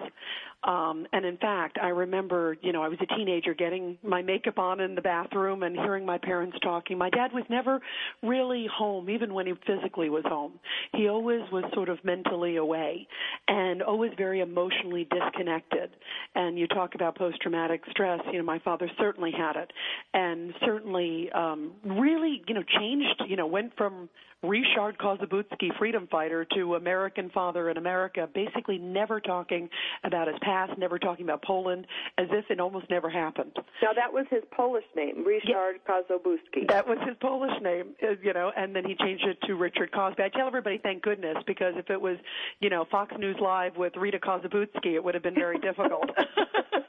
Um, 0.64 1.06
and 1.12 1.26
in 1.26 1.36
fact, 1.36 1.78
I 1.82 1.88
remember, 1.88 2.56
you 2.62 2.72
know, 2.72 2.82
I 2.82 2.88
was 2.88 2.98
a 3.02 3.14
teenager 3.14 3.52
getting 3.52 3.98
my 4.02 4.22
makeup 4.22 4.58
on 4.58 4.80
in 4.80 4.94
the 4.94 5.02
bathroom 5.02 5.62
and 5.62 5.76
hearing 5.76 6.06
my 6.06 6.16
parents 6.16 6.56
talking. 6.62 6.96
My 6.96 7.10
dad 7.10 7.32
was 7.34 7.44
never 7.50 7.80
really 8.22 8.66
home, 8.74 9.10
even 9.10 9.34
when 9.34 9.46
he 9.46 9.52
physically 9.66 10.08
was 10.08 10.24
home. 10.26 10.52
He 10.94 11.08
always 11.08 11.42
was 11.52 11.64
sort 11.74 11.90
of 11.90 12.02
mentally 12.02 12.56
away 12.56 13.06
and 13.46 13.82
always 13.82 14.12
very 14.16 14.40
emotionally 14.40 15.06
disconnected. 15.10 15.90
And 16.34 16.58
you 16.58 16.66
talk 16.66 16.94
about 16.94 17.16
post 17.18 17.42
traumatic 17.42 17.82
stress, 17.90 18.20
you 18.32 18.38
know, 18.38 18.44
my 18.44 18.58
father 18.60 18.90
certainly 18.98 19.32
had 19.36 19.56
it 19.56 19.70
and 20.14 20.54
certainly 20.64 21.30
um 21.32 21.72
really, 21.84 22.42
you 22.48 22.54
know, 22.54 22.62
changed, 22.62 23.22
you 23.28 23.36
know, 23.36 23.46
went 23.46 23.76
from 23.76 24.08
Richard 24.42 24.98
Kossobudzki, 24.98 25.73
freedom 25.78 26.08
fighter, 26.10 26.44
to 26.54 26.74
American 26.74 27.30
father 27.30 27.70
in 27.70 27.76
America, 27.76 28.28
basically 28.34 28.78
never 28.78 29.20
talking 29.20 29.68
about 30.04 30.28
his 30.28 30.36
past, 30.42 30.76
never 30.78 30.98
talking 30.98 31.24
about 31.24 31.42
Poland, 31.42 31.86
as 32.18 32.26
if 32.30 32.44
it 32.50 32.60
almost 32.60 32.88
never 32.90 33.10
happened. 33.10 33.52
Now 33.82 33.92
that 33.94 34.12
was 34.12 34.26
his 34.30 34.42
Polish 34.50 34.84
name, 34.96 35.24
Richard 35.24 35.80
Kossobudzki. 35.88 36.68
That 36.68 36.86
was 36.86 36.98
his 37.06 37.16
Polish 37.20 37.60
name, 37.62 37.94
uh, 38.02 38.14
you 38.22 38.32
know, 38.32 38.52
and 38.56 38.74
then 38.74 38.84
he 38.84 38.94
changed 38.94 39.24
it 39.24 39.38
to 39.46 39.54
Richard 39.54 39.92
Cosby. 39.92 40.22
I 40.22 40.28
tell 40.28 40.46
everybody, 40.46 40.78
thank 40.78 41.02
goodness, 41.02 41.36
because 41.46 41.74
if 41.76 41.90
it 41.90 42.00
was, 42.00 42.16
you 42.60 42.70
know, 42.70 42.84
Fox 42.90 43.14
News 43.18 43.36
Live 43.40 43.76
with 43.76 43.96
Rita 43.96 44.18
Kossobudzki, 44.18 44.94
it 44.94 45.04
would 45.04 45.14
have 45.14 45.22
been 45.22 45.34
very 45.34 45.58
difficult. 45.58 46.10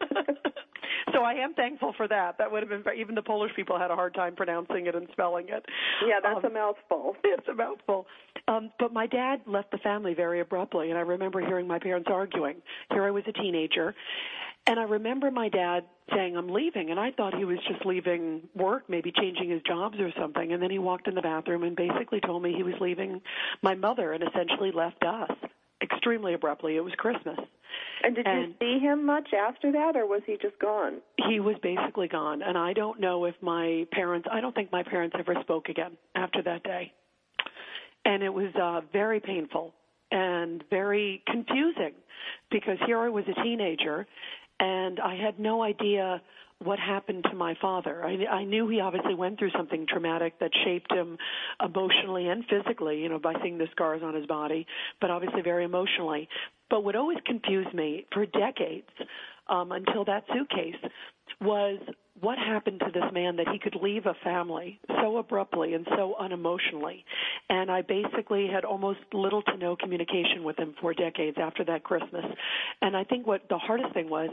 so 1.15 1.23
I 1.23 1.33
am 1.33 1.53
thankful 1.53 1.93
for 1.95 2.07
that. 2.09 2.37
That 2.37 2.51
would 2.51 2.61
have 2.61 2.83
been 2.83 2.93
even 2.97 3.15
the 3.15 3.21
Polish 3.21 3.51
people 3.55 3.79
had 3.79 3.89
a 3.89 3.95
hard 3.95 4.13
time 4.13 4.35
pronouncing 4.35 4.87
it 4.87 4.95
and 4.95 5.07
spelling 5.13 5.47
it. 5.49 5.65
Yeah, 6.05 6.19
that's 6.21 6.43
Um, 6.43 6.51
a 6.51 6.53
mouthful. 6.53 7.15
it's 7.23 7.47
a 7.47 7.53
mouthful. 7.53 8.05
Um, 8.47 8.71
but 8.77 8.91
my 8.93 9.07
dad 9.07 9.41
left 9.47 9.71
the 9.71 9.77
family 9.79 10.13
very 10.13 10.41
abruptly, 10.41 10.89
and 10.89 10.97
I 10.97 11.01
remember 11.01 11.39
hearing 11.39 11.67
my 11.67 11.79
parents 11.79 12.09
arguing. 12.11 12.57
Here 12.91 13.03
I 13.03 13.11
was 13.11 13.23
a 13.27 13.31
teenager, 13.31 13.95
and 14.67 14.79
I 14.79 14.83
remember 14.83 15.31
my 15.31 15.49
dad 15.49 15.85
saying, 16.13 16.35
I'm 16.35 16.49
leaving, 16.49 16.91
and 16.91 16.99
I 16.99 17.11
thought 17.11 17.35
he 17.35 17.45
was 17.45 17.57
just 17.67 17.85
leaving 17.85 18.41
work, 18.55 18.83
maybe 18.89 19.11
changing 19.11 19.49
his 19.49 19.61
jobs 19.63 19.99
or 19.99 20.11
something. 20.19 20.51
And 20.51 20.61
then 20.61 20.69
he 20.69 20.79
walked 20.79 21.07
in 21.07 21.15
the 21.15 21.21
bathroom 21.21 21.63
and 21.63 21.75
basically 21.75 22.19
told 22.19 22.43
me 22.43 22.53
he 22.53 22.63
was 22.63 22.75
leaving 22.79 23.21
my 23.63 23.73
mother 23.73 24.13
and 24.13 24.23
essentially 24.23 24.71
left 24.71 25.03
us 25.03 25.31
extremely 25.81 26.33
abruptly. 26.33 26.75
It 26.77 26.83
was 26.83 26.93
Christmas. 26.95 27.37
And 28.03 28.15
did 28.15 28.25
And- 28.27 28.47
you 28.47 28.55
see 28.59 28.79
him 28.79 29.05
much 29.05 29.33
after 29.33 29.71
that, 29.71 29.95
or 29.95 30.05
was 30.05 30.21
he 30.25 30.37
just 30.41 30.57
gone? 30.59 31.01
he 31.27 31.39
was 31.39 31.55
basically 31.63 32.07
gone 32.07 32.41
and 32.43 32.57
i 32.57 32.71
don't 32.73 32.99
know 32.99 33.25
if 33.25 33.33
my 33.41 33.85
parents 33.91 34.27
i 34.31 34.39
don't 34.39 34.53
think 34.53 34.71
my 34.71 34.83
parents 34.83 35.15
ever 35.17 35.33
spoke 35.41 35.69
again 35.69 35.97
after 36.13 36.41
that 36.43 36.61
day 36.63 36.91
and 38.05 38.21
it 38.21 38.29
was 38.33 38.53
uh 38.61 38.81
very 38.93 39.19
painful 39.19 39.73
and 40.11 40.63
very 40.69 41.23
confusing 41.25 41.93
because 42.51 42.77
here 42.85 42.99
i 42.99 43.09
was 43.09 43.23
a 43.27 43.41
teenager 43.43 44.05
and 44.59 44.99
i 44.99 45.15
had 45.15 45.39
no 45.39 45.63
idea 45.63 46.21
what 46.63 46.79
happened 46.79 47.23
to 47.29 47.35
my 47.35 47.55
father 47.61 48.03
i 48.05 48.17
i 48.31 48.43
knew 48.43 48.67
he 48.67 48.79
obviously 48.79 49.13
went 49.13 49.37
through 49.37 49.51
something 49.51 49.85
traumatic 49.87 50.39
that 50.39 50.51
shaped 50.63 50.91
him 50.91 51.17
emotionally 51.63 52.27
and 52.27 52.43
physically 52.49 53.01
you 53.01 53.09
know 53.09 53.19
by 53.19 53.33
seeing 53.41 53.57
the 53.57 53.67
scars 53.71 54.01
on 54.03 54.13
his 54.13 54.25
body 54.25 54.65
but 55.01 55.09
obviously 55.09 55.41
very 55.41 55.65
emotionally 55.65 56.27
but 56.69 56.83
what 56.83 56.95
always 56.95 57.17
confused 57.25 57.73
me 57.73 58.05
for 58.13 58.25
decades 58.25 58.89
um, 59.47 59.71
until 59.71 60.05
that 60.05 60.23
suitcase 60.33 60.75
was 61.41 61.79
what 62.21 62.37
happened 62.37 62.79
to 62.79 62.91
this 62.93 63.03
man 63.11 63.35
that 63.35 63.47
he 63.49 63.59
could 63.59 63.75
leave 63.81 64.05
a 64.05 64.13
family 64.23 64.79
so 65.01 65.17
abruptly 65.17 65.73
and 65.73 65.85
so 65.97 66.15
unemotionally. 66.21 67.03
And 67.49 67.69
I 67.69 67.81
basically 67.81 68.47
had 68.47 68.63
almost 68.63 68.99
little 69.13 69.41
to 69.43 69.57
no 69.57 69.75
communication 69.75 70.43
with 70.43 70.57
him 70.57 70.75
for 70.79 70.93
decades 70.93 71.37
after 71.39 71.65
that 71.65 71.83
Christmas. 71.83 72.23
And 72.81 72.95
I 72.95 73.03
think 73.03 73.27
what 73.27 73.41
the 73.49 73.57
hardest 73.57 73.93
thing 73.93 74.09
was 74.09 74.29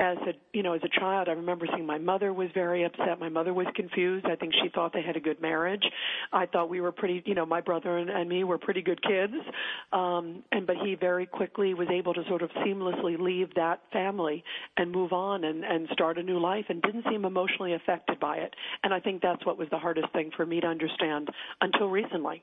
as 0.00 0.16
a 0.26 0.32
you 0.52 0.62
know 0.62 0.72
as 0.72 0.80
a 0.82 1.00
child 1.00 1.28
i 1.28 1.32
remember 1.32 1.66
seeing 1.72 1.86
my 1.86 1.98
mother 1.98 2.32
was 2.32 2.48
very 2.54 2.84
upset. 2.84 3.20
My 3.20 3.28
mother 3.28 3.52
was 3.52 3.66
confused. 3.74 4.26
I 4.26 4.34
think 4.34 4.54
she 4.62 4.70
thought 4.70 4.92
they 4.92 5.02
had 5.02 5.16
a 5.16 5.20
good 5.20 5.40
marriage. 5.40 5.84
I 6.32 6.46
thought 6.46 6.70
we 6.70 6.80
were 6.80 6.92
pretty 6.92 7.22
you 7.26 7.34
know 7.34 7.44
my 7.44 7.60
brother 7.60 7.98
and, 7.98 8.08
and 8.08 8.28
me 8.28 8.44
were 8.44 8.58
pretty 8.58 8.82
good 8.82 9.00
kids. 9.02 9.34
Um 9.92 10.42
and 10.52 10.66
but 10.66 10.76
he 10.76 10.94
very 10.94 11.26
quickly 11.26 11.74
was 11.74 11.88
able 11.90 12.14
to 12.14 12.24
sort 12.28 12.42
of 12.42 12.50
seamlessly 12.50 13.18
leave 13.18 13.54
that 13.54 13.82
family 13.92 14.42
and 14.76 14.90
move 14.90 15.12
on 15.12 15.44
and 15.44 15.64
and 15.64 15.88
start 15.92 16.18
a 16.18 16.22
new 16.22 16.40
life 16.40 16.64
and 16.68 16.80
didn't 16.82 17.04
seem 17.10 17.24
emotionally 17.24 17.74
affected 17.74 18.18
by 18.18 18.36
it. 18.36 18.54
And 18.82 18.94
i 18.94 19.00
think 19.00 19.20
that's 19.20 19.44
what 19.44 19.58
was 19.58 19.68
the 19.70 19.78
hardest 19.78 20.10
thing 20.12 20.30
for 20.36 20.46
me 20.46 20.60
to 20.60 20.66
understand 20.66 21.28
until 21.60 21.88
recently. 21.88 22.42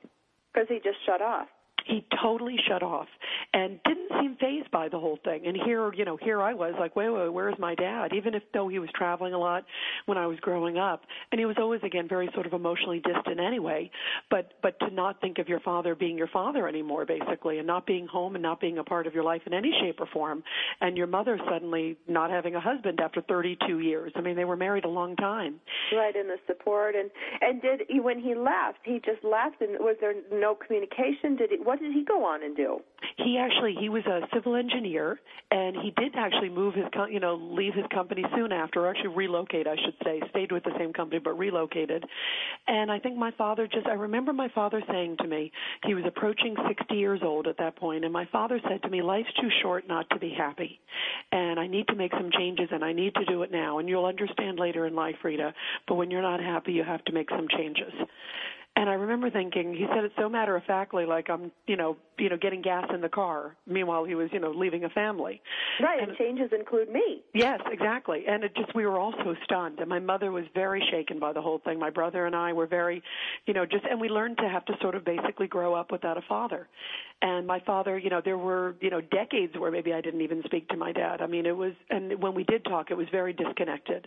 Because 0.52 0.68
he 0.68 0.76
just 0.76 0.98
shut 1.04 1.20
off. 1.20 1.48
He 1.86 2.04
totally 2.22 2.56
shut 2.68 2.82
off 2.82 3.08
and 3.54 3.80
didn't 3.84 4.08
seem 4.20 4.36
phased 4.40 4.70
by 4.70 4.88
the 4.88 4.98
whole 4.98 5.18
thing. 5.24 5.46
And 5.46 5.56
here, 5.64 5.92
you 5.94 6.04
know, 6.04 6.16
here 6.20 6.42
I 6.42 6.54
was 6.54 6.74
like, 6.78 6.96
wait, 6.96 7.08
wait, 7.10 7.32
where's 7.32 7.58
my 7.58 7.74
dad? 7.74 8.12
Even 8.14 8.34
if 8.34 8.42
though 8.52 8.68
he 8.68 8.78
was 8.78 8.90
traveling 8.94 9.34
a 9.34 9.38
lot 9.38 9.64
when 10.06 10.18
I 10.18 10.26
was 10.26 10.38
growing 10.40 10.78
up, 10.78 11.02
and 11.32 11.38
he 11.38 11.46
was 11.46 11.56
always 11.58 11.80
again 11.82 12.08
very 12.08 12.28
sort 12.34 12.46
of 12.46 12.52
emotionally 12.52 13.00
distant 13.00 13.40
anyway. 13.40 13.90
But 14.30 14.52
but 14.62 14.78
to 14.80 14.90
not 14.90 15.20
think 15.20 15.38
of 15.38 15.48
your 15.48 15.60
father 15.60 15.94
being 15.94 16.18
your 16.18 16.28
father 16.28 16.68
anymore, 16.68 17.06
basically, 17.06 17.58
and 17.58 17.66
not 17.66 17.86
being 17.86 18.06
home 18.06 18.34
and 18.34 18.42
not 18.42 18.60
being 18.60 18.78
a 18.78 18.84
part 18.84 19.06
of 19.06 19.14
your 19.14 19.24
life 19.24 19.42
in 19.46 19.54
any 19.54 19.72
shape 19.80 20.00
or 20.00 20.06
form, 20.12 20.42
and 20.80 20.96
your 20.96 21.06
mother 21.06 21.38
suddenly 21.50 21.96
not 22.06 22.30
having 22.30 22.54
a 22.54 22.60
husband 22.60 23.00
after 23.00 23.20
32 23.22 23.80
years. 23.80 24.12
I 24.16 24.20
mean, 24.20 24.36
they 24.36 24.44
were 24.44 24.56
married 24.56 24.84
a 24.84 24.88
long 24.88 25.16
time. 25.16 25.60
Right, 25.92 26.14
and 26.14 26.28
the 26.28 26.38
support 26.46 26.94
and 26.94 27.10
and 27.40 27.62
did 27.62 27.82
he 27.88 28.00
when 28.00 28.18
he 28.18 28.34
left, 28.34 28.78
he 28.84 29.00
just 29.04 29.24
left 29.24 29.60
and 29.60 29.78
was 29.80 29.96
there 30.00 30.14
no 30.32 30.54
communication? 30.54 31.36
Did 31.36 31.50
he 31.50 31.56
what 31.58 31.77
did 31.78 31.92
he 31.92 32.04
go 32.04 32.24
on 32.24 32.42
and 32.42 32.56
do? 32.56 32.80
He 33.16 33.38
actually 33.38 33.74
he 33.78 33.88
was 33.88 34.04
a 34.06 34.20
civil 34.34 34.56
engineer 34.56 35.18
and 35.50 35.76
he 35.76 35.92
did 35.96 36.14
actually 36.16 36.48
move 36.48 36.74
his 36.74 36.84
co- 36.94 37.06
you 37.06 37.20
know 37.20 37.34
leave 37.34 37.74
his 37.74 37.84
company 37.92 38.24
soon 38.34 38.52
after 38.52 38.80
or 38.80 38.90
actually 38.90 39.14
relocate 39.14 39.66
I 39.66 39.76
should 39.76 39.94
say. 40.04 40.20
Stayed 40.30 40.52
with 40.52 40.64
the 40.64 40.72
same 40.78 40.92
company 40.92 41.20
but 41.22 41.38
relocated. 41.38 42.04
And 42.66 42.90
I 42.90 42.98
think 42.98 43.16
my 43.16 43.30
father 43.32 43.66
just 43.66 43.86
I 43.86 43.94
remember 43.94 44.32
my 44.32 44.48
father 44.54 44.82
saying 44.88 45.16
to 45.18 45.28
me 45.28 45.52
he 45.84 45.94
was 45.94 46.04
approaching 46.06 46.54
60 46.66 46.94
years 46.94 47.20
old 47.22 47.46
at 47.46 47.58
that 47.58 47.76
point 47.76 48.04
and 48.04 48.12
my 48.12 48.26
father 48.32 48.60
said 48.68 48.82
to 48.82 48.88
me 48.88 49.02
life's 49.02 49.32
too 49.40 49.48
short 49.62 49.88
not 49.88 50.08
to 50.10 50.18
be 50.18 50.34
happy 50.36 50.80
and 51.32 51.58
I 51.58 51.66
need 51.66 51.88
to 51.88 51.94
make 51.94 52.12
some 52.12 52.30
changes 52.36 52.68
and 52.70 52.84
I 52.84 52.92
need 52.92 53.14
to 53.14 53.24
do 53.24 53.42
it 53.42 53.52
now 53.52 53.78
and 53.78 53.88
you'll 53.88 54.06
understand 54.06 54.58
later 54.58 54.86
in 54.86 54.94
life 54.94 55.16
Rita 55.22 55.54
but 55.86 55.94
when 55.94 56.10
you're 56.10 56.22
not 56.22 56.40
happy 56.40 56.72
you 56.72 56.84
have 56.84 57.04
to 57.04 57.12
make 57.12 57.30
some 57.30 57.46
changes 57.56 57.92
and 58.78 58.88
I 58.88 58.92
remember 58.92 59.28
thinking, 59.28 59.74
he 59.74 59.86
said 59.92 60.04
it 60.04 60.12
so 60.16 60.28
matter 60.28 60.54
of 60.54 60.62
factly, 60.62 61.04
like 61.04 61.28
I'm, 61.28 61.50
you 61.66 61.76
know, 61.76 61.96
you 62.16 62.28
know, 62.28 62.36
getting 62.36 62.62
gas 62.62 62.84
in 62.94 63.00
the 63.00 63.08
car. 63.08 63.56
Meanwhile, 63.66 64.04
he 64.04 64.14
was, 64.14 64.28
you 64.32 64.38
know, 64.38 64.52
leaving 64.52 64.84
a 64.84 64.88
family. 64.90 65.42
Right, 65.82 66.00
and, 66.00 66.16
changes 66.16 66.50
include 66.56 66.88
me. 66.88 67.24
Yes, 67.34 67.60
exactly. 67.66 68.24
And 68.28 68.44
it 68.44 68.54
just 68.54 68.72
we 68.76 68.86
were 68.86 68.96
all 68.96 69.12
so 69.24 69.34
stunned, 69.42 69.80
and 69.80 69.88
my 69.88 69.98
mother 69.98 70.30
was 70.30 70.44
very 70.54 70.80
shaken 70.92 71.18
by 71.18 71.32
the 71.32 71.42
whole 71.42 71.58
thing. 71.58 71.80
My 71.80 71.90
brother 71.90 72.26
and 72.26 72.36
I 72.36 72.52
were 72.52 72.68
very, 72.68 73.02
you 73.46 73.54
know, 73.54 73.66
just 73.66 73.84
and 73.84 74.00
we 74.00 74.08
learned 74.08 74.38
to 74.38 74.48
have 74.48 74.64
to 74.66 74.74
sort 74.80 74.94
of 74.94 75.04
basically 75.04 75.48
grow 75.48 75.74
up 75.74 75.90
without 75.90 76.16
a 76.16 76.22
father. 76.28 76.68
And 77.20 77.48
my 77.48 77.58
father, 77.58 77.98
you 77.98 78.10
know, 78.10 78.20
there 78.24 78.38
were, 78.38 78.76
you 78.80 78.90
know, 78.90 79.00
decades 79.00 79.54
where 79.58 79.72
maybe 79.72 79.92
I 79.92 80.00
didn't 80.00 80.20
even 80.20 80.40
speak 80.44 80.68
to 80.68 80.76
my 80.76 80.92
dad. 80.92 81.20
I 81.20 81.26
mean, 81.26 81.46
it 81.46 81.56
was, 81.56 81.72
and 81.90 82.22
when 82.22 82.32
we 82.32 82.44
did 82.44 82.64
talk, 82.64 82.92
it 82.92 82.96
was 82.96 83.08
very 83.10 83.32
disconnected. 83.32 84.06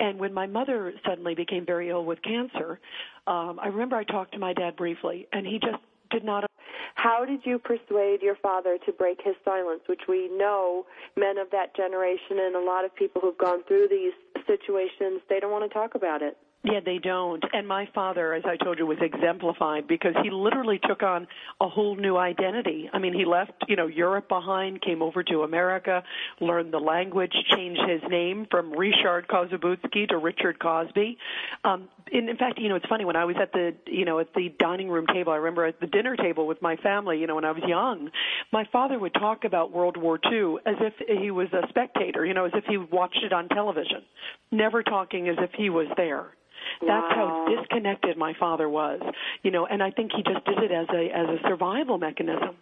And 0.00 0.18
when 0.18 0.32
my 0.32 0.46
mother 0.46 0.94
suddenly 1.06 1.34
became 1.34 1.66
very 1.66 1.90
ill 1.90 2.04
with 2.04 2.22
cancer, 2.22 2.80
um, 3.26 3.60
I 3.62 3.68
remember 3.68 3.96
I 3.96 4.04
talked 4.04 4.32
to 4.32 4.38
my 4.38 4.54
dad 4.54 4.74
briefly, 4.74 5.28
and 5.32 5.46
he 5.46 5.58
just 5.58 5.82
did 6.10 6.24
not. 6.24 6.46
How 6.94 7.24
did 7.24 7.40
you 7.44 7.58
persuade 7.58 8.22
your 8.22 8.36
father 8.36 8.78
to 8.86 8.92
break 8.92 9.20
his 9.22 9.36
silence, 9.44 9.82
which 9.86 10.02
we 10.08 10.28
know 10.28 10.86
men 11.16 11.38
of 11.38 11.50
that 11.50 11.76
generation 11.76 12.38
and 12.40 12.56
a 12.56 12.60
lot 12.60 12.84
of 12.84 12.94
people 12.94 13.20
who've 13.20 13.38
gone 13.38 13.62
through 13.68 13.88
these 13.88 14.12
situations, 14.46 15.20
they 15.28 15.38
don't 15.38 15.52
want 15.52 15.70
to 15.70 15.72
talk 15.72 15.94
about 15.94 16.22
it? 16.22 16.36
Yeah, 16.62 16.80
they 16.84 16.98
don't. 16.98 17.42
And 17.54 17.66
my 17.66 17.88
father, 17.94 18.34
as 18.34 18.42
I 18.44 18.62
told 18.62 18.78
you, 18.78 18.84
was 18.84 18.98
exemplified 19.00 19.88
because 19.88 20.12
he 20.22 20.28
literally 20.30 20.78
took 20.86 21.02
on 21.02 21.26
a 21.58 21.66
whole 21.66 21.96
new 21.96 22.18
identity. 22.18 22.90
I 22.92 22.98
mean, 22.98 23.14
he 23.14 23.24
left, 23.24 23.52
you 23.66 23.76
know, 23.76 23.86
Europe 23.86 24.28
behind, 24.28 24.82
came 24.82 25.00
over 25.00 25.22
to 25.22 25.42
America, 25.42 26.02
learned 26.38 26.70
the 26.74 26.78
language, 26.78 27.32
changed 27.56 27.80
his 27.88 28.02
name 28.10 28.46
from 28.50 28.72
Richard 28.72 29.26
Kossobudzki 29.28 30.08
to 30.10 30.18
Richard 30.18 30.58
Cosby. 30.60 31.16
Um, 31.64 31.88
in, 32.12 32.28
in 32.28 32.36
fact, 32.36 32.58
you 32.58 32.68
know, 32.68 32.74
it's 32.74 32.86
funny 32.90 33.06
when 33.06 33.16
I 33.16 33.24
was 33.24 33.36
at 33.40 33.52
the, 33.52 33.74
you 33.86 34.04
know, 34.04 34.18
at 34.18 34.34
the 34.34 34.54
dining 34.58 34.90
room 34.90 35.06
table. 35.06 35.32
I 35.32 35.36
remember 35.36 35.64
at 35.64 35.80
the 35.80 35.86
dinner 35.86 36.14
table 36.14 36.46
with 36.46 36.60
my 36.60 36.76
family. 36.76 37.20
You 37.20 37.26
know, 37.26 37.36
when 37.36 37.46
I 37.46 37.52
was 37.52 37.62
young, 37.66 38.10
my 38.52 38.66
father 38.70 38.98
would 38.98 39.14
talk 39.14 39.44
about 39.44 39.72
World 39.72 39.96
War 39.96 40.18
II 40.30 40.56
as 40.66 40.76
if 40.80 40.92
he 41.18 41.30
was 41.30 41.48
a 41.54 41.66
spectator. 41.70 42.26
You 42.26 42.34
know, 42.34 42.44
as 42.44 42.52
if 42.54 42.64
he 42.66 42.76
watched 42.76 43.22
it 43.24 43.32
on 43.32 43.48
television, 43.48 44.02
never 44.52 44.82
talking 44.82 45.30
as 45.30 45.36
if 45.38 45.52
he 45.56 45.70
was 45.70 45.86
there. 45.96 46.34
That's 46.80 47.16
wow. 47.16 47.46
how 47.46 47.54
disconnected 47.56 48.16
my 48.16 48.34
father 48.38 48.68
was, 48.68 49.00
you 49.42 49.50
know, 49.50 49.66
and 49.66 49.82
I 49.82 49.90
think 49.90 50.12
he 50.14 50.22
just 50.22 50.44
did 50.44 50.58
it 50.58 50.72
as 50.72 50.86
a 50.90 51.10
as 51.10 51.28
a 51.28 51.48
survival 51.48 51.98
mechanism. 51.98 52.56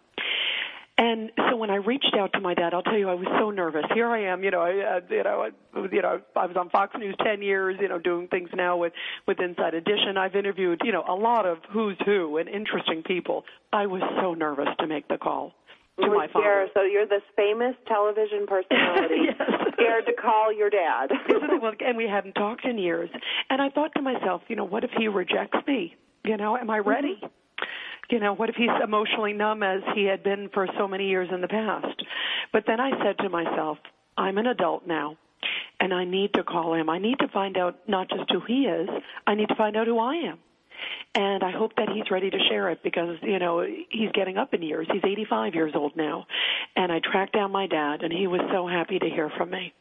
And 0.99 1.31
so 1.49 1.55
when 1.55 1.69
I 1.69 1.75
reached 1.75 2.13
out 2.19 2.33
to 2.33 2.41
my 2.41 2.53
dad, 2.53 2.73
I'll 2.73 2.83
tell 2.83 2.97
you, 2.97 3.07
I 3.07 3.13
was 3.13 3.27
so 3.39 3.51
nervous. 3.51 3.85
Here 3.93 4.07
I 4.07 4.23
am, 4.25 4.43
you 4.43 4.51
know, 4.51 4.59
I, 4.59 4.97
uh, 4.97 4.99
you 5.09 5.23
know, 5.23 5.47
I, 5.47 5.79
you 5.93 6.01
know, 6.01 6.19
I 6.35 6.45
was 6.45 6.57
on 6.57 6.69
Fox 6.69 6.93
News 6.99 7.15
10 7.23 7.41
years, 7.41 7.77
you 7.79 7.87
know, 7.87 7.99
doing 7.99 8.27
things 8.27 8.49
now 8.53 8.75
with 8.75 8.91
with 9.25 9.39
Inside 9.39 9.75
Edition. 9.75 10.17
I've 10.17 10.35
interviewed, 10.35 10.81
you 10.83 10.91
know, 10.91 11.05
a 11.07 11.15
lot 11.15 11.45
of 11.45 11.59
who's 11.71 11.95
who 12.05 12.35
and 12.35 12.49
interesting 12.49 13.01
people. 13.03 13.45
I 13.71 13.85
was 13.85 14.01
so 14.21 14.33
nervous 14.33 14.67
to 14.79 14.87
make 14.87 15.07
the 15.07 15.17
call 15.17 15.53
to 16.01 16.07
my 16.07 16.27
father. 16.27 16.43
scared. 16.43 16.69
So 16.73 16.81
you're 16.83 17.07
this 17.07 17.23
famous 17.35 17.75
television 17.87 18.45
personality 18.47 19.29
scared 19.73 20.05
to 20.05 20.13
call 20.13 20.53
your 20.53 20.69
dad. 20.69 21.11
Isn't 21.29 21.49
it? 21.49 21.61
Well, 21.61 21.73
and 21.85 21.97
we 21.97 22.07
hadn't 22.07 22.33
talked 22.33 22.65
in 22.65 22.77
years. 22.77 23.09
And 23.49 23.61
I 23.61 23.69
thought 23.69 23.91
to 23.95 24.01
myself, 24.01 24.41
you 24.47 24.55
know, 24.55 24.65
what 24.65 24.83
if 24.83 24.91
he 24.97 25.07
rejects 25.07 25.57
me? 25.67 25.95
You 26.23 26.37
know, 26.37 26.57
am 26.57 26.69
I 26.69 26.79
ready? 26.79 27.19
Mm-hmm. 27.21 27.27
You 28.09 28.19
know, 28.19 28.33
what 28.33 28.49
if 28.49 28.55
he's 28.55 28.69
emotionally 28.83 29.33
numb 29.33 29.61
as 29.61 29.81
he 29.93 30.05
had 30.05 30.23
been 30.23 30.49
for 30.53 30.67
so 30.77 30.87
many 30.87 31.07
years 31.07 31.29
in 31.31 31.41
the 31.41 31.47
past? 31.47 32.03
But 32.51 32.63
then 32.65 32.79
I 32.79 32.91
said 33.03 33.19
to 33.19 33.29
myself, 33.29 33.77
I'm 34.17 34.39
an 34.39 34.47
adult 34.47 34.87
now, 34.87 35.17
and 35.79 35.93
I 35.93 36.05
need 36.05 36.33
to 36.33 36.43
call 36.43 36.73
him. 36.73 36.89
I 36.89 36.97
need 36.97 37.19
to 37.19 37.27
find 37.27 37.55
out 37.55 37.87
not 37.87 38.09
just 38.09 38.31
who 38.31 38.41
he 38.47 38.63
is, 38.63 38.89
I 39.27 39.35
need 39.35 39.49
to 39.49 39.55
find 39.55 39.77
out 39.77 39.85
who 39.85 39.99
I 39.99 40.15
am. 40.15 40.39
And 41.19 41.43
I 41.43 41.51
hope 41.51 41.75
that 41.75 41.89
he's 41.93 42.09
ready 42.09 42.29
to 42.29 42.37
share 42.49 42.69
it 42.69 42.81
because, 42.81 43.17
you 43.21 43.39
know, 43.39 43.61
he's 43.89 44.09
getting 44.13 44.37
up 44.37 44.53
in 44.53 44.61
years. 44.61 44.87
He's 44.89 45.03
85 45.03 45.53
years 45.53 45.73
old 45.75 45.97
now. 45.97 46.25
And 46.77 46.93
I 46.93 47.01
tracked 47.03 47.33
down 47.33 47.51
my 47.51 47.67
dad, 47.67 48.03
and 48.03 48.13
he 48.13 48.25
was 48.25 48.39
so 48.53 48.65
happy 48.65 48.99
to 48.99 49.09
hear 49.09 49.29
from 49.37 49.49
me. 49.49 49.73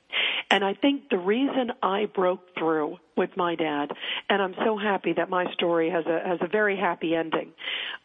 And 0.51 0.65
I 0.65 0.75
think 0.75 1.11
the 1.11 1.19
reason 1.19 1.71
I 1.81 2.07
broke 2.07 2.41
through 2.59 2.97
with 3.17 3.31
my 3.37 3.55
dad, 3.55 3.93
and 4.29 4.43
I'm 4.43 4.55
so 4.65 4.77
happy 4.77 5.13
that 5.13 5.31
my 5.31 5.45
story 5.53 5.91
has 5.91 6.07
a 6.07 6.27
has 6.27 6.39
a 6.41 6.49
very 6.49 6.77
happy 6.77 7.15
ending, 7.15 7.53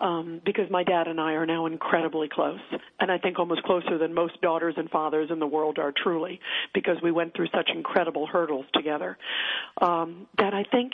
um, 0.01 0.41
because 0.45 0.69
my 0.69 0.83
dad 0.83 1.07
and 1.07 1.19
I 1.21 1.33
are 1.33 1.45
now 1.45 1.65
incredibly 1.65 2.27
close, 2.27 2.59
and 2.99 3.09
I 3.09 3.17
think 3.17 3.39
almost 3.39 3.63
closer 3.63 3.97
than 3.97 4.13
most 4.13 4.41
daughters 4.41 4.75
and 4.77 4.89
fathers 4.89 5.29
in 5.31 5.39
the 5.39 5.47
world 5.47 5.79
are 5.79 5.93
truly, 6.03 6.41
because 6.73 6.97
we 7.01 7.11
went 7.11 7.33
through 7.33 7.47
such 7.55 7.69
incredible 7.73 8.27
hurdles 8.27 8.65
together. 8.73 9.17
Um, 9.81 10.27
that 10.37 10.53
I 10.53 10.65
think 10.69 10.93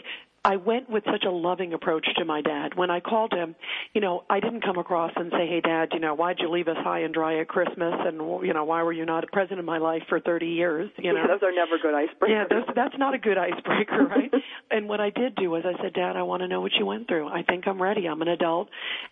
I 0.50 0.56
went 0.56 0.90
with 0.90 1.04
such 1.06 1.26
a 1.28 1.30
loving 1.30 1.74
approach 1.74 2.08
to 2.18 2.26
my 2.26 2.42
dad. 2.42 2.74
When 2.76 2.90
I 2.90 3.02
called 3.02 3.32
him, 3.32 3.56
you 3.94 4.02
know, 4.02 4.24
I 4.32 4.40
didn't 4.40 4.62
come 4.62 4.80
across 4.80 5.12
and 5.16 5.32
say, 5.32 5.46
"Hey, 5.46 5.62
Dad, 5.62 5.90
you 5.94 6.00
know, 6.00 6.16
why'd 6.16 6.40
you 6.40 6.50
leave 6.50 6.68
us 6.68 6.78
high 6.78 7.02
and 7.02 7.14
dry 7.14 7.40
at 7.40 7.48
Christmas? 7.48 7.94
And 8.08 8.18
you 8.44 8.54
know, 8.54 8.64
why 8.64 8.82
were 8.82 8.92
you 8.92 9.06
not 9.06 9.32
present 9.32 9.60
in 9.60 9.66
my 9.66 9.78
life 9.78 10.02
for 10.10 10.20
30 10.20 10.48
years?" 10.48 10.90
You 10.98 11.14
know, 11.14 11.22
Yeah, 11.22 11.28
those 11.34 11.44
are 11.44 11.52
never 11.52 11.78
good 11.78 11.94
icebreakers. 11.94 12.30
yeah, 12.30 12.46
those, 12.50 12.64
that's 12.76 12.98
not 12.98 13.14
a 13.14 13.20
good 13.20 13.38
icebreaker, 13.38 14.06
right? 14.16 14.34
and 14.72 14.90
what 14.90 15.00
I 15.00 15.12
did 15.12 15.36
do 15.36 15.52
was 15.52 15.66
I 15.66 15.80
said, 15.84 15.94
Dad, 15.94 16.16
I 16.18 16.24
want 16.24 16.42
to 16.42 16.48
know 16.48 16.62
what 16.62 16.72
you 16.80 16.86
went 16.88 17.08
through. 17.08 17.28
I 17.28 17.44
think 17.44 17.68
I'm 17.68 17.80
ready. 17.80 18.08
I'm 18.08 18.22
an 18.24 18.28
adult, 18.30 18.70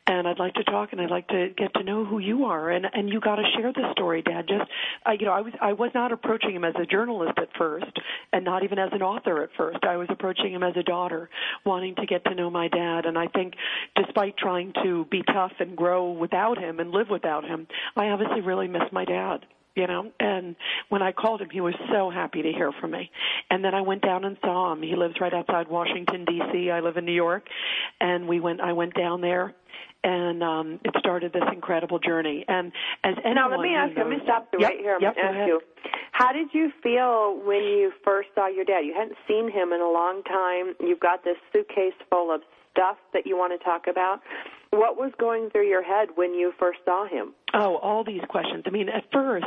and 0.07 0.27
I'd 0.27 0.39
like 0.39 0.55
to 0.55 0.63
talk, 0.63 0.91
and 0.91 0.99
I'd 0.99 1.11
like 1.11 1.27
to 1.27 1.49
get 1.55 1.71
to 1.75 1.83
know 1.83 2.03
who 2.03 2.17
you 2.17 2.45
are, 2.45 2.71
and 2.71 2.87
and 2.91 3.09
you 3.09 3.19
got 3.19 3.35
to 3.35 3.43
share 3.55 3.71
this 3.73 3.85
story, 3.91 4.23
Dad. 4.23 4.47
Just, 4.47 4.67
I, 5.05 5.13
you 5.13 5.27
know, 5.27 5.33
I 5.33 5.41
was 5.41 5.53
I 5.61 5.73
was 5.73 5.91
not 5.93 6.11
approaching 6.11 6.55
him 6.55 6.63
as 6.63 6.73
a 6.81 6.85
journalist 6.87 7.37
at 7.37 7.49
first, 7.59 7.93
and 8.33 8.43
not 8.43 8.63
even 8.63 8.79
as 8.79 8.89
an 8.91 9.03
author 9.03 9.43
at 9.43 9.49
first. 9.55 9.83
I 9.83 9.97
was 9.97 10.07
approaching 10.09 10.51
him 10.51 10.63
as 10.63 10.75
a 10.75 10.83
daughter, 10.83 11.26
wanting 11.65 11.95
to 11.95 12.05
get 12.05 12.23
to 12.25 12.35
know 12.35 12.49
my 12.49 12.67
dad. 12.67 13.05
And 13.05 13.17
I 13.17 13.27
think, 13.27 13.53
despite 13.95 14.37
trying 14.37 14.73
to 14.83 15.05
be 15.11 15.23
tough 15.23 15.53
and 15.59 15.75
grow 15.75 16.11
without 16.11 16.57
him 16.57 16.79
and 16.79 16.91
live 16.91 17.09
without 17.09 17.43
him, 17.43 17.67
I 17.95 18.07
obviously 18.07 18.41
really 18.41 18.67
miss 18.67 18.83
my 18.91 19.05
dad 19.05 19.45
you 19.77 19.85
know? 19.85 20.11
And 20.19 20.55
when 20.89 21.03
i 21.03 21.11
called 21.11 21.39
him 21.39 21.49
he 21.51 21.61
was 21.61 21.75
so 21.91 22.09
happy 22.09 22.41
to 22.41 22.51
hear 22.51 22.71
from 22.81 22.91
me. 22.91 23.11
And 23.51 23.63
then 23.63 23.75
i 23.75 23.81
went 23.81 24.01
down 24.01 24.25
and 24.25 24.35
saw 24.41 24.73
him. 24.73 24.81
He 24.81 24.95
lives 24.95 25.15
right 25.21 25.33
outside 25.33 25.67
washington 25.69 26.25
dc 26.25 26.71
i 26.71 26.79
live 26.79 26.97
in 26.97 27.05
new 27.05 27.13
york. 27.13 27.47
And 28.01 28.27
we 28.27 28.39
went 28.39 28.59
i 28.59 28.73
went 28.73 28.95
down 28.95 29.21
there 29.21 29.53
and 30.07 30.41
um 30.43 30.79
it 30.85 30.93
started 30.99 31.33
this 31.33 31.43
incredible 31.51 31.99
journey 31.99 32.45
and 32.47 32.71
as 33.03 33.15
anyone 33.25 33.35
Now 33.35 33.49
let 33.51 33.59
me 33.59 33.75
ask 33.75 33.91
you. 33.95 34.03
Let 34.03 34.09
me 34.09 34.17
stop 34.23 34.47
you 34.53 34.59
Yep, 34.61 34.69
right 34.69 34.79
here. 34.79 34.95
I'm 34.95 35.01
yep, 35.01 35.15
ask 35.17 35.33
ahead. 35.35 35.47
you. 35.47 35.61
How 36.11 36.31
did 36.33 36.47
you 36.53 36.71
feel 36.81 37.39
when 37.45 37.61
you 37.63 37.91
first 38.03 38.29
saw 38.33 38.47
your 38.47 38.65
dad? 38.65 38.81
You 38.85 38.93
hadn't 38.93 39.17
seen 39.27 39.51
him 39.51 39.73
in 39.73 39.81
a 39.81 39.91
long 39.91 40.23
time. 40.23 40.73
You've 40.79 40.99
got 40.99 41.23
this 41.23 41.37
suitcase 41.53 41.93
full 42.09 42.33
of 42.33 42.41
stuff 42.71 42.97
that 43.13 43.27
you 43.27 43.37
want 43.37 43.57
to 43.59 43.63
talk 43.63 43.85
about. 43.87 44.21
What 44.71 44.97
was 44.97 45.11
going 45.19 45.49
through 45.51 45.67
your 45.67 45.83
head 45.83 46.09
when 46.15 46.33
you 46.33 46.53
first 46.59 46.79
saw 46.85 47.07
him? 47.07 47.33
Oh, 47.53 47.75
all 47.77 48.03
these 48.03 48.21
questions. 48.29 48.63
I 48.65 48.69
mean, 48.71 48.89
at 48.89 49.03
first, 49.11 49.45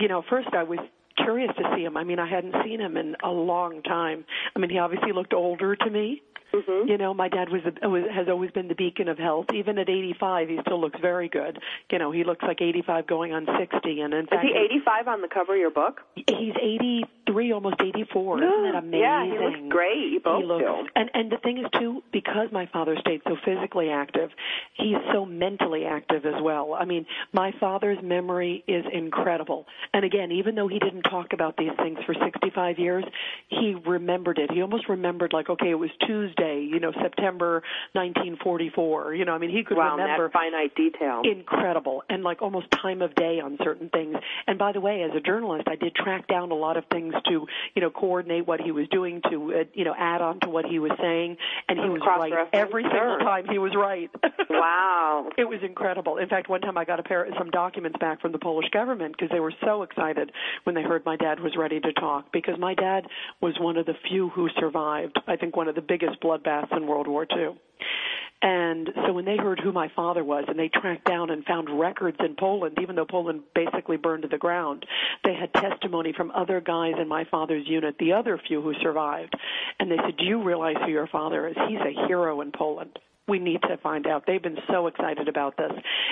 you 0.00 0.08
know, 0.08 0.22
first 0.28 0.48
I 0.52 0.62
was 0.62 0.78
curious 1.16 1.50
to 1.58 1.64
see 1.76 1.84
him. 1.84 1.96
I 1.96 2.04
mean, 2.04 2.18
I 2.18 2.28
hadn't 2.28 2.54
seen 2.64 2.80
him 2.80 2.96
in 2.96 3.16
a 3.22 3.30
long 3.30 3.82
time. 3.82 4.24
I 4.54 4.58
mean, 4.58 4.70
he 4.70 4.78
obviously 4.78 5.12
looked 5.12 5.34
older 5.34 5.76
to 5.76 5.90
me. 5.90 6.22
Mm-hmm. 6.52 6.88
You 6.88 6.98
know, 6.98 7.14
my 7.14 7.28
dad 7.28 7.48
was, 7.48 7.62
a, 7.82 7.88
was 7.88 8.04
has 8.14 8.28
always 8.28 8.50
been 8.50 8.68
the 8.68 8.74
beacon 8.74 9.08
of 9.08 9.18
health. 9.18 9.46
Even 9.54 9.78
at 9.78 9.88
85, 9.88 10.48
he 10.48 10.58
still 10.62 10.80
looks 10.80 10.98
very 11.00 11.28
good. 11.28 11.58
You 11.90 11.98
know, 11.98 12.10
he 12.10 12.24
looks 12.24 12.42
like 12.42 12.60
85 12.60 13.06
going 13.06 13.32
on 13.32 13.46
60, 13.58 14.00
and 14.00 14.14
in 14.14 14.20
Is 14.24 14.28
fact, 14.28 14.44
he 14.44 14.52
85 14.56 15.08
on 15.08 15.20
the 15.22 15.28
cover 15.28 15.54
of 15.54 15.60
your 15.60 15.70
book? 15.70 16.00
he's 16.14 16.54
83, 16.60 17.52
almost 17.52 17.76
84. 17.80 18.38
Isn't 18.42 18.62
that 18.64 18.74
amazing? 18.76 19.00
Yeah, 19.00 19.24
he 19.24 19.38
looks 19.38 19.72
great. 19.72 20.12
You 20.12 20.20
both 20.20 20.40
he 20.42 20.46
looks, 20.46 20.64
do. 20.64 20.88
and 20.96 21.10
and 21.14 21.32
the 21.32 21.38
thing 21.38 21.58
is 21.58 21.66
too, 21.78 22.02
because 22.12 22.48
my 22.52 22.66
father 22.72 22.96
stayed 23.00 23.22
so 23.24 23.36
physically 23.44 23.90
active, 23.90 24.30
he's 24.74 24.96
so 25.12 25.24
mentally 25.24 25.84
active 25.84 26.26
as 26.26 26.40
well. 26.42 26.74
I 26.78 26.84
mean, 26.84 27.06
my 27.32 27.52
father's 27.60 27.98
memory 28.02 28.64
is 28.66 28.84
incredible. 28.92 29.66
And 29.94 30.04
again, 30.04 30.32
even 30.32 30.54
though 30.54 30.68
he 30.68 30.78
didn't 30.78 31.02
talk 31.02 31.32
about 31.32 31.56
these 31.56 31.70
things 31.78 31.98
for 32.06 32.14
65 32.14 32.78
years, 32.78 33.04
he 33.48 33.74
remembered 33.86 34.38
it. 34.38 34.50
He 34.50 34.60
almost 34.62 34.88
remembered 34.88 35.32
like, 35.32 35.48
okay, 35.48 35.70
it 35.70 35.78
was 35.78 35.90
Tuesday, 36.06 36.41
you 36.42 36.80
know, 36.80 36.92
September 36.92 37.62
1944. 37.92 39.14
You 39.14 39.24
know, 39.24 39.32
I 39.32 39.38
mean, 39.38 39.50
he 39.50 39.64
could 39.64 39.76
wow, 39.76 39.96
remember 39.96 40.28
that 40.28 40.32
finite 40.32 40.74
detail. 40.74 41.22
incredible 41.24 42.02
and 42.08 42.22
like 42.22 42.42
almost 42.42 42.66
time 42.70 43.02
of 43.02 43.14
day 43.14 43.40
on 43.40 43.58
certain 43.62 43.88
things 43.90 44.16
and 44.46 44.58
by 44.58 44.72
the 44.72 44.80
way 44.80 45.02
as 45.02 45.10
a 45.16 45.20
journalist 45.20 45.64
i 45.68 45.76
did 45.76 45.94
track 45.94 46.26
down 46.26 46.50
a 46.50 46.54
lot 46.54 46.76
of 46.76 46.84
things 46.90 47.14
to 47.24 47.46
you 47.74 47.82
know 47.82 47.90
coordinate 47.90 48.46
what 48.46 48.60
he 48.60 48.72
was 48.72 48.88
doing 48.88 49.20
to 49.30 49.52
uh, 49.54 49.64
you 49.74 49.84
know 49.84 49.94
add 49.96 50.20
on 50.20 50.40
to 50.40 50.48
what 50.48 50.64
he 50.64 50.78
was 50.78 50.90
saying 51.00 51.36
and 51.68 51.78
he 51.78 51.88
was 51.88 52.00
right 52.06 52.32
every 52.52 52.82
single 52.82 53.18
time 53.18 53.46
he 53.48 53.58
was 53.58 53.72
right 53.76 54.10
wow. 54.50 55.28
it 55.36 55.44
was 55.44 55.60
incredible. 55.62 56.18
In 56.18 56.28
fact, 56.28 56.48
one 56.48 56.60
time 56.60 56.76
I 56.78 56.84
got 56.84 57.00
a 57.00 57.02
pair 57.02 57.26
some 57.38 57.50
documents 57.50 57.98
back 57.98 58.20
from 58.20 58.32
the 58.32 58.38
Polish 58.38 58.68
government 58.70 59.14
because 59.16 59.30
they 59.30 59.40
were 59.40 59.54
so 59.64 59.82
excited 59.82 60.32
when 60.64 60.74
they 60.74 60.82
heard 60.82 61.04
my 61.04 61.16
dad 61.16 61.40
was 61.40 61.56
ready 61.56 61.80
to 61.80 61.92
talk 61.94 62.26
because 62.32 62.58
my 62.58 62.74
dad 62.74 63.06
was 63.40 63.54
one 63.60 63.76
of 63.76 63.86
the 63.86 63.94
few 64.08 64.28
who 64.30 64.48
survived. 64.58 65.18
I 65.26 65.36
think 65.36 65.56
one 65.56 65.68
of 65.68 65.74
the 65.74 65.80
biggest 65.80 66.20
bloodbaths 66.32 66.76
in 66.76 66.86
World 66.86 67.08
War 67.08 67.26
II. 67.30 67.58
And 68.42 68.90
so 69.06 69.12
when 69.12 69.24
they 69.24 69.36
heard 69.36 69.60
who 69.60 69.70
my 69.70 69.88
father 69.94 70.24
was 70.24 70.44
and 70.48 70.58
they 70.58 70.68
tracked 70.68 71.04
down 71.04 71.30
and 71.30 71.44
found 71.44 71.78
records 71.78 72.16
in 72.18 72.34
Poland, 72.34 72.76
even 72.82 72.96
though 72.96 73.04
Poland 73.04 73.42
basically 73.54 73.96
burned 73.96 74.22
to 74.22 74.28
the 74.28 74.38
ground, 74.38 74.84
they 75.22 75.34
had 75.34 75.54
testimony 75.54 76.12
from 76.12 76.32
other 76.32 76.60
guys 76.60 76.94
in 77.00 77.06
my 77.06 77.24
father's 77.30 77.68
unit, 77.68 77.94
the 78.00 78.12
other 78.12 78.40
few 78.48 78.60
who 78.60 78.74
survived. 78.82 79.32
And 79.78 79.88
they 79.88 79.96
said, 79.96 80.16
Do 80.16 80.24
you 80.24 80.42
realize 80.42 80.74
who 80.84 80.90
your 80.90 81.06
father 81.06 81.46
is? 81.46 81.54
He's 81.68 81.78
a 81.78 82.06
hero 82.08 82.40
in 82.40 82.50
Poland 82.50 82.98
we 83.28 83.38
need 83.38 83.62
to 83.62 83.76
find 83.82 84.06
out. 84.06 84.24
They've 84.26 84.42
been 84.42 84.58
so 84.70 84.86
excited 84.88 85.28
about 85.28 85.56
this. 85.56 85.70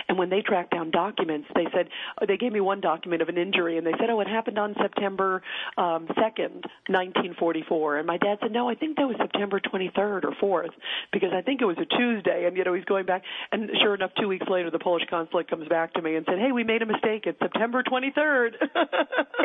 And 0.08 0.16
when 0.18 0.30
they 0.30 0.42
tracked 0.42 0.70
down 0.72 0.90
documents, 0.90 1.48
they 1.54 1.66
said, 1.74 1.88
oh, 2.20 2.26
they 2.26 2.36
gave 2.36 2.52
me 2.52 2.60
one 2.60 2.80
document 2.80 3.20
of 3.22 3.28
an 3.28 3.36
injury, 3.36 3.78
and 3.78 3.86
they 3.86 3.92
said, 3.98 4.10
oh, 4.10 4.20
it 4.20 4.28
happened 4.28 4.58
on 4.58 4.74
September 4.80 5.42
um, 5.76 6.06
2nd, 6.08 6.62
1944. 6.88 7.98
And 7.98 8.06
my 8.06 8.16
dad 8.16 8.38
said, 8.42 8.52
no, 8.52 8.68
I 8.68 8.74
think 8.74 8.96
that 8.96 9.06
was 9.06 9.16
September 9.18 9.60
23rd 9.60 10.24
or 10.24 10.32
4th, 10.64 10.70
because 11.12 11.30
I 11.34 11.42
think 11.42 11.60
it 11.60 11.66
was 11.66 11.76
a 11.78 11.86
Tuesday. 11.96 12.46
And, 12.46 12.56
you 12.56 12.64
know, 12.64 12.74
he's 12.74 12.84
going 12.84 13.06
back. 13.06 13.22
And 13.52 13.70
sure 13.82 13.94
enough, 13.94 14.12
two 14.20 14.28
weeks 14.28 14.46
later, 14.48 14.70
the 14.70 14.78
Polish 14.78 15.02
consulate 15.10 15.48
comes 15.50 15.68
back 15.68 15.92
to 15.94 16.02
me 16.02 16.16
and 16.16 16.24
said, 16.28 16.38
hey, 16.38 16.52
we 16.52 16.64
made 16.64 16.82
a 16.82 16.86
mistake. 16.86 17.24
It's 17.26 17.38
September 17.40 17.82
23rd. 17.82 18.54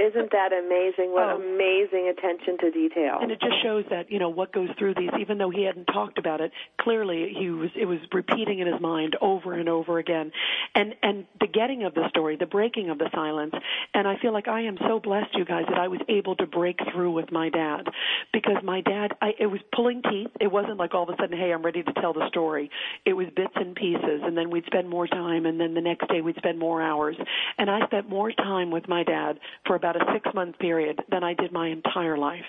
Isn't 0.09 0.31
that 0.31 0.51
amazing? 0.53 1.11
What 1.13 1.25
Oh. 1.25 1.41
amazing 1.41 2.13
attention 2.15 2.57
to 2.59 2.69
detail. 2.71 3.17
And 3.21 3.31
it 3.31 3.39
just 3.41 3.55
shows 3.63 3.83
that 3.89 4.11
you 4.11 4.19
know 4.19 4.29
what 4.29 4.51
goes 4.53 4.69
through 4.77 4.93
these. 4.95 5.09
Even 5.19 5.37
though 5.39 5.49
he 5.49 5.63
hadn't 5.63 5.85
talked 5.85 6.17
about 6.19 6.39
it, 6.41 6.51
clearly 6.79 7.33
he 7.35 7.49
was. 7.55 7.69
It 7.75 7.85
was 7.85 7.99
repeating 8.13 8.59
in 8.59 8.67
his 8.67 8.79
mind 8.81 9.15
over 9.21 9.53
and 9.53 9.69
over 9.69 9.99
again. 9.99 10.31
And 10.73 10.95
and 11.01 11.25
the 11.39 11.47
getting 11.47 11.83
of 11.83 11.93
the 11.93 12.07
story, 12.09 12.35
the 12.37 12.45
breaking 12.45 12.89
of 12.89 12.97
the 12.97 13.09
silence. 13.13 13.53
And 13.93 14.07
I 14.07 14.17
feel 14.17 14.33
like 14.33 14.47
I 14.47 14.61
am 14.61 14.77
so 14.87 14.99
blessed, 14.99 15.35
you 15.35 15.45
guys, 15.45 15.65
that 15.69 15.77
I 15.77 15.87
was 15.87 15.99
able 16.09 16.35
to 16.37 16.45
break 16.45 16.79
through 16.91 17.11
with 17.11 17.31
my 17.31 17.49
dad, 17.49 17.87
because 18.33 18.57
my 18.63 18.81
dad, 18.81 19.13
I 19.21 19.33
it 19.39 19.47
was 19.47 19.61
pulling 19.73 20.01
teeth. 20.03 20.31
It 20.39 20.51
wasn't 20.51 20.77
like 20.77 20.93
all 20.93 21.03
of 21.03 21.09
a 21.09 21.17
sudden, 21.19 21.37
hey, 21.37 21.51
I'm 21.51 21.63
ready 21.63 21.83
to 21.83 21.93
tell 21.93 22.13
the 22.13 22.27
story. 22.29 22.69
It 23.05 23.13
was 23.13 23.27
bits 23.35 23.53
and 23.55 23.75
pieces, 23.75 24.21
and 24.23 24.37
then 24.37 24.49
we'd 24.49 24.65
spend 24.65 24.89
more 24.89 25.07
time, 25.07 25.45
and 25.45 25.59
then 25.59 25.73
the 25.73 25.81
next 25.81 26.07
day 26.09 26.21
we'd 26.21 26.37
spend 26.37 26.59
more 26.59 26.81
hours. 26.81 27.15
And 27.57 27.69
I 27.69 27.85
spent 27.85 28.09
more 28.09 28.31
time 28.31 28.71
with 28.71 28.87
my 28.87 29.03
dad 29.03 29.39
for 29.65 29.75
about 29.75 29.95
a 29.95 30.05
six 30.13 30.27
month 30.33 30.59
period 30.59 31.01
than 31.09 31.23
I 31.23 31.33
did 31.33 31.51
my 31.51 31.67
entire 31.67 32.17
life 32.17 32.45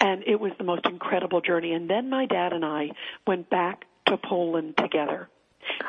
and 0.00 0.22
it 0.26 0.38
was 0.38 0.52
the 0.58 0.64
most 0.64 0.86
incredible 0.86 1.40
journey. 1.40 1.72
And 1.72 1.88
then 1.88 2.10
my 2.10 2.26
dad 2.26 2.52
and 2.52 2.64
I 2.64 2.90
went 3.26 3.48
back 3.50 3.84
to 4.06 4.16
Poland 4.16 4.74
together. 4.78 5.28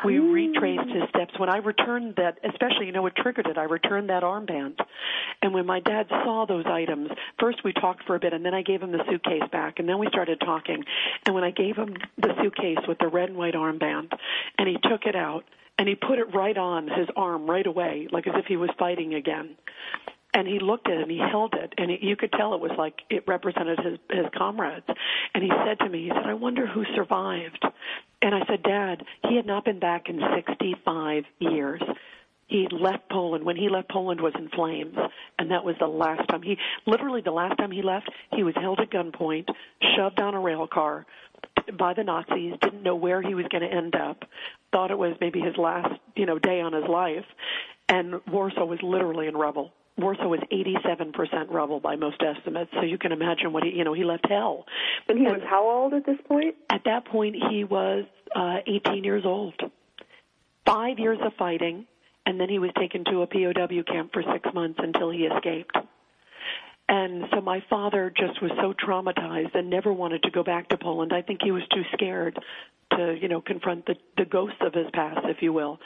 We 0.03 0.18
hmm. 0.18 0.32
retraced 0.32 0.89
his 0.89 1.03
steps. 1.09 1.38
When 1.38 1.49
I 1.49 1.57
returned 1.57 2.16
that, 2.18 2.39
especially, 2.43 2.86
you 2.86 2.91
know 2.91 3.01
what 3.01 3.16
triggered 3.16 3.47
it? 3.47 3.57
I 3.57 3.63
returned 3.63 4.09
that 4.09 4.24
armband. 4.24 4.80
And 5.41 5.53
when 5.53 5.66
my 5.66 5.80
dad 5.80 6.07
saw 6.09 6.45
those 6.47 6.66
items, 6.66 7.09
first 7.39 7.63
we 7.63 7.74
talked 7.74 8.03
for 8.05 8.16
a 8.16 8.20
bit, 8.20 8.34
and 8.34 8.45
then 8.45 8.53
I 8.53 8.61
gave 8.61 8.82
him 8.82 8.91
the 8.91 9.03
suitcase 9.09 9.43
back, 9.51 9.80
and 9.80 9.88
then 9.88 9.99
we 9.99 10.07
started 10.07 10.39
talking. 10.39 10.84
And 11.26 11.36
when 11.36 11.43
I 11.43 11.51
gave 11.51 11.76
him 11.76 11.95
the 12.18 12.34
suitcase 12.41 12.80
with 12.88 12.99
the 12.99 13.07
red 13.07 13.30
and 13.30 13.38
white 13.38 13.53
armband, 13.53 14.13
and 14.57 14.68
he 14.68 14.78
took 14.89 15.05
it 15.05 15.16
out, 15.16 15.43
and 15.78 15.89
he 15.89 15.95
put 15.95 16.20
it 16.20 16.34
right 16.34 16.57
on 16.57 16.88
his 16.88 17.07
arm 17.16 17.49
right 17.49 17.68
away, 17.68 18.07
like 18.11 18.28
as 18.28 18.34
if 18.38 18.45
he 18.45 18.55
was 18.55 18.70
fighting 18.80 19.13
again. 19.13 19.55
And 20.36 20.48
he 20.48 20.60
looked 20.60 20.88
at 20.88 20.98
it 20.98 21.02
and 21.04 21.12
he 21.12 21.18
held 21.18 21.54
it, 21.54 21.74
and 21.78 21.90
he, 21.90 21.98
you 22.02 22.18
could 22.18 22.34
tell 22.34 22.54
it 22.54 22.60
was 22.60 22.72
like 22.78 22.96
it 23.10 23.24
represented 23.26 23.80
his 23.80 23.98
his 24.12 24.26
comrades. 24.38 24.86
And 25.34 25.42
he 25.42 25.50
said 25.66 25.80
to 25.80 25.90
me, 25.90 26.04
he 26.04 26.10
said, 26.10 26.26
"I 26.26 26.34
wonder 26.34 26.68
who 26.68 26.84
survived." 26.94 27.66
And 28.22 28.36
I 28.36 28.46
said, 28.46 28.62
"Dad, 28.62 29.04
he 29.30 29.38
had 29.38 29.46
not 29.46 29.64
been 29.64 29.80
back 29.80 30.10
in 30.10 30.20
65 30.36 31.24
years." 31.40 31.82
he 32.48 32.68
left 32.72 33.10
Poland. 33.10 33.44
When 33.44 33.56
he 33.56 33.70
left, 33.70 33.90
Poland 33.90 34.22
was 34.22 34.34
in 34.38 34.50
flames, 34.50 34.96
and 35.40 35.52
that 35.52 35.64
was 35.64 35.76
the 35.80 35.88
last 35.88 36.28
time 36.30 36.42
he, 36.44 36.58
literally 36.86 37.22
the 37.22 37.32
last 37.32 37.58
time 37.58 37.72
he 37.72 37.82
left, 37.82 38.10
he 38.34 38.44
was 38.44 38.54
held 38.56 38.80
at 38.80 38.92
gunpoint, 38.92 39.48
shoved 39.96 40.20
on 40.20 40.36
a 40.36 40.40
rail 40.40 40.68
car 40.68 41.06
by 41.78 41.94
the 41.94 42.04
Nazis. 42.04 42.54
Didn't 42.62 42.84
know 42.84 42.96
where 42.96 43.22
he 43.22 43.34
was 43.34 43.46
going 43.50 43.68
to 43.68 43.76
end 43.76 43.96
up. 43.96 44.26
Thought 44.72 44.92
it 44.92 44.98
was 44.98 45.16
maybe 45.20 45.40
his 45.40 45.58
last, 45.58 46.00
you 46.16 46.26
know, 46.26 46.38
day 46.38 46.62
on 46.62 46.74
his 46.74 46.88
life, 46.88 47.26
and 47.90 48.22
Warsaw 48.32 48.66
was 48.66 48.80
literally 48.84 49.28
in 49.28 49.36
rubble. 49.36 49.72
Warsaw 49.98 50.28
was 50.28 50.41
87% 50.52 51.50
rubble 51.50 51.80
by 51.80 51.96
most 51.96 52.22
estimates, 52.22 52.70
so 52.74 52.82
you 52.82 52.98
can 52.98 53.14
imagine 53.14 53.54
what 53.54 53.64
he, 53.64 53.70
you 53.70 53.86
know, 53.86 53.93
he 53.93 54.04
left 54.04 54.28
hell. 54.28 54.66
And 55.08 55.18
he 55.18 55.24
was 55.24 55.41
how 55.50 55.70
old 55.70 55.93
at 55.93 56.06
this 56.06 56.18
point? 56.28 56.56
At 56.70 56.84
that 56.86 57.06
point, 57.06 57.36
he 57.50 57.64
was 57.64 58.04
uh, 58.36 58.58
18 58.68 59.04
years 59.06 59.24
old. 59.26 59.54
Five 60.66 61.00
years 61.00 61.20
of 61.24 61.34
fighting, 61.38 61.86
and 62.26 62.39
then 62.39 62.50
he 62.50 62.60
was 62.60 62.72
taken 62.78 63.06
to 63.06 63.22
a 63.22 63.28
POW 63.28 63.84
camp 63.84 64.12
for 64.12 64.24
six 64.34 64.54
months 64.54 64.80
until 64.82 65.12
he 65.12 65.26
escaped. 65.26 65.78
And 66.88 67.26
so 67.34 67.41
my 67.41 67.64
father 67.70 68.14
just 68.16 68.41
was 68.41 68.52
so 68.62 68.74
traumatized 68.74 69.56
and 69.56 69.70
never 69.70 69.91
wanted 69.91 70.24
to 70.24 70.32
go 70.32 70.43
back 70.43 70.70
to 70.70 70.78
Poland. 70.78 71.14
I 71.14 71.22
think 71.22 71.39
he 71.41 71.52
was 71.52 71.64
too 71.74 71.84
scared 71.93 72.38
to, 72.98 73.18
you 73.22 73.28
know, 73.28 73.41
confront 73.41 73.86
the 73.86 73.96
the 74.18 74.26
ghosts 74.26 74.58
of 74.62 74.74
his 74.74 74.88
past, 74.93 75.20
if 75.26 75.38
you 75.41 75.54
will. 75.54 75.80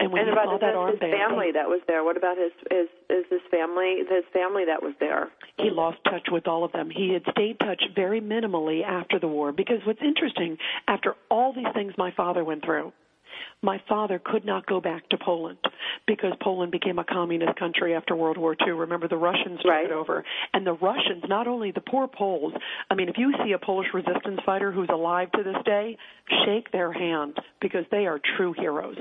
And 0.00 0.12
when 0.12 0.22
and 0.22 0.28
he 0.28 0.32
about 0.32 0.46
saw 0.46 0.52
his, 0.52 0.60
that 0.60 0.74
his 0.74 1.00
armband, 1.00 1.28
family 1.28 1.52
that 1.52 1.68
was 1.68 1.80
there. 1.86 2.04
What 2.04 2.16
about 2.16 2.36
his 2.36 2.52
his 2.70 2.88
is 3.08 3.24
his 3.30 3.40
family 3.50 4.02
his 4.08 4.24
family 4.32 4.64
that 4.66 4.82
was 4.82 4.94
there? 5.00 5.30
he 5.58 5.70
lost 5.70 5.98
touch 6.04 6.28
with 6.30 6.46
all 6.46 6.64
of 6.64 6.72
them. 6.72 6.90
He 6.90 7.12
had 7.12 7.22
stayed 7.32 7.58
touch 7.58 7.82
very 7.94 8.20
minimally 8.20 8.84
after 8.84 9.18
the 9.18 9.28
war 9.28 9.52
because 9.52 9.78
what's 9.84 10.02
interesting, 10.02 10.58
after 10.86 11.14
all 11.30 11.52
these 11.52 11.66
things 11.74 11.94
my 11.96 12.12
father 12.16 12.44
went 12.44 12.64
through, 12.64 12.92
my 13.62 13.80
father 13.88 14.20
could 14.24 14.44
not 14.44 14.66
go 14.66 14.80
back 14.80 15.08
to 15.10 15.18
Poland 15.18 15.58
because 16.06 16.32
Poland 16.42 16.72
became 16.72 16.98
a 16.98 17.04
communist 17.04 17.58
country 17.58 17.94
after 17.94 18.14
World 18.14 18.36
War 18.36 18.56
II. 18.66 18.72
Remember, 18.72 19.08
the 19.08 19.16
Russians 19.16 19.60
took 19.60 19.70
Right. 19.70 19.86
it 19.86 19.92
over. 19.92 20.24
And 20.52 20.66
the 20.66 20.74
Russians, 20.74 21.24
not 21.28 21.46
only 21.46 21.70
the 21.70 21.80
poor 21.80 22.06
Poles, 22.08 22.54
I 22.90 22.94
mean, 22.94 23.08
if 23.08 23.18
you 23.18 23.32
see 23.44 23.52
a 23.52 23.58
Polish 23.58 23.88
resistance 23.92 24.40
fighter 24.44 24.70
who's 24.72 24.88
alive 24.90 25.30
to 25.32 25.42
this 25.42 25.62
day, 25.64 25.96
shake 26.44 26.70
their 26.70 26.92
hand 26.92 27.38
because 27.60 27.84
they 27.90 28.06
are 28.06 28.20
true 28.36 28.52
heroes. 28.52 28.96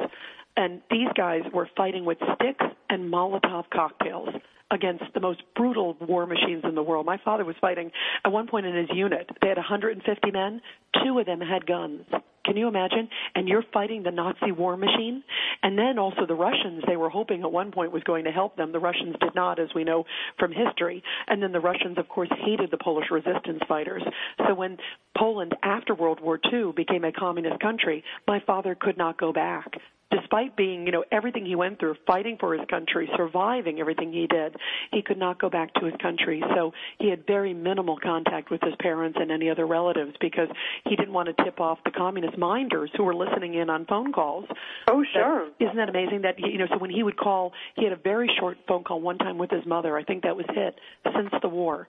And 0.57 0.81
these 0.89 1.09
guys 1.15 1.41
were 1.53 1.69
fighting 1.75 2.05
with 2.05 2.17
sticks 2.35 2.65
and 2.89 3.11
Molotov 3.11 3.69
cocktails 3.71 4.29
against 4.71 5.03
the 5.13 5.19
most 5.19 5.41
brutal 5.55 5.95
war 6.01 6.25
machines 6.25 6.63
in 6.63 6.75
the 6.75 6.83
world. 6.83 7.05
My 7.05 7.19
father 7.23 7.45
was 7.45 7.55
fighting 7.61 7.91
at 8.23 8.31
one 8.31 8.47
point 8.47 8.65
in 8.65 8.75
his 8.75 8.89
unit. 8.93 9.29
They 9.41 9.49
had 9.49 9.57
150 9.57 10.31
men. 10.31 10.61
Two 11.03 11.19
of 11.19 11.25
them 11.25 11.41
had 11.41 11.65
guns. 11.65 12.01
Can 12.45 12.57
you 12.57 12.67
imagine? 12.67 13.09
And 13.33 13.47
you're 13.47 13.63
fighting 13.73 14.03
the 14.03 14.11
Nazi 14.11 14.51
war 14.51 14.77
machine. 14.77 15.23
And 15.63 15.77
then 15.77 15.97
also 15.97 16.27
the 16.27 16.35
Russians, 16.35 16.83
they 16.87 16.95
were 16.95 17.09
hoping 17.09 17.41
at 17.41 17.51
one 17.51 17.71
point 17.71 17.91
was 17.91 18.03
going 18.03 18.25
to 18.25 18.31
help 18.31 18.55
them. 18.55 18.71
The 18.71 18.79
Russians 18.79 19.15
did 19.19 19.33
not, 19.33 19.59
as 19.59 19.69
we 19.73 19.83
know 19.83 20.05
from 20.37 20.51
history. 20.51 21.03
And 21.27 21.41
then 21.41 21.51
the 21.51 21.59
Russians, 21.59 21.97
of 21.97 22.07
course, 22.07 22.29
hated 22.45 22.69
the 22.69 22.77
Polish 22.77 23.07
resistance 23.09 23.61
fighters. 23.67 24.03
So 24.47 24.53
when 24.53 24.77
Poland, 25.17 25.55
after 25.63 25.95
World 25.95 26.19
War 26.21 26.39
II, 26.51 26.71
became 26.75 27.03
a 27.03 27.11
communist 27.11 27.59
country, 27.61 28.03
my 28.27 28.39
father 28.45 28.75
could 28.79 28.97
not 28.97 29.17
go 29.17 29.33
back 29.33 29.71
despite 30.15 30.55
being, 30.55 30.85
you 30.85 30.91
know, 30.91 31.03
everything 31.11 31.45
he 31.45 31.55
went 31.55 31.79
through, 31.79 31.95
fighting 32.07 32.37
for 32.39 32.53
his 32.53 32.65
country, 32.69 33.09
surviving 33.15 33.79
everything 33.79 34.13
he 34.13 34.27
did, 34.27 34.55
he 34.91 35.01
could 35.01 35.17
not 35.17 35.39
go 35.39 35.49
back 35.49 35.73
to 35.75 35.85
his 35.85 35.93
country. 36.01 36.43
So 36.55 36.71
he 36.99 37.09
had 37.09 37.25
very 37.27 37.53
minimal 37.53 37.97
contact 37.97 38.51
with 38.51 38.61
his 38.61 38.73
parents 38.79 39.17
and 39.19 39.31
any 39.31 39.49
other 39.49 39.65
relatives 39.65 40.13
because 40.21 40.47
he 40.85 40.95
didn't 40.95 41.13
want 41.13 41.35
to 41.35 41.43
tip 41.43 41.59
off 41.59 41.79
the 41.83 41.91
communist 41.91 42.37
minders 42.37 42.89
who 42.95 43.03
were 43.03 43.15
listening 43.15 43.55
in 43.55 43.69
on 43.69 43.85
phone 43.85 44.13
calls. 44.13 44.45
Oh, 44.87 45.03
sure. 45.13 45.49
Isn't 45.59 45.75
that 45.77 45.89
amazing 45.89 46.21
that, 46.21 46.39
you 46.39 46.57
know, 46.57 46.67
so 46.69 46.77
when 46.77 46.91
he 46.91 47.03
would 47.03 47.17
call, 47.17 47.53
he 47.75 47.83
had 47.83 47.93
a 47.93 47.97
very 47.97 48.29
short 48.39 48.57
phone 48.67 48.83
call 48.83 49.01
one 49.01 49.17
time 49.17 49.37
with 49.37 49.51
his 49.51 49.65
mother. 49.65 49.97
I 49.97 50.03
think 50.03 50.23
that 50.23 50.35
was 50.35 50.45
it 50.49 50.75
since 51.15 51.29
the 51.41 51.49
war 51.49 51.87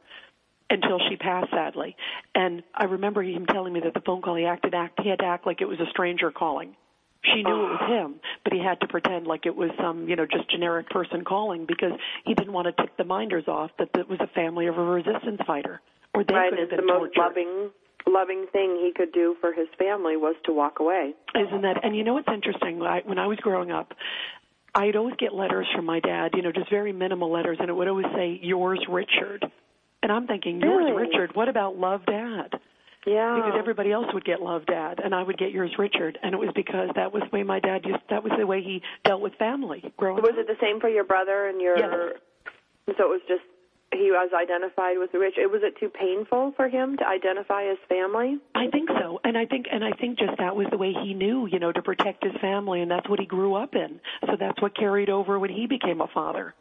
until 0.68 0.98
she 1.08 1.16
passed 1.16 1.50
sadly. 1.50 1.96
And 2.34 2.62
I 2.74 2.84
remember 2.84 3.22
him 3.22 3.46
telling 3.46 3.72
me 3.72 3.80
that 3.84 3.94
the 3.94 4.00
phone 4.00 4.22
call 4.22 4.34
he 4.34 4.44
acted 4.44 4.74
act 4.74 5.00
he 5.02 5.08
had 5.08 5.20
to 5.20 5.24
act 5.24 5.46
like 5.46 5.60
it 5.60 5.68
was 5.68 5.78
a 5.80 5.88
stranger 5.90 6.30
calling. 6.30 6.74
She 7.24 7.42
knew 7.42 7.66
it 7.66 7.70
was 7.70 7.78
ah. 7.82 7.88
him, 7.88 8.20
but 8.44 8.52
he 8.52 8.60
had 8.60 8.80
to 8.80 8.86
pretend 8.86 9.26
like 9.26 9.46
it 9.46 9.56
was 9.56 9.70
some, 9.80 10.08
you 10.08 10.16
know, 10.16 10.26
just 10.26 10.50
generic 10.50 10.88
person 10.90 11.24
calling 11.24 11.66
because 11.66 11.92
he 12.24 12.34
didn't 12.34 12.52
want 12.52 12.66
to 12.66 12.82
tip 12.82 12.96
the 12.96 13.04
minders 13.04 13.44
off 13.48 13.70
that 13.78 13.88
it 13.94 14.08
was 14.08 14.18
a 14.20 14.28
family 14.28 14.66
of 14.66 14.78
a 14.78 14.82
resistance 14.82 15.40
fighter, 15.46 15.80
or 16.14 16.24
they 16.24 16.34
right, 16.34 16.50
could 16.50 16.58
have 16.58 16.68
it's 16.68 16.76
been 16.76 16.86
the 16.86 16.92
most 16.92 17.16
loving 17.16 17.70
loving 18.06 18.46
thing 18.52 18.78
he 18.80 18.92
could 18.94 19.12
do 19.12 19.36
for 19.40 19.52
his 19.52 19.66
family 19.78 20.16
was 20.16 20.36
to 20.44 20.52
walk 20.52 20.78
away. 20.78 21.12
Isn't 21.34 21.62
that? 21.62 21.84
And 21.84 21.96
you 21.96 22.04
know 22.04 22.14
what's 22.14 22.28
interesting? 22.32 22.80
I, 22.82 23.00
when 23.04 23.18
I 23.18 23.26
was 23.26 23.38
growing 23.38 23.72
up, 23.72 23.92
I'd 24.74 24.94
always 24.94 25.16
get 25.18 25.34
letters 25.34 25.66
from 25.74 25.86
my 25.86 26.00
dad. 26.00 26.32
You 26.34 26.42
know, 26.42 26.52
just 26.52 26.70
very 26.70 26.92
minimal 26.92 27.32
letters, 27.32 27.58
and 27.60 27.68
it 27.68 27.72
would 27.72 27.88
always 27.88 28.06
say 28.14 28.38
"Yours, 28.42 28.84
Richard." 28.88 29.44
And 30.02 30.12
I'm 30.12 30.26
thinking, 30.26 30.60
"Yours, 30.60 30.84
Really? 30.86 31.08
Richard." 31.08 31.34
What 31.34 31.48
about 31.48 31.76
Love, 31.76 32.06
Dad? 32.06 32.54
Yeah. 33.06 33.36
Because 33.36 33.54
everybody 33.58 33.92
else 33.92 34.06
would 34.12 34.24
get 34.24 34.42
Love, 34.42 34.66
Dad, 34.66 35.00
and 35.02 35.14
I 35.14 35.22
would 35.22 35.38
get 35.38 35.52
Yours, 35.52 35.72
Richard. 35.78 36.18
And 36.22 36.34
it 36.34 36.38
was 36.38 36.50
because 36.54 36.90
that 36.96 37.12
was 37.12 37.22
the 37.22 37.36
way 37.36 37.42
my 37.44 37.60
dad 37.60 37.82
used. 37.84 38.02
That 38.10 38.22
was 38.24 38.32
the 38.36 38.46
way 38.46 38.62
he 38.62 38.82
dealt 39.04 39.20
with 39.20 39.34
family 39.34 39.82
growing 39.96 40.18
up. 40.18 40.24
was 40.24 40.32
up. 40.32 40.40
it 40.40 40.46
the 40.48 40.56
same 40.60 40.80
for 40.80 40.88
your 40.88 41.04
brother 41.04 41.46
and 41.46 41.60
your 41.60 41.78
Yes. 41.78 42.18
so 42.98 43.04
it 43.04 43.08
was 43.08 43.20
just 43.28 43.42
he 43.92 44.10
was 44.10 44.30
identified 44.34 44.98
with 44.98 45.12
the 45.12 45.18
rich 45.18 45.34
it 45.38 45.50
was 45.50 45.62
it 45.62 45.78
too 45.78 45.88
painful 45.88 46.52
for 46.56 46.68
him 46.68 46.96
to 46.96 47.06
identify 47.06 47.64
as 47.64 47.78
family 47.88 48.38
I 48.54 48.66
think 48.68 48.88
so, 49.00 49.20
and 49.22 49.38
I 49.38 49.46
think 49.46 49.66
and 49.70 49.84
I 49.84 49.92
think 49.92 50.18
just 50.18 50.36
that 50.38 50.56
was 50.56 50.66
the 50.70 50.78
way 50.78 50.92
he 50.92 51.14
knew, 51.14 51.46
you 51.46 51.58
know, 51.58 51.70
to 51.70 51.82
protect 51.82 52.24
his 52.24 52.32
family, 52.40 52.80
and 52.82 52.90
that's 52.90 53.08
what 53.08 53.20
he 53.20 53.26
grew 53.26 53.54
up 53.54 53.74
in. 53.74 54.00
So 54.26 54.32
that's 54.38 54.60
what 54.60 54.76
carried 54.76 55.08
over 55.08 55.38
when 55.38 55.50
he 55.50 55.66
became 55.66 56.00
a 56.00 56.08
father. 56.08 56.54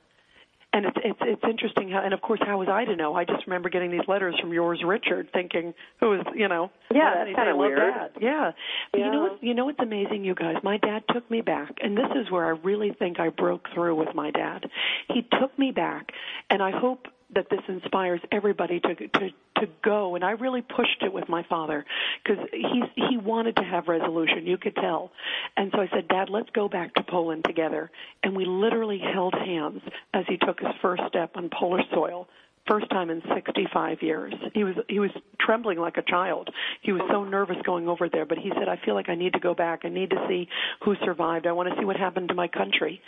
And 0.76 0.86
it's 0.88 0.98
it's 1.06 1.20
it's 1.22 1.44
interesting 1.50 1.90
how, 1.90 2.02
and 2.04 2.14
of 2.14 2.20
course, 2.20 2.42
how 2.46 2.58
was 2.60 2.68
I 2.68 2.84
to 2.84 2.98
know? 2.98 3.16
I 3.16 3.24
just 3.24 3.48
remember 3.48 3.70
getting 3.70 3.92
these 3.92 4.06
letters 4.10 4.36
from 4.42 4.52
yours, 4.52 4.84
Richard, 4.86 5.30
thinking, 5.32 5.74
who 6.02 6.16
is, 6.16 6.22
you 6.36 6.50
know, 6.50 6.70
Yeah, 6.94 7.14
that's 7.16 7.34
kinda 7.34 7.56
weird. 7.56 7.78
Dad. 7.78 8.12
Yeah, 8.20 8.52
but 8.92 9.00
you 9.00 9.10
know 9.10 9.22
what? 9.22 9.42
You 9.42 9.54
know 9.54 9.64
what's 9.64 9.80
amazing, 9.80 10.26
you 10.26 10.36
guys? 10.36 10.58
My 10.64 10.76
dad 10.76 11.04
took 11.14 11.32
me 11.32 11.40
back, 11.40 11.72
and 11.82 11.96
this 11.96 12.12
is 12.16 12.30
where 12.30 12.46
I 12.46 12.60
really 12.62 12.92
think 12.92 13.22
I 13.22 13.30
broke 13.30 13.70
through 13.74 13.96
with 13.96 14.14
my 14.14 14.32
dad. 14.32 14.66
He 15.08 15.26
took 15.40 15.58
me 15.58 15.72
back, 15.72 16.12
and 16.50 16.62
I 16.62 16.72
hope 16.72 17.08
that 17.34 17.50
this 17.50 17.62
inspires 17.68 18.22
everybody 18.32 18.80
to 18.80 18.96
to 18.96 19.30
to 19.58 19.68
go. 19.84 20.16
And 20.16 20.24
I 20.24 20.32
really 20.32 20.62
pushed 20.62 21.02
it 21.02 21.12
with 21.12 21.28
my 21.28 21.44
father 21.50 21.86
because 22.24 22.46
he's 22.52 23.10
he 23.10 23.18
wanted 23.18 23.56
to 23.58 23.64
have 23.64 23.88
resolution 23.88 24.46
you 24.46 24.58
could 24.58 24.76
tell. 24.76 25.12
And 25.58 25.72
so 25.74 25.82
I 25.82 25.88
said 25.94 26.08
dad 26.08 26.30
let's 26.30 26.50
go 26.52 26.70
back 26.70 26.94
to 26.96 27.04
Poland 27.04 27.44
together. 27.46 27.90
And 28.24 28.36
we 28.36 28.46
literally 28.46 29.00
held 29.00 29.34
hands 29.34 29.82
as 30.14 30.26
he 30.28 30.38
took 30.38 30.60
his 30.60 30.74
first 30.82 31.04
step 31.08 31.32
on 31.36 31.50
Polish 31.50 31.86
soil 31.94 32.28
first 32.68 32.90
time 32.90 33.12
in 33.12 33.22
65 33.34 34.02
years. 34.02 34.34
He 34.54 34.64
was 34.64 34.76
he 34.88 35.00
was 35.00 35.12
trembling 35.40 35.80
like 35.80 35.98
a 35.98 36.04
child. 36.04 36.50
He 36.82 36.92
was 36.92 37.02
so 37.10 37.24
nervous 37.24 37.58
going 37.66 37.88
over 37.88 38.08
there 38.08 38.26
but 38.26 38.38
he 38.38 38.52
said 38.54 38.70
I 38.70 38.80
feel 38.86 38.94
like 38.94 39.10
I 39.10 39.16
need 39.16 39.34
to 39.34 39.40
go 39.40 39.56
back. 39.56 39.82
I 39.84 39.90
need 39.90 40.12
to 40.12 40.26
see 40.28 40.48
who 40.84 40.96
survived. 41.04 41.48
I 41.48 41.54
want 41.54 41.70
to 41.70 41.76
see 41.80 41.86
what 41.86 41.96
happened 41.96 42.30
to 42.30 42.36
my 42.36 42.48
country. 42.48 43.02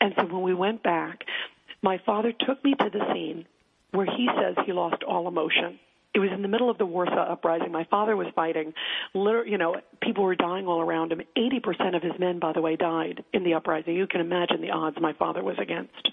And 0.00 0.12
so 0.18 0.26
when 0.26 0.42
we 0.42 0.52
went 0.52 0.82
back 0.82 1.24
my 1.82 1.98
father 2.06 2.32
took 2.32 2.62
me 2.64 2.74
to 2.74 2.90
the 2.90 3.12
scene 3.12 3.44
where 3.92 4.06
he 4.06 4.28
says 4.38 4.56
he 4.66 4.72
lost 4.72 5.02
all 5.04 5.28
emotion. 5.28 5.78
It 6.14 6.18
was 6.18 6.30
in 6.34 6.42
the 6.42 6.48
middle 6.48 6.68
of 6.68 6.76
the 6.76 6.84
Warsaw 6.84 7.32
uprising. 7.32 7.72
My 7.72 7.84
father 7.90 8.16
was 8.16 8.26
fighting. 8.34 8.74
Liter- 9.14 9.46
you 9.46 9.56
know, 9.56 9.76
people 10.02 10.24
were 10.24 10.34
dying 10.34 10.66
all 10.66 10.80
around 10.80 11.10
him. 11.10 11.22
80% 11.38 11.96
of 11.96 12.02
his 12.02 12.12
men, 12.18 12.38
by 12.38 12.52
the 12.52 12.60
way, 12.60 12.76
died 12.76 13.24
in 13.32 13.44
the 13.44 13.54
uprising. 13.54 13.94
You 13.94 14.06
can 14.06 14.20
imagine 14.20 14.60
the 14.60 14.70
odds 14.70 14.98
my 15.00 15.14
father 15.14 15.42
was 15.42 15.56
against. 15.58 16.10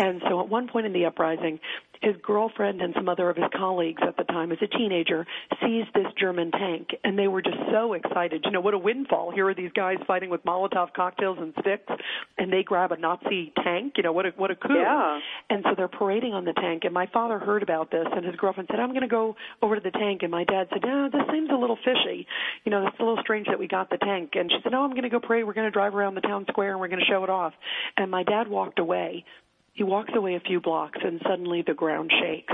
And 0.00 0.22
so 0.28 0.40
at 0.40 0.48
one 0.48 0.66
point 0.66 0.86
in 0.86 0.94
the 0.94 1.04
uprising, 1.04 1.60
his 2.00 2.14
girlfriend 2.22 2.80
and 2.80 2.94
some 2.94 3.08
other 3.10 3.28
of 3.28 3.36
his 3.36 3.44
colleagues 3.54 4.00
at 4.06 4.16
the 4.16 4.24
time, 4.24 4.52
as 4.52 4.58
a 4.62 4.66
teenager, 4.66 5.26
seized 5.62 5.92
this 5.94 6.06
German 6.18 6.50
tank, 6.50 6.88
and 7.04 7.18
they 7.18 7.28
were 7.28 7.42
just 7.42 7.58
so 7.70 7.92
excited. 7.92 8.42
You 8.46 8.52
know, 8.52 8.62
what 8.62 8.72
a 8.72 8.78
windfall! 8.78 9.30
Here 9.32 9.46
are 9.48 9.54
these 9.54 9.72
guys 9.72 9.98
fighting 10.06 10.30
with 10.30 10.42
Molotov 10.44 10.94
cocktails 10.94 11.36
and 11.38 11.52
sticks, 11.60 11.92
and 12.38 12.50
they 12.50 12.62
grab 12.62 12.92
a 12.92 12.96
Nazi 12.96 13.52
tank. 13.62 13.94
You 13.98 14.02
know, 14.02 14.12
what 14.12 14.24
a 14.24 14.30
what 14.36 14.50
a 14.50 14.56
coup! 14.56 14.74
Yeah. 14.74 15.20
And 15.50 15.62
so 15.64 15.74
they're 15.76 15.88
parading 15.88 16.32
on 16.32 16.46
the 16.46 16.54
tank, 16.54 16.84
and 16.84 16.94
my 16.94 17.06
father 17.12 17.38
heard 17.38 17.62
about 17.62 17.90
this, 17.90 18.06
and 18.10 18.24
his 18.24 18.36
girlfriend 18.36 18.70
said, 18.70 18.80
"I'm 18.80 18.90
going 18.90 19.02
to 19.02 19.08
go 19.08 19.36
over 19.60 19.74
to 19.74 19.82
the 19.82 19.90
tank." 19.90 20.22
And 20.22 20.30
my 20.30 20.44
dad 20.44 20.68
said, 20.72 20.82
"No, 20.82 21.10
this 21.12 21.22
seems 21.30 21.50
a 21.50 21.56
little 21.56 21.76
fishy. 21.84 22.26
You 22.64 22.70
know, 22.70 22.86
it's 22.86 22.98
a 22.98 23.02
little 23.02 23.22
strange 23.22 23.46
that 23.48 23.58
we 23.58 23.68
got 23.68 23.90
the 23.90 23.98
tank." 23.98 24.30
And 24.36 24.50
she 24.50 24.56
said, 24.62 24.72
"No, 24.72 24.84
I'm 24.84 24.90
going 24.90 25.02
to 25.02 25.10
go 25.10 25.20
parade. 25.20 25.44
We're 25.44 25.52
going 25.52 25.66
to 25.66 25.70
drive 25.70 25.94
around 25.94 26.14
the 26.14 26.22
town 26.22 26.46
square, 26.48 26.70
and 26.70 26.80
we're 26.80 26.88
going 26.88 27.00
to 27.00 27.12
show 27.12 27.24
it 27.24 27.30
off." 27.30 27.52
And 27.98 28.10
my 28.10 28.22
dad 28.22 28.48
walked 28.48 28.78
away. 28.78 29.26
He 29.72 29.82
walks 29.82 30.12
away 30.14 30.34
a 30.34 30.40
few 30.40 30.60
blocks, 30.60 30.98
and 31.02 31.20
suddenly 31.26 31.62
the 31.62 31.74
ground 31.74 32.12
shakes, 32.20 32.52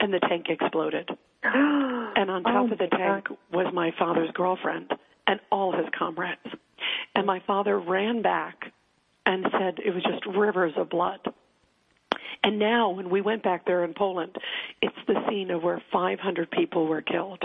and 0.00 0.12
the 0.12 0.20
tank 0.20 0.46
exploded. 0.48 1.08
And 2.16 2.32
on 2.32 2.42
top 2.42 2.66
Oh, 2.68 2.72
of 2.72 2.78
the 2.78 2.88
tank 2.88 3.28
was 3.52 3.72
my 3.72 3.92
father's 3.96 4.30
girlfriend 4.32 4.90
and 5.28 5.38
all 5.52 5.70
his 5.70 5.86
comrades. 5.96 6.40
And 7.14 7.26
my 7.26 7.40
father 7.46 7.78
ran 7.78 8.22
back 8.22 8.72
and 9.24 9.46
said 9.52 9.78
it 9.78 9.94
was 9.94 10.02
just 10.02 10.26
rivers 10.26 10.72
of 10.76 10.88
blood. 10.90 11.20
And 12.42 12.58
now, 12.58 12.90
when 12.90 13.08
we 13.08 13.20
went 13.20 13.44
back 13.44 13.66
there 13.66 13.84
in 13.84 13.94
Poland, 13.94 14.34
it's 14.82 14.96
the 15.06 15.14
scene 15.28 15.52
of 15.52 15.62
where 15.62 15.80
500 15.92 16.50
people 16.50 16.88
were 16.88 17.02
killed. 17.02 17.42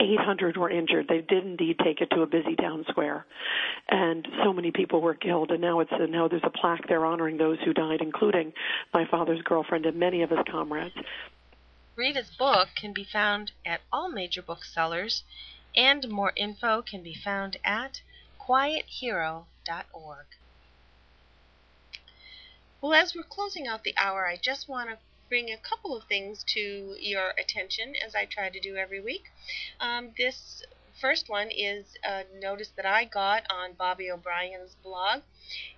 800 0.00 0.56
were 0.56 0.70
injured. 0.70 1.06
They 1.08 1.22
did 1.22 1.44
indeed 1.44 1.78
take 1.82 2.00
it 2.00 2.10
to 2.10 2.22
a 2.22 2.26
busy 2.26 2.54
town 2.54 2.84
square, 2.88 3.24
and 3.88 4.26
so 4.44 4.52
many 4.52 4.70
people 4.70 5.00
were 5.00 5.14
killed. 5.14 5.50
And 5.50 5.60
now 5.60 5.80
it's 5.80 5.92
a, 5.92 6.06
now 6.06 6.28
there's 6.28 6.42
a 6.44 6.50
plaque 6.50 6.86
there 6.88 7.04
honoring 7.04 7.38
those 7.38 7.58
who 7.64 7.72
died, 7.72 8.00
including 8.02 8.52
my 8.92 9.06
father's 9.06 9.40
girlfriend 9.42 9.86
and 9.86 9.96
many 9.98 10.22
of 10.22 10.30
his 10.30 10.40
comrades. 10.50 10.94
Rita's 11.96 12.30
book 12.38 12.68
can 12.76 12.92
be 12.92 13.04
found 13.04 13.52
at 13.64 13.80
all 13.90 14.10
major 14.10 14.42
booksellers, 14.42 15.24
and 15.74 16.08
more 16.10 16.32
info 16.36 16.82
can 16.82 17.02
be 17.02 17.14
found 17.14 17.56
at 17.64 18.02
quiethero.org. 18.38 19.46
Well, 22.82 22.92
as 22.92 23.14
we're 23.14 23.22
closing 23.22 23.66
out 23.66 23.82
the 23.82 23.94
hour, 23.96 24.26
I 24.26 24.36
just 24.36 24.68
want 24.68 24.90
to 24.90 24.98
bring 25.28 25.50
a 25.50 25.56
couple 25.56 25.96
of 25.96 26.04
things 26.04 26.44
to 26.54 26.96
your 26.98 27.32
attention 27.38 27.94
as 28.04 28.14
I 28.14 28.26
try 28.26 28.48
to 28.48 28.60
do 28.60 28.76
every 28.76 29.00
week. 29.00 29.24
Um, 29.80 30.10
this 30.16 30.62
first 31.00 31.28
one 31.28 31.50
is 31.50 31.96
a 32.04 32.24
notice 32.40 32.70
that 32.76 32.86
I 32.86 33.04
got 33.04 33.42
on 33.50 33.74
Bobby 33.74 34.10
O'Brien's 34.10 34.76
blog, 34.82 35.22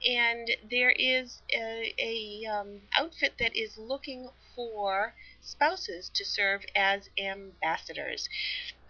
and 0.06 0.50
there 0.70 0.90
is 0.90 1.42
a, 1.52 1.94
a 1.98 2.46
um, 2.46 2.80
outfit 2.96 3.34
that 3.38 3.56
is 3.56 3.76
looking 3.78 4.28
for 4.54 5.14
spouses 5.40 6.10
to 6.14 6.24
serve 6.24 6.64
as 6.74 7.08
ambassadors. 7.18 8.28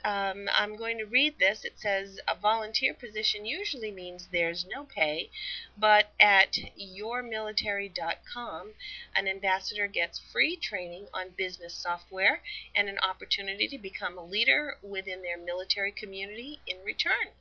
Um, 0.05 0.49
I'm 0.57 0.77
going 0.77 0.99
to 0.99 1.05
read 1.05 1.39
this. 1.39 1.65
It 1.65 1.81
says 1.81 2.21
a 2.29 2.37
volunteer 2.37 2.95
position 2.95 3.45
usually 3.45 3.91
means 3.91 4.29
there's 4.31 4.65
no 4.65 4.85
pay, 4.85 5.31
but 5.77 6.13
at 6.21 6.53
yourmilitary.com, 6.79 8.75
an 9.17 9.29
ambassador 9.29 9.89
gets 9.89 10.21
free 10.33 10.57
training 10.57 11.09
on 11.13 11.31
business 11.37 11.75
software 11.75 12.43
and 12.77 12.89
an 12.89 13.01
opportunity 13.01 13.67
to 13.69 13.79
become 13.79 14.17
a 14.17 14.25
leader 14.25 14.79
within 14.83 15.23
their 15.23 15.37
military 15.37 15.91
community 15.91 16.61
in 16.67 16.85
return. 16.85 17.33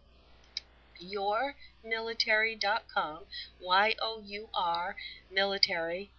Yourmilitary.com, 1.00 3.26
Y 3.62 3.96
O 4.02 4.24
U 4.26 4.50
R, 4.56 4.96
military 5.30 6.10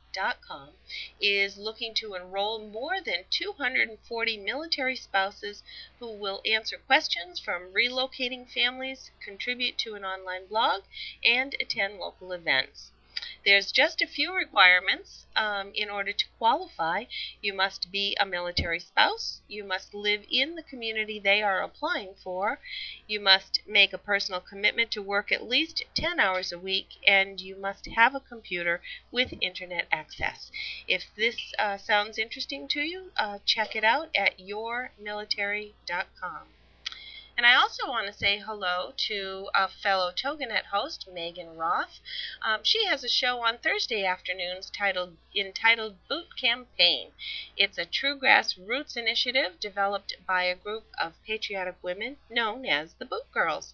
is 1.21 1.57
looking 1.57 1.95
to 1.95 2.15
enroll 2.15 2.59
more 2.59 3.01
than 3.01 3.25
240 3.31 4.37
military 4.39 4.97
spouses 4.97 5.63
who 6.01 6.11
will 6.13 6.43
answer 6.45 6.77
questions 6.77 7.39
from 7.39 7.73
relocating 7.73 8.51
families, 8.51 9.13
contribute 9.21 9.79
to 9.79 9.95
an 9.95 10.05
online 10.05 10.47
blog, 10.47 10.83
and 11.23 11.55
attend 11.61 11.99
local 11.99 12.33
events. 12.33 12.91
There's 13.45 13.73
just 13.73 14.03
a 14.03 14.07
few 14.07 14.35
requirements 14.35 15.27
um, 15.37 15.73
in 15.75 15.89
order 15.89 16.13
to 16.13 16.27
qualify. 16.39 17.05
You 17.41 17.55
must 17.55 17.93
be 17.93 18.17
a 18.19 18.27
military 18.27 18.81
spouse. 18.81 19.41
You 19.47 19.65
must 19.65 19.95
live 19.95 20.25
in 20.31 20.55
the 20.55 20.63
community 20.63 21.19
they 21.19 21.43
are 21.43 21.63
applying 21.63 22.15
for. 22.17 22.61
You 23.07 23.21
must 23.21 23.61
make 23.67 23.93
a 23.93 23.99
personal 23.99 24.41
commitment 24.41 24.91
to 24.93 25.03
work 25.03 25.31
at 25.31 25.49
least 25.49 25.83
10 25.95 26.19
hours 26.19 26.53
a 26.53 26.59
week, 26.59 26.89
and 27.07 27.41
you 27.41 27.55
must 27.55 27.87
have 27.87 28.15
a 28.15 28.21
computer 28.21 28.83
with 29.11 29.35
internet 29.41 29.87
access. 29.93 30.51
If 30.87 31.15
this 31.15 31.55
uh, 31.59 31.79
sounds 31.79 32.19
interesting 32.19 32.67
to 32.69 32.81
you, 32.81 33.13
uh, 33.17 33.39
check 33.45 33.77
it 33.77 33.85
out 33.85 34.11
at 34.17 34.39
yourmilitary.com. 34.39 36.58
And 37.39 37.47
I 37.47 37.55
also 37.55 37.87
want 37.87 38.09
to 38.09 38.13
say 38.13 38.39
hello 38.39 38.93
to 38.97 39.49
a 39.55 39.69
fellow 39.69 40.11
Toginet 40.11 40.65
host, 40.73 41.07
Megan 41.09 41.57
Roth. 41.57 42.01
Um, 42.43 42.65
she 42.65 42.87
has 42.87 43.05
a 43.05 43.09
show 43.09 43.45
on 43.45 43.59
Thursday 43.59 44.05
afternoons 44.05 44.71
titled 44.71 45.17
entitled 45.37 46.05
Boot 46.09 46.37
Campaign. 46.37 47.13
It's 47.57 47.79
a 47.79 47.87
true 47.87 48.19
grassroots 48.19 48.97
initiative 48.97 49.61
developed 49.61 50.17
by 50.27 50.43
a 50.43 50.57
group 50.57 50.87
of 51.01 51.23
patriotic 51.25 51.77
women 51.81 52.17
known 52.29 52.67
as 52.67 52.95
the 52.95 53.05
Boot 53.05 53.31
Girls. 53.31 53.73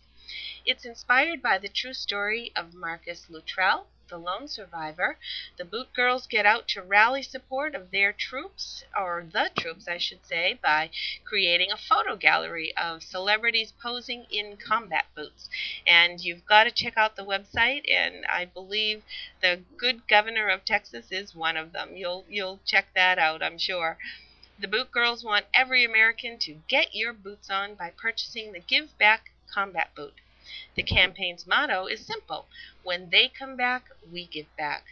It's 0.66 0.84
inspired 0.84 1.40
by 1.40 1.56
the 1.56 1.70
true 1.70 1.94
story 1.94 2.52
of 2.54 2.74
Marcus 2.74 3.30
Luttrell, 3.30 3.88
the 4.14 4.20
lone 4.20 4.46
survivor, 4.46 5.18
the 5.56 5.64
Boot 5.64 5.92
Girls 5.92 6.28
get 6.28 6.46
out 6.46 6.68
to 6.68 6.80
rally 6.80 7.20
support 7.20 7.74
of 7.74 7.90
their 7.90 8.12
troops, 8.12 8.84
or 8.96 9.26
the 9.32 9.50
troops, 9.56 9.88
I 9.88 9.98
should 9.98 10.24
say, 10.24 10.56
by 10.62 10.90
creating 11.24 11.72
a 11.72 11.76
photo 11.76 12.14
gallery 12.14 12.72
of 12.76 13.02
celebrities 13.02 13.72
posing 13.82 14.26
in 14.30 14.56
combat 14.56 15.06
boots. 15.16 15.50
And 15.84 16.24
you've 16.24 16.46
got 16.46 16.62
to 16.62 16.70
check 16.70 16.96
out 16.96 17.16
the 17.16 17.24
website, 17.24 17.92
and 17.92 18.24
I 18.26 18.44
believe 18.44 19.02
the 19.42 19.62
good 19.76 20.06
governor 20.06 20.48
of 20.48 20.64
Texas 20.64 21.10
is 21.10 21.34
one 21.34 21.56
of 21.56 21.72
them. 21.72 21.96
You'll 21.96 22.24
you'll 22.28 22.60
check 22.64 22.86
that 22.94 23.18
out, 23.18 23.42
I'm 23.42 23.58
sure. 23.58 23.98
The 24.60 24.68
Boot 24.68 24.92
Girls 24.92 25.24
want 25.24 25.46
every 25.52 25.84
American 25.84 26.38
to 26.38 26.62
get 26.68 26.94
your 26.94 27.12
boots 27.12 27.50
on 27.50 27.74
by 27.74 27.90
purchasing 27.90 28.52
the 28.52 28.60
Give 28.60 28.96
Back 28.96 29.32
Combat 29.52 29.92
Boot. 29.96 30.20
The 30.74 30.82
campaign's 30.82 31.46
motto 31.46 31.86
is 31.86 32.04
simple 32.04 32.48
When 32.82 33.08
they 33.08 33.28
come 33.28 33.56
back, 33.56 33.88
we 34.10 34.26
give 34.26 34.54
back. 34.56 34.84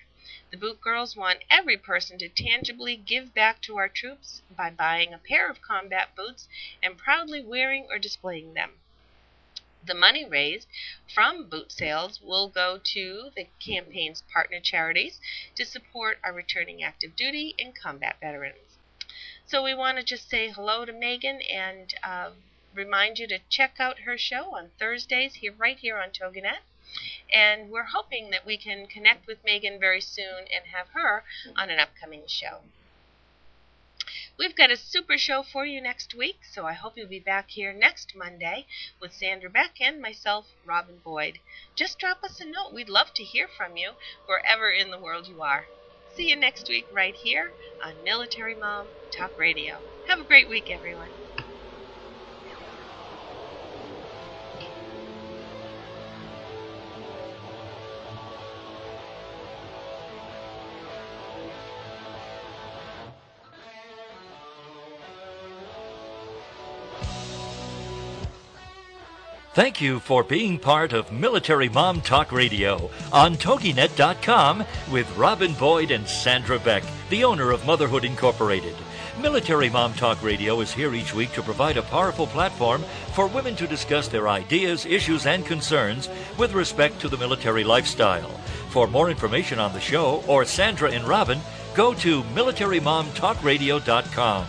The 0.51 0.57
Boot 0.57 0.81
Girls 0.81 1.15
want 1.15 1.45
every 1.51 1.77
person 1.77 2.17
to 2.19 2.29
tangibly 2.29 2.97
give 2.97 3.35
back 3.35 3.61
to 3.63 3.77
our 3.77 3.89
troops 3.89 4.41
by 4.51 4.71
buying 4.71 5.13
a 5.13 5.19
pair 5.19 5.51
of 5.51 5.61
combat 5.61 6.15
boots 6.15 6.49
and 6.83 6.97
proudly 6.97 7.43
wearing 7.43 7.87
or 7.91 7.99
displaying 7.99 8.55
them. 8.55 8.81
The 9.85 9.95
money 9.95 10.25
raised 10.25 10.69
from 11.13 11.49
boot 11.49 11.73
sales 11.73 12.21
will 12.21 12.49
go 12.49 12.79
to 12.79 13.33
the 13.35 13.49
campaign's 13.59 14.23
partner 14.33 14.61
charities 14.61 15.21
to 15.57 15.65
support 15.65 16.19
our 16.23 16.33
returning 16.33 16.83
active 16.83 17.17
duty 17.17 17.55
and 17.59 17.75
combat 17.75 18.21
veterans. 18.21 18.79
So 19.45 19.63
we 19.63 19.75
want 19.75 19.99
to 19.99 20.05
just 20.05 20.31
say 20.31 20.51
hello 20.51 20.85
to 20.85 20.93
Megan 20.93 21.43
and 21.43 21.93
uh, 22.03 22.31
remind 22.75 23.19
you 23.19 23.27
to 23.29 23.39
check 23.49 23.77
out 23.79 24.01
her 24.01 24.19
show 24.19 24.55
on 24.55 24.71
Thursdays 24.79 25.35
here 25.35 25.53
right 25.53 25.79
here 25.79 25.99
on 25.99 26.11
Toginet. 26.11 26.63
And 27.33 27.71
we're 27.71 27.85
hoping 27.85 28.31
that 28.31 28.45
we 28.45 28.57
can 28.57 28.87
connect 28.87 29.27
with 29.27 29.45
Megan 29.45 29.81
very 29.81 30.01
soon 30.01 30.47
and 30.55 30.67
have 30.73 30.89
her 30.89 31.25
on 31.57 31.71
an 31.71 31.79
upcoming 31.79 32.27
show. 32.27 32.63
We've 34.39 34.57
got 34.57 34.71
a 34.71 34.77
super 34.77 35.19
show 35.19 35.43
for 35.43 35.65
you 35.65 35.81
next 35.81 36.15
week, 36.15 36.41
so 36.45 36.67
I 36.67 36.73
hope 36.73 36.97
you'll 36.97 37.07
be 37.07 37.21
back 37.21 37.51
here 37.51 37.73
next 37.73 38.15
Monday 38.15 38.67
with 39.01 39.13
Sandra 39.13 39.49
Beck 39.49 39.81
and 39.81 40.01
myself, 40.01 40.47
Robin 40.65 40.99
Boyd. 40.99 41.39
Just 41.77 41.99
drop 41.99 42.25
us 42.25 42.41
a 42.41 42.45
note. 42.45 42.73
We'd 42.73 42.89
love 42.89 43.15
to 43.15 43.25
hear 43.25 43.47
from 43.47 43.77
you 43.77 43.93
wherever 44.27 44.71
in 44.71 44.91
the 44.91 44.99
world 44.99 45.29
you 45.29 45.43
are. 45.43 45.69
See 46.15 46.29
you 46.29 46.37
next 46.37 46.69
week 46.69 46.87
right 46.91 47.15
here 47.15 47.53
on 47.83 48.03
Military 48.03 48.55
Mom 48.55 48.89
Talk 49.11 49.39
Radio. 49.39 49.83
Have 50.09 50.21
a 50.21 50.25
great 50.25 50.49
week, 50.49 50.71
everyone. 50.71 51.22
Thank 69.55 69.81
you 69.83 70.01
for 70.01 70.25
being 70.25 70.59
part 70.59 70.95
of 70.95 71.13
Military 71.13 71.69
Mom 71.69 72.01
Talk 72.01 72.33
Radio 72.33 72.89
on 73.13 73.35
TogiNet.com 73.35 74.65
with 74.91 75.15
Robin 75.15 75.53
Boyd 75.53 75.91
and 75.91 76.09
Sandra 76.09 76.59
Beck, 76.59 76.83
the 77.11 77.23
owner 77.23 77.51
of 77.51 77.67
Motherhood 77.67 78.07
Incorporated. 78.07 78.75
Military 79.21 79.69
Mom 79.69 79.93
Talk 79.93 80.23
Radio 80.23 80.59
is 80.61 80.73
here 80.73 80.95
each 80.95 81.15
week 81.15 81.35
to 81.35 81.43
provide 81.43 81.77
a 81.77 81.83
powerful 81.83 82.27
platform 82.29 82.83
for 83.13 83.27
women 83.27 83.55
to 83.57 83.67
discuss 83.67 84.09
their 84.09 84.27
ideas, 84.27 84.87
issues, 84.87 85.27
and 85.27 85.45
concerns 85.45 86.09
with 86.39 86.55
respect 86.55 86.99
to 87.03 87.11
the 87.11 87.19
military 87.19 87.63
lifestyle. 87.63 88.31
For 88.71 88.87
more 88.87 89.11
information 89.11 89.59
on 89.59 89.75
the 89.75 89.81
show 89.81 90.25
or 90.27 90.47
Sandra 90.47 90.91
and 90.91 91.07
Robin, 91.07 91.41
go 91.75 91.93
to 91.93 92.23
MilitaryMomTalkRadio.com. 92.23 94.47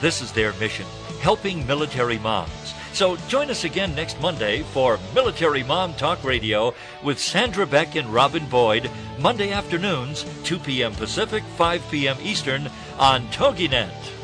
This 0.00 0.22
is 0.22 0.32
their 0.32 0.54
mission, 0.54 0.86
helping 1.20 1.66
military 1.66 2.18
moms. 2.18 2.72
So 2.92 3.16
join 3.28 3.50
us 3.50 3.64
again 3.64 3.94
next 3.94 4.20
Monday 4.20 4.62
for 4.62 4.98
Military 5.14 5.62
Mom 5.62 5.94
Talk 5.94 6.24
Radio 6.24 6.74
with 7.04 7.18
Sandra 7.18 7.66
Beck 7.66 7.94
and 7.94 8.12
Robin 8.12 8.46
Boyd, 8.46 8.90
Monday 9.18 9.52
afternoons, 9.52 10.24
2 10.44 10.58
p.m. 10.58 10.92
Pacific, 10.94 11.44
5 11.56 11.90
p.m. 11.90 12.16
Eastern 12.22 12.68
on 12.98 13.26
TogiNet. 13.28 14.17